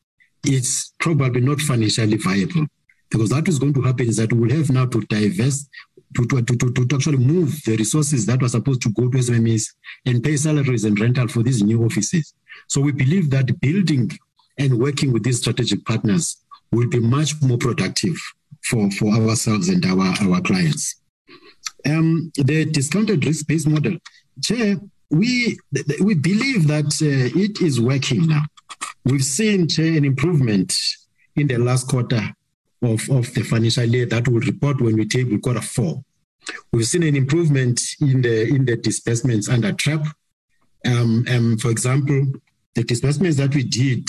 [0.45, 2.67] it's probably not financially viable
[3.11, 5.69] because that is going to happen is that we will have now to divest
[6.17, 9.19] to, to, to, to, to actually move the resources that were supposed to go to
[9.19, 9.67] SMEs
[10.07, 12.35] and pay salaries and rental for these new offices.
[12.69, 14.11] So we believe that building
[14.59, 16.37] and working with these strategic partners
[16.71, 18.17] will be much more productive
[18.63, 21.01] for, for ourselves and our, our clients.
[21.87, 23.99] Um, the discounted risk-based model,
[24.43, 24.77] Chair,
[25.11, 25.59] we
[26.01, 28.45] we believe that uh, it is working now.
[29.05, 30.75] We've seen Chair, an improvement
[31.37, 32.23] in the last quarter
[32.83, 36.03] of, of the financial year that will report when we table quarter four.
[36.73, 40.07] We've seen an improvement in the in the disbursements under TREP.
[40.87, 42.33] Um, um, for example,
[42.75, 44.09] the disbursements that we did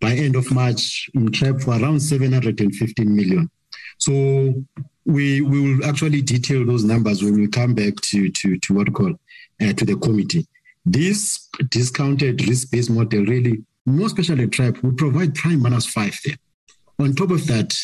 [0.00, 3.50] by end of March in TREP were around 715 million.
[3.98, 4.64] So
[5.08, 8.92] we, we will actually detail those numbers when we come back to, to, to what
[8.92, 9.14] call
[9.60, 10.46] uh, to the committee.
[10.84, 16.36] This discounted risk-based model really, more especially TREP, will provide prime minus five there.
[16.98, 17.74] On top of that,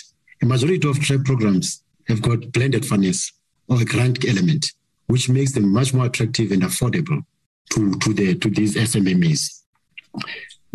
[0.42, 3.32] a majority of TREP programs have got blended finance
[3.68, 4.72] or a grant element,
[5.06, 7.24] which makes them much more attractive and affordable
[7.70, 9.62] to, to, the, to these SMMEs.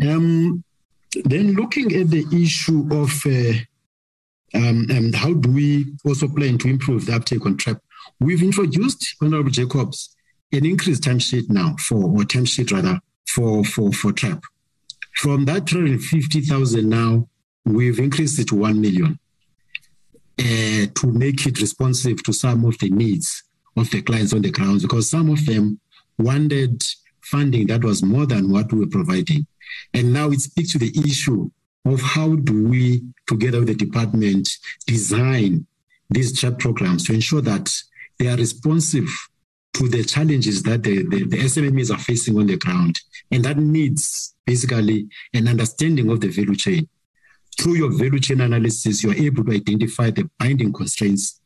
[0.03, 0.63] Um,
[1.25, 3.59] then looking at the issue of uh,
[4.53, 7.79] um, um, how do we also plan to improve the uptake on TREP,
[8.19, 10.15] we've introduced, Honorable Jacobs,
[10.51, 14.41] an increased timesheet now for, or timesheet rather, for, for, for TREP.
[15.15, 17.27] From that 350,000 now,
[17.65, 19.19] we've increased it to 1 million
[20.39, 23.43] uh, to make it responsive to some of the needs
[23.75, 25.79] of the clients on the ground because some of them
[26.17, 26.81] wanted
[27.21, 29.45] funding that was more than what we were providing.
[29.93, 31.49] And now it speaks to the issue
[31.85, 34.49] of how do we, together with the department,
[34.85, 35.65] design
[36.09, 37.73] these job programs to ensure that
[38.17, 39.07] they are responsive
[39.73, 42.99] to the challenges that the, the, the are facing on the ground.
[43.31, 46.89] And that needs basically an understanding of the value chain.
[47.57, 51.39] Through your value chain analysis, you're able to identify the binding constraints.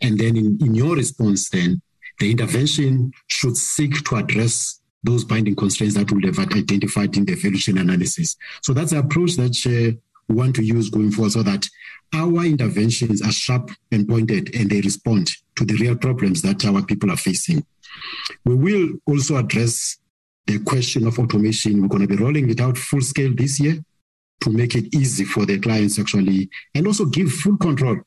[0.00, 1.82] And then in, in your response, then
[2.18, 7.34] the intervention should seek to address those binding constraints that we have identified in the
[7.34, 8.36] value chain analysis.
[8.62, 9.96] So that's the approach that uh,
[10.28, 11.66] we want to use going forward so that
[12.14, 16.84] our interventions are sharp and pointed and they respond to the real problems that our
[16.84, 17.64] people are facing.
[18.44, 19.98] We will also address
[20.46, 21.80] the question of automation.
[21.80, 23.84] We're going to be rolling it out full scale this year
[24.42, 27.98] to make it easy for the clients actually, and also give full control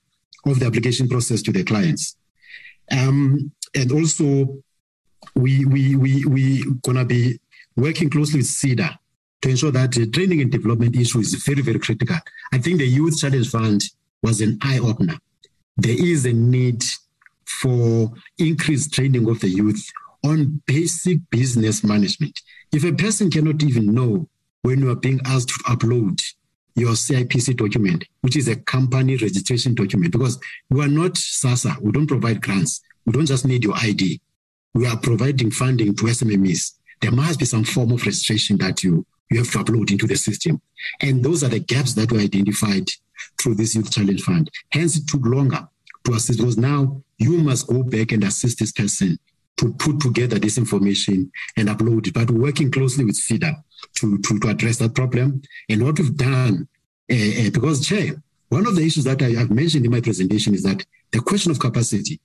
[0.45, 2.15] of the application process to the clients.
[2.91, 4.63] Um, and also
[5.35, 7.39] we we we we gonna be
[7.75, 8.97] working closely with SEDA
[9.41, 12.17] to ensure that the training and development issue is very very critical.
[12.53, 13.83] I think the Youth Challenge Fund
[14.21, 15.17] was an eye opener.
[15.77, 16.83] There is a need
[17.45, 19.81] for increased training of the youth
[20.25, 22.39] on basic business management.
[22.71, 24.29] If a person cannot even know
[24.61, 26.21] when you are being asked to upload
[26.75, 30.39] your CIPC document, which is a company registration document, because
[30.69, 34.21] we are not SASSA, we don't provide grants, we don't just need your ID
[34.73, 39.05] we are providing funding to SMMEs, there must be some form of registration that you,
[39.29, 40.61] you have to upload into the system.
[41.01, 42.89] And those are the gaps that were identified
[43.37, 44.49] through this Youth Challenge Fund.
[44.71, 45.67] Hence, it took longer
[46.05, 49.17] to assist because now you must go back and assist this person
[49.57, 52.13] to put together this information and upload it.
[52.13, 53.61] But working closely with SEDA
[53.95, 55.41] to, to, to address that problem.
[55.67, 56.67] And what we've done,
[57.11, 60.63] uh, because, Chair, one of the issues that I have mentioned in my presentation is
[60.63, 62.19] that the question of capacity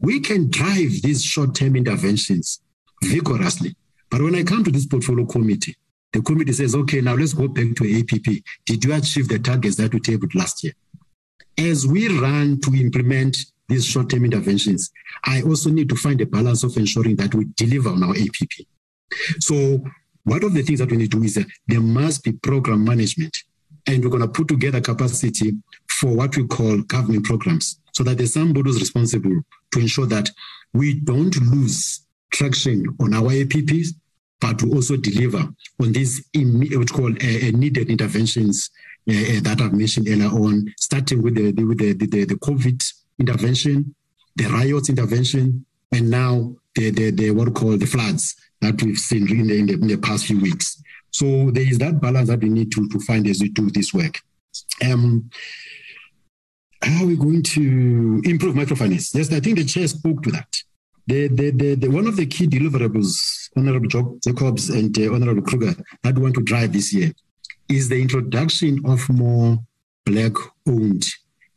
[0.00, 2.60] we can drive these short-term interventions
[3.02, 3.74] vigorously.
[4.10, 5.76] But when I come to this portfolio committee,
[6.12, 8.42] the committee says, okay, now let's go back to APP.
[8.66, 10.74] Did you achieve the targets that we tabled last year?
[11.56, 13.38] As we run to implement
[13.68, 14.90] these short-term interventions,
[15.24, 18.66] I also need to find a balance of ensuring that we deliver on our APP.
[19.38, 19.82] So
[20.24, 22.84] one of the things that we need to do is that there must be program
[22.84, 23.36] management.
[23.86, 25.54] And we're going to put together capacity
[25.88, 30.30] for what we call government programs so that there's somebody who's responsible to ensure that
[30.72, 33.88] we don't lose traction on our APPs,
[34.40, 35.46] but we also deliver
[35.80, 38.70] on these what call uh, needed interventions
[39.08, 42.82] uh, uh, that I've mentioned earlier on, starting with the, with the, the, the COVID
[43.18, 43.94] intervention,
[44.36, 48.98] the riots intervention, and now the, the, the what we call the floods that we've
[48.98, 50.82] seen in the, in the, in the past few weeks.
[51.10, 53.92] So there is that balance that we need to, to find as we do this
[53.92, 54.20] work.
[54.84, 55.30] Um,
[56.82, 59.14] how are we going to improve microfinance?
[59.14, 60.56] Yes, I think the chair spoke to that.
[61.06, 65.74] The, the, the, the one of the key deliverables, Honorable Jacobs and uh, Honorable Kruger,
[66.02, 67.12] that want to drive this year
[67.68, 69.58] is the introduction of more
[70.04, 71.04] black-owned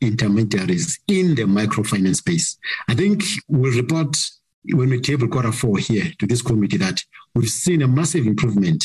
[0.01, 2.57] intermediaries in the microfinance space.
[2.87, 4.15] I think we'll report
[4.73, 7.03] when we table quarter four here to this committee that
[7.33, 8.83] we've seen a massive improvement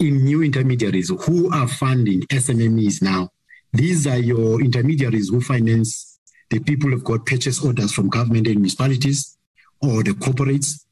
[0.00, 3.30] in new intermediaries who are funding SMMEs now.
[3.72, 6.18] These are your intermediaries who finance
[6.50, 9.36] the people who've got purchase orders from government and municipalities
[9.82, 10.84] or the corporates,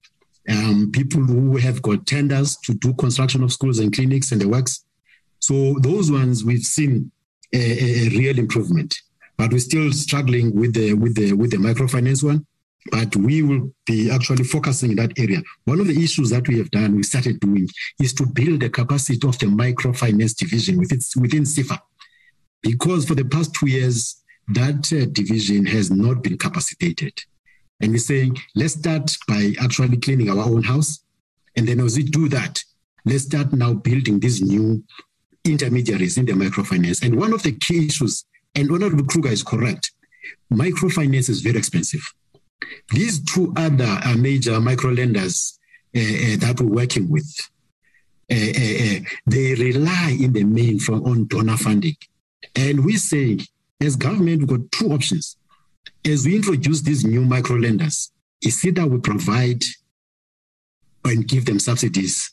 [0.48, 4.48] um, people who have got tenders to do construction of schools and clinics and the
[4.48, 4.84] works.
[5.38, 7.10] So those ones we've seen
[7.54, 8.94] a, a real improvement,
[9.36, 12.46] but we're still struggling with the with the with the microfinance one.
[12.92, 15.42] But we will be actually focusing in that area.
[15.64, 17.68] One of the issues that we have done, we started doing,
[18.00, 21.80] is to build the capacity of the microfinance division within within SEFA,
[22.62, 27.12] because for the past two years that uh, division has not been capacitated.
[27.80, 31.00] And we're saying, let's start by actually cleaning our own house.
[31.56, 32.62] And then as we do that,
[33.04, 34.82] let's start now building these new
[35.44, 37.04] intermediaries in the microfinance.
[37.04, 38.24] And one of the key issues,
[38.54, 39.92] and Honorable Kruger is correct,
[40.52, 42.02] microfinance is very expensive.
[42.90, 45.58] These two other uh, major micro lenders
[45.94, 47.28] uh, uh, that we're working with,
[48.30, 51.96] uh, uh, uh, they rely in the main from on donor funding.
[52.54, 53.38] And we say,
[53.80, 55.36] as government, we've got two options.
[56.04, 58.10] As we introduce these new micro lenders,
[58.40, 59.62] it's either we provide
[61.04, 62.32] and give them subsidies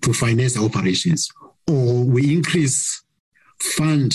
[0.00, 1.28] to finance the operations,
[1.68, 3.02] or we increase
[3.60, 4.14] fund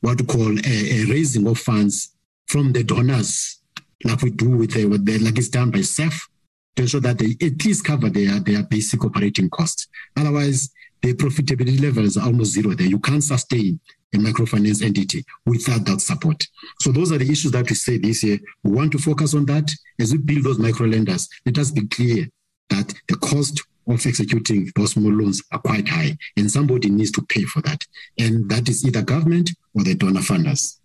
[0.00, 2.14] what we call a, a raising of funds
[2.46, 3.60] from the donors,
[4.04, 6.28] like we do with the, with the like it's done by SEF,
[6.76, 9.88] to ensure that they at least cover their, their basic operating costs.
[10.16, 10.70] Otherwise,
[11.02, 12.86] the profitability levels are almost zero there.
[12.86, 13.80] You can't sustain
[14.16, 16.42] a microfinance entity without that support.
[16.80, 18.38] So those are the issues that we say this year.
[18.64, 19.70] We want to focus on that
[20.00, 21.28] as we build those micro lenders.
[21.44, 22.26] Let us be clear
[22.70, 27.22] that the cost of executing those small loans are quite high, and somebody needs to
[27.22, 27.80] pay for that.
[28.18, 30.78] And that is either government or the donor funders.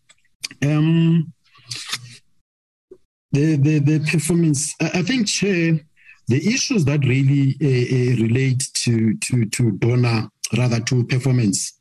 [0.62, 1.34] Um,
[3.32, 5.80] the, the, the performance, I think, Chair,
[6.28, 11.81] the issues that really uh, uh, relate to, to, to donor, rather to performance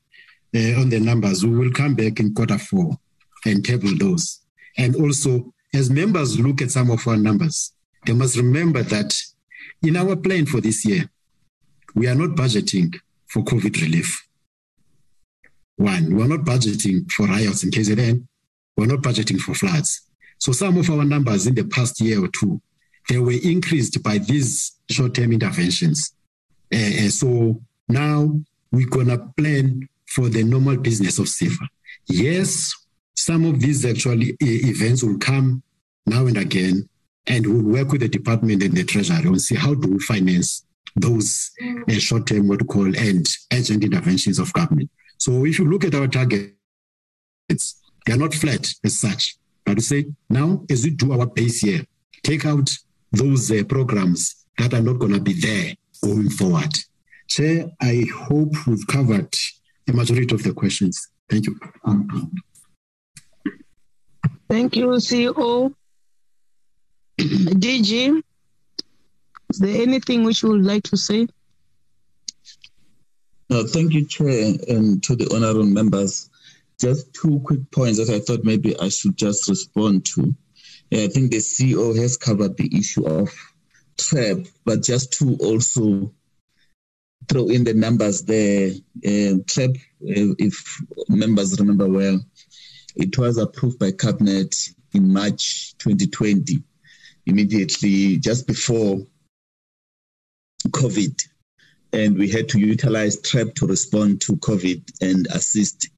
[0.55, 2.99] on the numbers, we will come back in quarter four
[3.47, 4.41] and table those.
[4.77, 7.73] And also, as members look at some of our numbers,
[8.07, 9.17] they must remember that
[9.83, 11.09] in our plan for this year,
[11.95, 12.95] we are not budgeting
[13.27, 14.27] for COVID relief.
[15.77, 18.27] One, we're not budgeting for riots in KZN.
[18.77, 20.03] We're not budgeting for floods.
[20.39, 22.61] So some of our numbers in the past year or two,
[23.09, 26.13] they were increased by these short-term interventions.
[26.73, 28.41] Uh, so now
[28.71, 31.67] we're gonna plan for the normal business of SEFA.
[32.07, 32.75] Yes,
[33.17, 35.63] some of these actually events will come
[36.07, 36.89] now and again,
[37.27, 40.65] and we'll work with the department and the treasury and see how do we finance
[40.97, 41.51] those
[41.89, 44.91] uh, short-term, what we call, and urgent interventions of government.
[45.19, 46.51] So if you look at our targets,
[47.49, 49.37] they are not flat as such.
[49.65, 51.85] But we say now, as we do our base year,
[52.25, 52.69] take out
[53.13, 56.75] those uh, programs that are not going to be there going forward.
[57.29, 59.33] Chair, I hope we've covered
[59.91, 61.09] the majority of the questions.
[61.29, 61.59] Thank you.
[64.49, 65.75] Thank you, CEO.
[67.19, 68.23] DG,
[69.51, 71.27] is there anything which you would like to say?
[73.51, 76.31] Uh, thank you, Chair, and to the honorable members.
[76.81, 80.35] Just two quick points that I thought maybe I should just respond to.
[80.93, 83.31] I think the CEO has covered the issue of
[83.97, 86.13] TREP, but just to also
[87.29, 88.71] throw in the numbers there.
[89.07, 92.21] Uh, TREP, uh, if members remember well,
[92.97, 94.55] it was approved by Cabinet
[94.93, 96.63] in March 2020,
[97.27, 98.99] immediately just before
[100.69, 101.23] COVID.
[101.93, 105.89] And we had to utilize TREP to respond to COVID and assist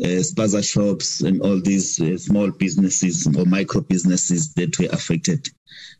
[0.00, 5.48] uh, spaza shops and all these uh, small businesses or micro businesses that were affected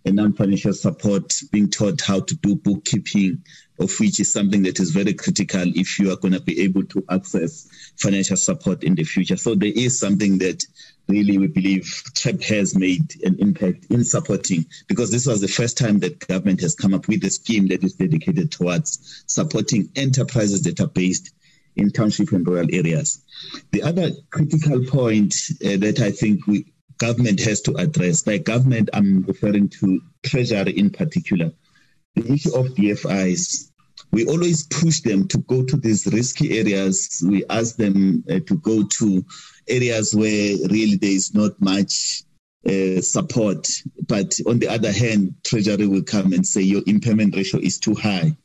[0.05, 3.43] a non-financial support, being taught how to do bookkeeping,
[3.79, 6.83] of which is something that is very critical if you are going to be able
[6.85, 7.67] to access
[7.97, 9.35] financial support in the future.
[9.35, 10.63] So there is something that
[11.07, 15.77] really we believe TREP has made an impact in supporting, because this was the first
[15.77, 20.61] time that government has come up with a scheme that is dedicated towards supporting enterprises
[20.63, 21.31] that are based
[21.75, 23.21] in township and rural areas.
[23.71, 28.89] The other critical point uh, that I think we government has to address, by government
[28.93, 31.51] I'm referring to Treasury in particular,
[32.15, 33.71] the issue of DFIs
[34.11, 37.21] we always push them to go to these risky areas.
[37.27, 39.25] We ask them uh, to go to
[39.67, 42.23] areas where really there is not much
[42.65, 43.69] uh, support.
[44.07, 47.95] But on the other hand, Treasury will come and say your impairment ratio is too
[47.95, 48.37] high.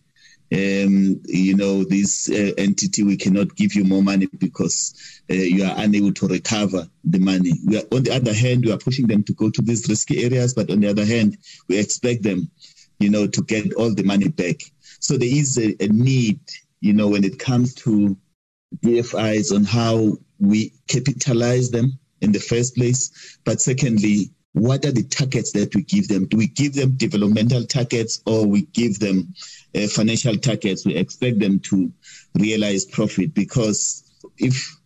[0.53, 5.65] Um, you know, this uh, entity, we cannot give you more money because uh, you
[5.65, 7.53] are unable to recover the money.
[7.67, 10.25] We Are, on the other hand, we are pushing them to go to these risky
[10.25, 12.51] areas, but on the other hand, we expect them,
[12.99, 14.57] you know, to get all the money back.
[14.99, 16.41] So there is a, a need,
[16.81, 18.17] you know, when it comes to
[18.85, 23.39] DFIs on how we capitalize them in the first place.
[23.45, 26.27] But secondly, what are the targets that we give them?
[26.27, 29.35] Do we give them developmental targets or we give them
[29.75, 30.85] uh, financial targets?
[30.85, 31.93] We expect them to
[32.35, 34.05] realize profit because
[34.39, 34.77] if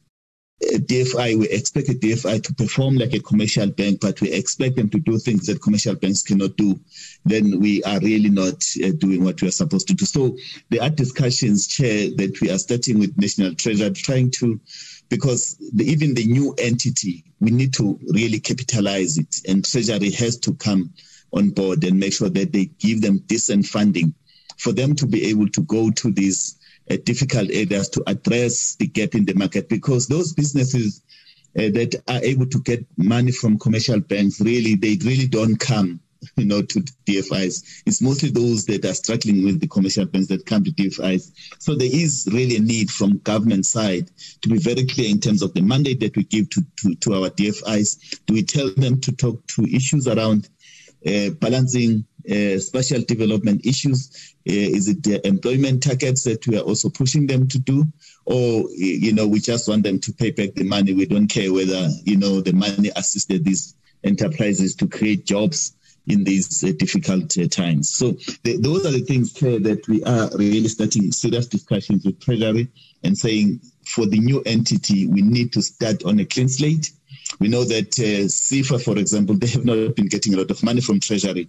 [0.62, 4.88] DFI, we expect a DFI to perform like a commercial bank, but we expect them
[4.90, 6.78] to do things that commercial banks cannot do,
[7.24, 10.04] then we are really not uh, doing what we are supposed to do.
[10.04, 10.36] So
[10.70, 14.60] there are discussions, Chair, that we are starting with National Treasury, trying to
[15.08, 20.38] because the, even the new entity, we need to really capitalize it, and Treasury has
[20.40, 20.92] to come
[21.32, 24.14] on board and make sure that they give them decent funding
[24.56, 26.58] for them to be able to go to these
[26.90, 29.68] uh, difficult areas to address the gap in the market.
[29.68, 31.02] Because those businesses
[31.56, 36.00] uh, that are able to get money from commercial banks really they really don't come
[36.36, 37.82] you know, to DFIs.
[37.86, 41.32] It's mostly those that are struggling with the commercial banks that come to DFIs.
[41.58, 44.10] So there is really a need from government side
[44.42, 47.14] to be very clear in terms of the mandate that we give to, to, to
[47.14, 48.20] our DFIs.
[48.26, 50.48] Do we tell them to talk to issues around
[51.06, 54.34] uh, balancing uh, special development issues?
[54.48, 57.84] Uh, is it the employment targets that we are also pushing them to do?
[58.24, 60.94] Or, you know, we just want them to pay back the money.
[60.94, 65.74] We don't care whether, you know, the money assisted these enterprises to create jobs
[66.06, 67.90] in these uh, difficult uh, times.
[67.90, 68.12] So
[68.42, 72.68] the, those are the things that we are really starting serious discussions with Treasury
[73.02, 76.90] and saying for the new entity, we need to start on a clean slate.
[77.40, 80.62] We know that uh, SEFA, for example, they have not been getting a lot of
[80.62, 81.48] money from Treasury.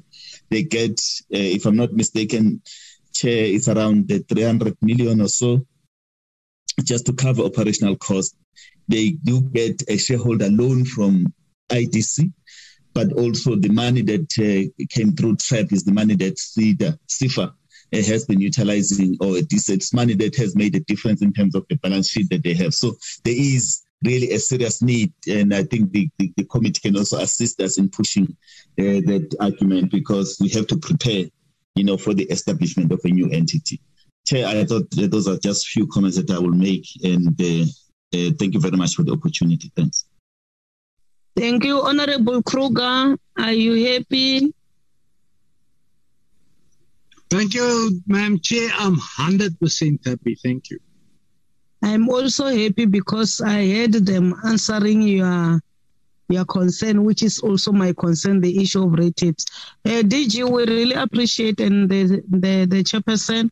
[0.50, 1.02] They get,
[1.34, 2.62] uh, if I'm not mistaken,
[3.14, 5.66] Chair, it's around the 300 million or so
[6.84, 8.36] just to cover operational costs.
[8.88, 11.34] They do get a shareholder loan from
[11.70, 12.32] IDC,
[12.96, 17.44] but also the money that uh, came through TREP is the money that SEDA, SEFA
[17.44, 17.52] uh,
[17.92, 21.76] has been utilizing, or it's money that has made a difference in terms of the
[21.76, 22.74] balance sheet that they have.
[22.74, 22.96] So
[23.26, 27.20] there is really a serious need, and I think the, the, the committee can also
[27.20, 28.36] assist us in pushing
[28.80, 31.26] uh, that argument because we have to prepare,
[31.76, 33.82] you know, for the establishment of a new entity.
[34.26, 37.66] Chair, I thought those are just few comments that I will make, and uh,
[38.18, 39.70] uh, thank you very much for the opportunity.
[39.76, 40.06] Thanks.
[41.36, 43.18] Thank you, Honorable Kruger.
[43.38, 44.54] Are you happy?
[47.30, 48.70] Thank you, Madam Chair.
[48.78, 50.36] I'm 100% happy.
[50.42, 50.80] Thank you.
[51.82, 55.60] I'm also happy because I heard them answering your
[56.28, 59.46] your concern, which is also my concern, the issue of rate tapes.
[59.86, 63.52] Uh, DG, we really appreciate and the, the, the chairperson,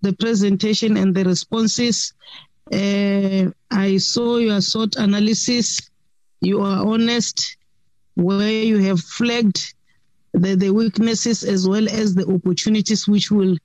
[0.00, 2.12] the presentation and the responses.
[2.72, 5.91] Uh, I saw your SWOT analysis
[6.42, 7.56] you are honest,
[8.14, 9.74] where you have flagged
[10.34, 13.56] the, the weaknesses as well as the opportunities which will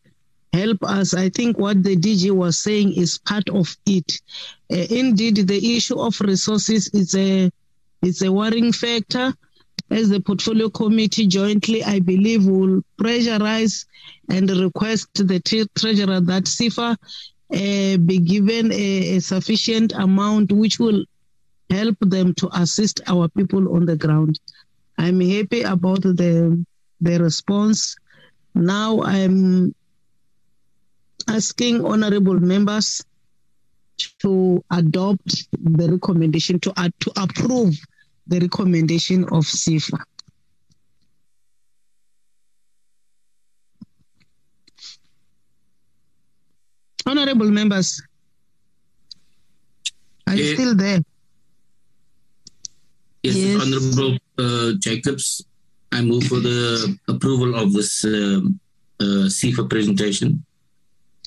[0.54, 1.14] help us.
[1.14, 4.22] I think what the DG was saying is part of it.
[4.72, 7.52] Uh, indeed, the issue of resources is a
[8.04, 9.34] it's a worrying factor.
[9.90, 13.86] As the portfolio committee jointly, I believe, will pressurize
[14.30, 15.40] and request the
[15.76, 21.06] treasurer that SEFA uh, be given a, a sufficient amount which will
[21.70, 24.40] help them to assist our people on the ground.
[24.98, 26.66] I'm happy about the
[27.02, 27.96] the response.
[28.56, 29.76] Now I'm
[31.28, 33.04] asking honorable members
[34.20, 37.76] to adopt the recommendation to uh, to approve
[38.28, 40.00] the recommendation of SEFA.
[47.06, 48.02] Honorable members,
[50.28, 51.00] are you still there?
[53.28, 53.62] Yes, yes.
[53.62, 55.44] Honorable uh, Jacobs,
[55.92, 58.60] I move for the approval of this um,
[59.00, 60.44] uh, SEFA presentation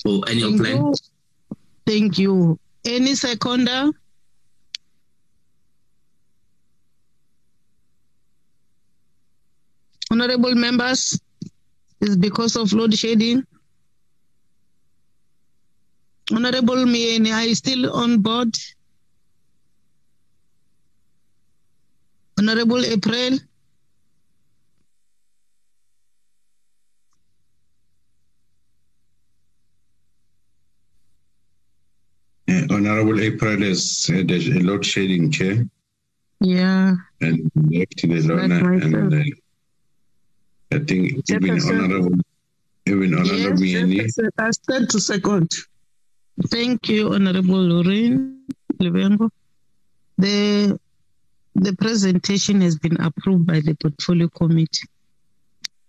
[0.01, 0.77] for annual Thank plan.
[0.77, 0.93] You.
[1.85, 2.59] Thank you.
[2.85, 3.91] Any seconder?
[10.11, 11.19] Honorable members,
[12.01, 13.45] is because of load shedding.
[16.33, 18.57] Honorable Mieni, are you still on board?
[22.41, 23.37] Honorable April.
[32.49, 35.65] Uh, Honorable April has had a, a load shedding chair
[36.39, 36.95] Yeah.
[37.21, 39.17] and the Lona Like and uh,
[40.73, 41.83] I think even Chairperson.
[41.83, 42.17] Honorable
[42.87, 45.51] even Honorable Yes, I stand to second.
[46.47, 48.43] Thank you, Honorable Lorraine
[48.81, 49.29] Levengo.
[50.17, 50.79] The
[51.55, 54.87] the presentation has been approved by the portfolio committee.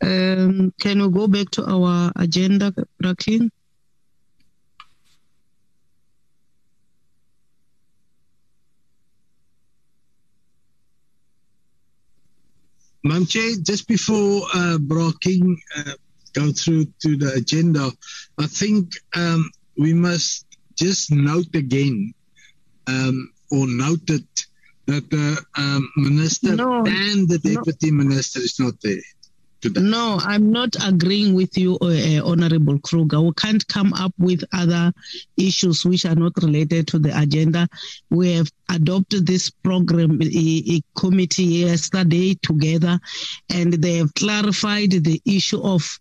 [0.02, 3.50] Um, can we go back to our agenda, Rakin?
[13.04, 15.92] Madam Chair, just before uh, Broking uh,
[16.34, 17.90] go through to the agenda,
[18.38, 22.14] I think um, we must just note again
[22.86, 24.46] um, or note it
[24.86, 27.54] that the um, minister No, and the no.
[27.54, 29.02] deputy minister is not there
[29.60, 29.80] today.
[29.80, 33.20] No, I'm not agreeing with you, uh, uh, Honorable Kruger.
[33.20, 34.92] We can't come up with other
[35.36, 37.68] issues which are not related to the agenda.
[38.10, 42.98] We have adopted this program uh, uh, committee yesterday together,
[43.48, 45.98] and they have clarified the issue of.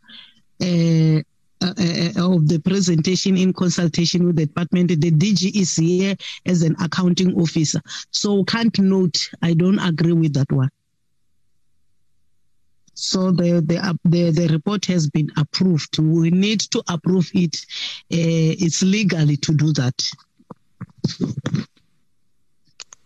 [0.61, 1.21] Uh, uh, uh,
[1.61, 4.89] of the presentation in consultation with the department.
[4.89, 6.15] The DG is here
[6.45, 7.81] as an accounting officer.
[8.11, 10.69] So can't note, I don't agree with that one.
[12.93, 15.97] So the the the, the report has been approved.
[15.97, 17.55] We need to approve it.
[18.11, 20.03] Uh, it's legally to do that.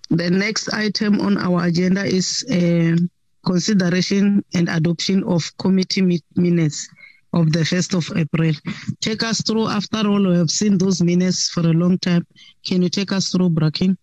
[0.09, 2.97] The next item on our agenda is uh,
[3.45, 6.89] consideration and adoption of committee minutes
[7.35, 8.53] of the 1st of April.
[9.01, 12.25] Take us through, after all, we have seen those minutes for a long time.
[12.65, 13.97] Can you take us through, Bracken?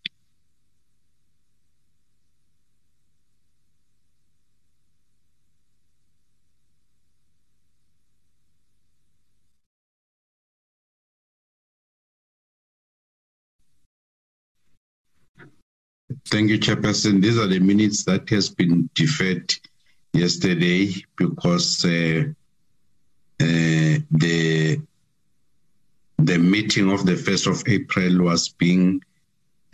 [16.27, 17.21] Thank you, Chairperson.
[17.21, 19.53] These are the minutes that has been deferred
[20.13, 22.25] yesterday because uh,
[24.10, 24.81] the
[26.19, 29.02] the meeting of the first of April was being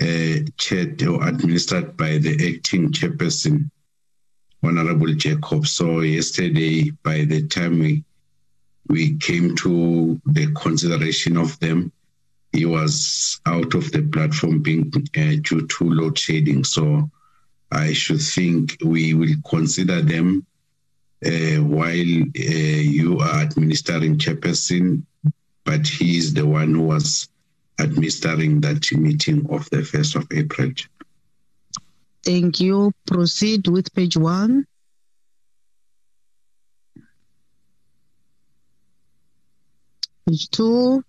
[0.00, 3.70] uh, chaired or administered by the acting chairperson,
[4.62, 5.66] Honorable Jacob.
[5.66, 8.04] So yesterday, by the time we
[8.88, 11.92] we came to the consideration of them,
[12.52, 16.64] he was out of the platform being uh, due to load shedding.
[16.64, 17.10] So
[17.70, 20.46] I should think we will consider them
[21.22, 25.02] while uh, you are administering chairperson,
[25.64, 27.28] but he is the one who was
[27.80, 30.70] administering that meeting of the 1st of April.
[32.24, 32.92] Thank you.
[33.06, 34.66] Proceed with page one.
[40.26, 41.02] Page two.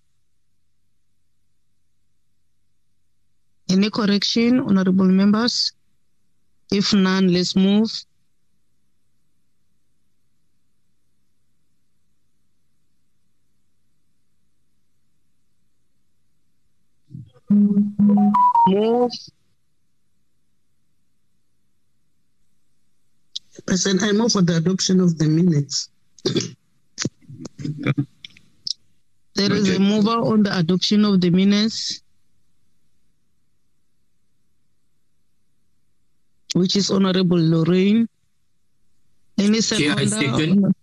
[3.68, 5.72] Any correction, honorable members?
[6.72, 7.90] If none, let's move.
[17.50, 19.10] Move.
[23.66, 25.88] President, I move for the adoption of the minutes.
[29.34, 29.76] There is Okay.
[29.76, 32.00] a mover on the adoption of the minutes,
[36.54, 38.08] which is Honorable Lorraine.
[39.38, 40.38] Any Chair, I seconder?
[40.38, 40.74] second.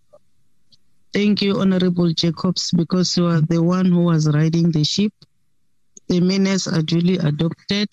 [1.14, 5.14] Thank you, Honorable Jacobs, because you are the one who was riding the ship.
[6.07, 7.89] The minutes are duly adopted.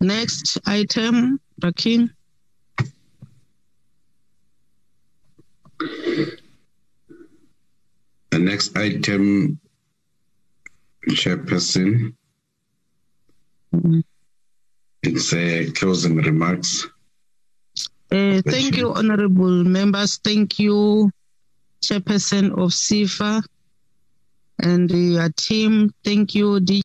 [0.00, 2.10] Next item, Rakin.
[8.30, 9.58] The next item,
[11.10, 12.14] Chairperson,
[13.74, 14.02] Mhm.
[15.02, 16.86] it's uh, closing remarks.
[18.10, 20.18] Uh, thank you, honorable members.
[20.18, 21.10] Thank you,
[21.82, 23.42] Chairperson of SEFA
[24.58, 25.92] and your team.
[26.04, 26.82] Thank you, D.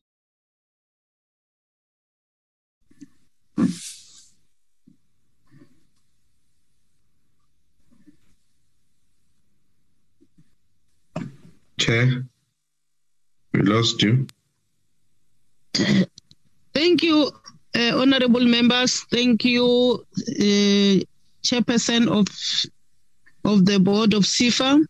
[11.78, 12.24] Chair,
[13.52, 14.26] we lost you.
[16.72, 17.30] Thank you,
[17.74, 19.00] uh, honorable members.
[19.10, 21.02] Thank you, uh,
[21.42, 22.28] Chairperson of
[23.44, 24.86] of the board of SEFA,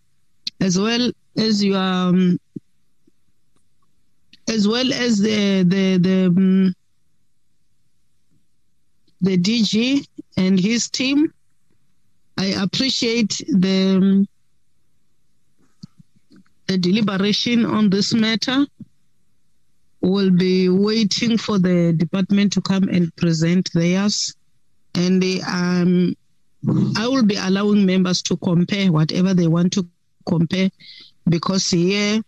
[0.61, 2.39] as well as your um,
[4.53, 6.75] as well as the the the um,
[9.21, 10.07] the DG
[10.37, 11.33] and his team.
[12.39, 14.29] I appreciate the um,
[16.67, 18.67] the deliberation on this matter.
[20.01, 24.35] We'll be waiting for the department to come and present theirs.
[24.95, 26.15] And they, um,
[26.97, 29.87] I will be allowing members to compare whatever they want to
[30.27, 30.71] compare
[31.29, 32.21] because here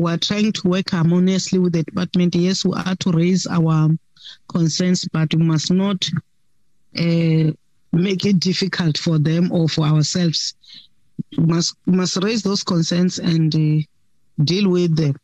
[0.00, 2.34] we're trying to work harmoniously with the department.
[2.34, 3.90] Yes, we are to raise our
[4.48, 6.08] concerns, but we must not
[6.98, 7.52] uh,
[7.92, 10.54] make it difficult for them or for ourselves.
[11.36, 13.82] We must must raise those concerns and uh,
[14.42, 15.14] deal with them.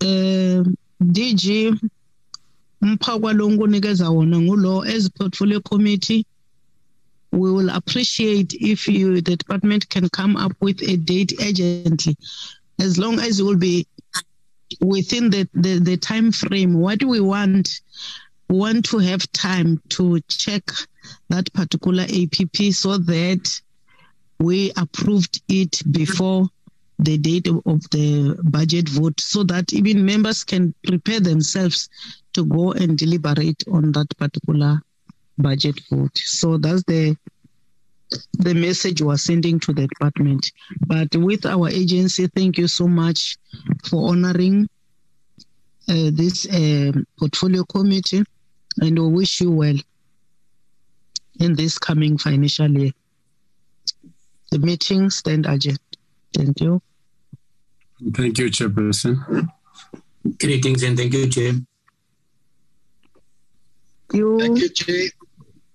[0.00, 0.64] Uh,
[1.02, 1.78] DG
[2.82, 6.26] umphakwa lo nkunikeza wona ngulo as portfolio committee
[7.34, 12.16] we will appreciate if you the department can come up with a date urgently.
[12.80, 13.86] As long as it will be
[14.80, 17.80] within the, the, the time frame what we want
[18.48, 20.62] we want to have time to check
[21.28, 23.60] that particular app so that
[24.38, 26.48] we approved it before
[26.98, 31.88] the date of the budget vote so that even members can prepare themselves
[32.32, 34.80] to go and deliberate on that particular
[35.38, 36.16] budget vote.
[36.16, 37.16] So that's the
[38.38, 40.52] the message we're sending to the department.
[40.86, 43.36] But with our agency, thank you so much
[43.88, 44.68] for honoring
[45.88, 48.22] uh, this uh, portfolio committee,
[48.80, 49.76] and we wish you well
[51.40, 52.92] in this coming financial year.
[54.50, 55.78] The meeting stand adjourned.
[56.32, 56.80] Thank you.
[58.12, 59.48] Thank you, Chairperson.
[60.38, 61.52] Greetings and thank you, Chair.
[64.12, 64.38] You.
[64.38, 65.10] Thank you, Chair.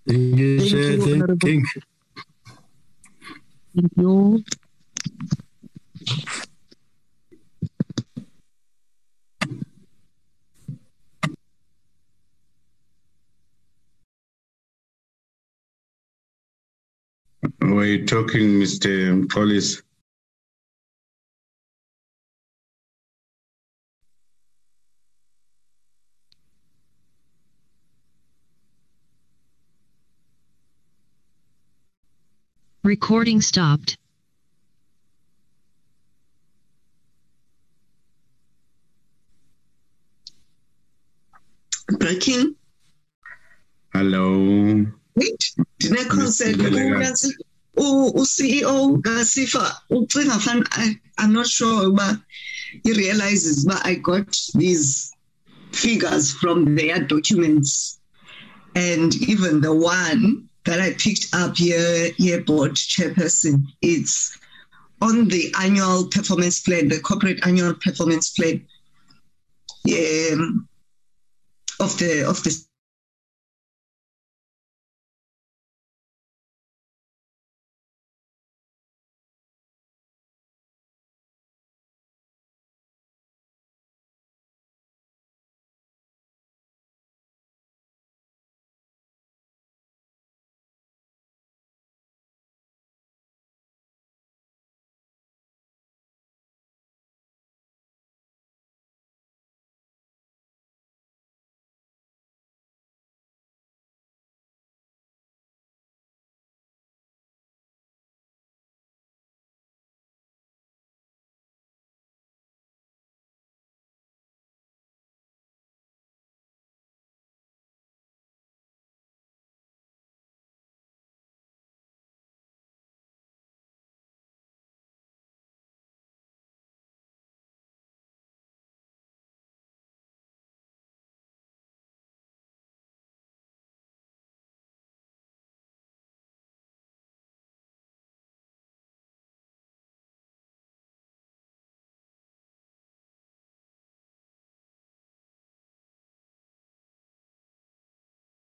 [0.09, 0.97] Thank you, Thank Chair.
[0.97, 1.49] you, Thank Honorable.
[1.49, 1.63] you.
[3.75, 4.45] Thank you.
[17.61, 19.29] Were you talking, Mr.
[19.29, 19.83] Police?
[32.89, 33.97] Recording stopped.
[41.97, 42.55] breaking
[43.93, 44.85] Hello.
[45.15, 45.41] wait
[45.79, 47.29] ndine-concern Mr.
[47.77, 52.21] u-ceo kasifa ucinga fan I- i'm not sure uba
[52.83, 55.11] he realizes uba i got these
[55.71, 57.99] figures from their documents
[58.75, 63.63] and even the one that i picked up here here board chairperson.
[63.81, 64.37] It's
[65.01, 68.65] on the annual performance plan the corporate annual performance plan
[69.87, 70.67] um,
[71.79, 72.68] of the of the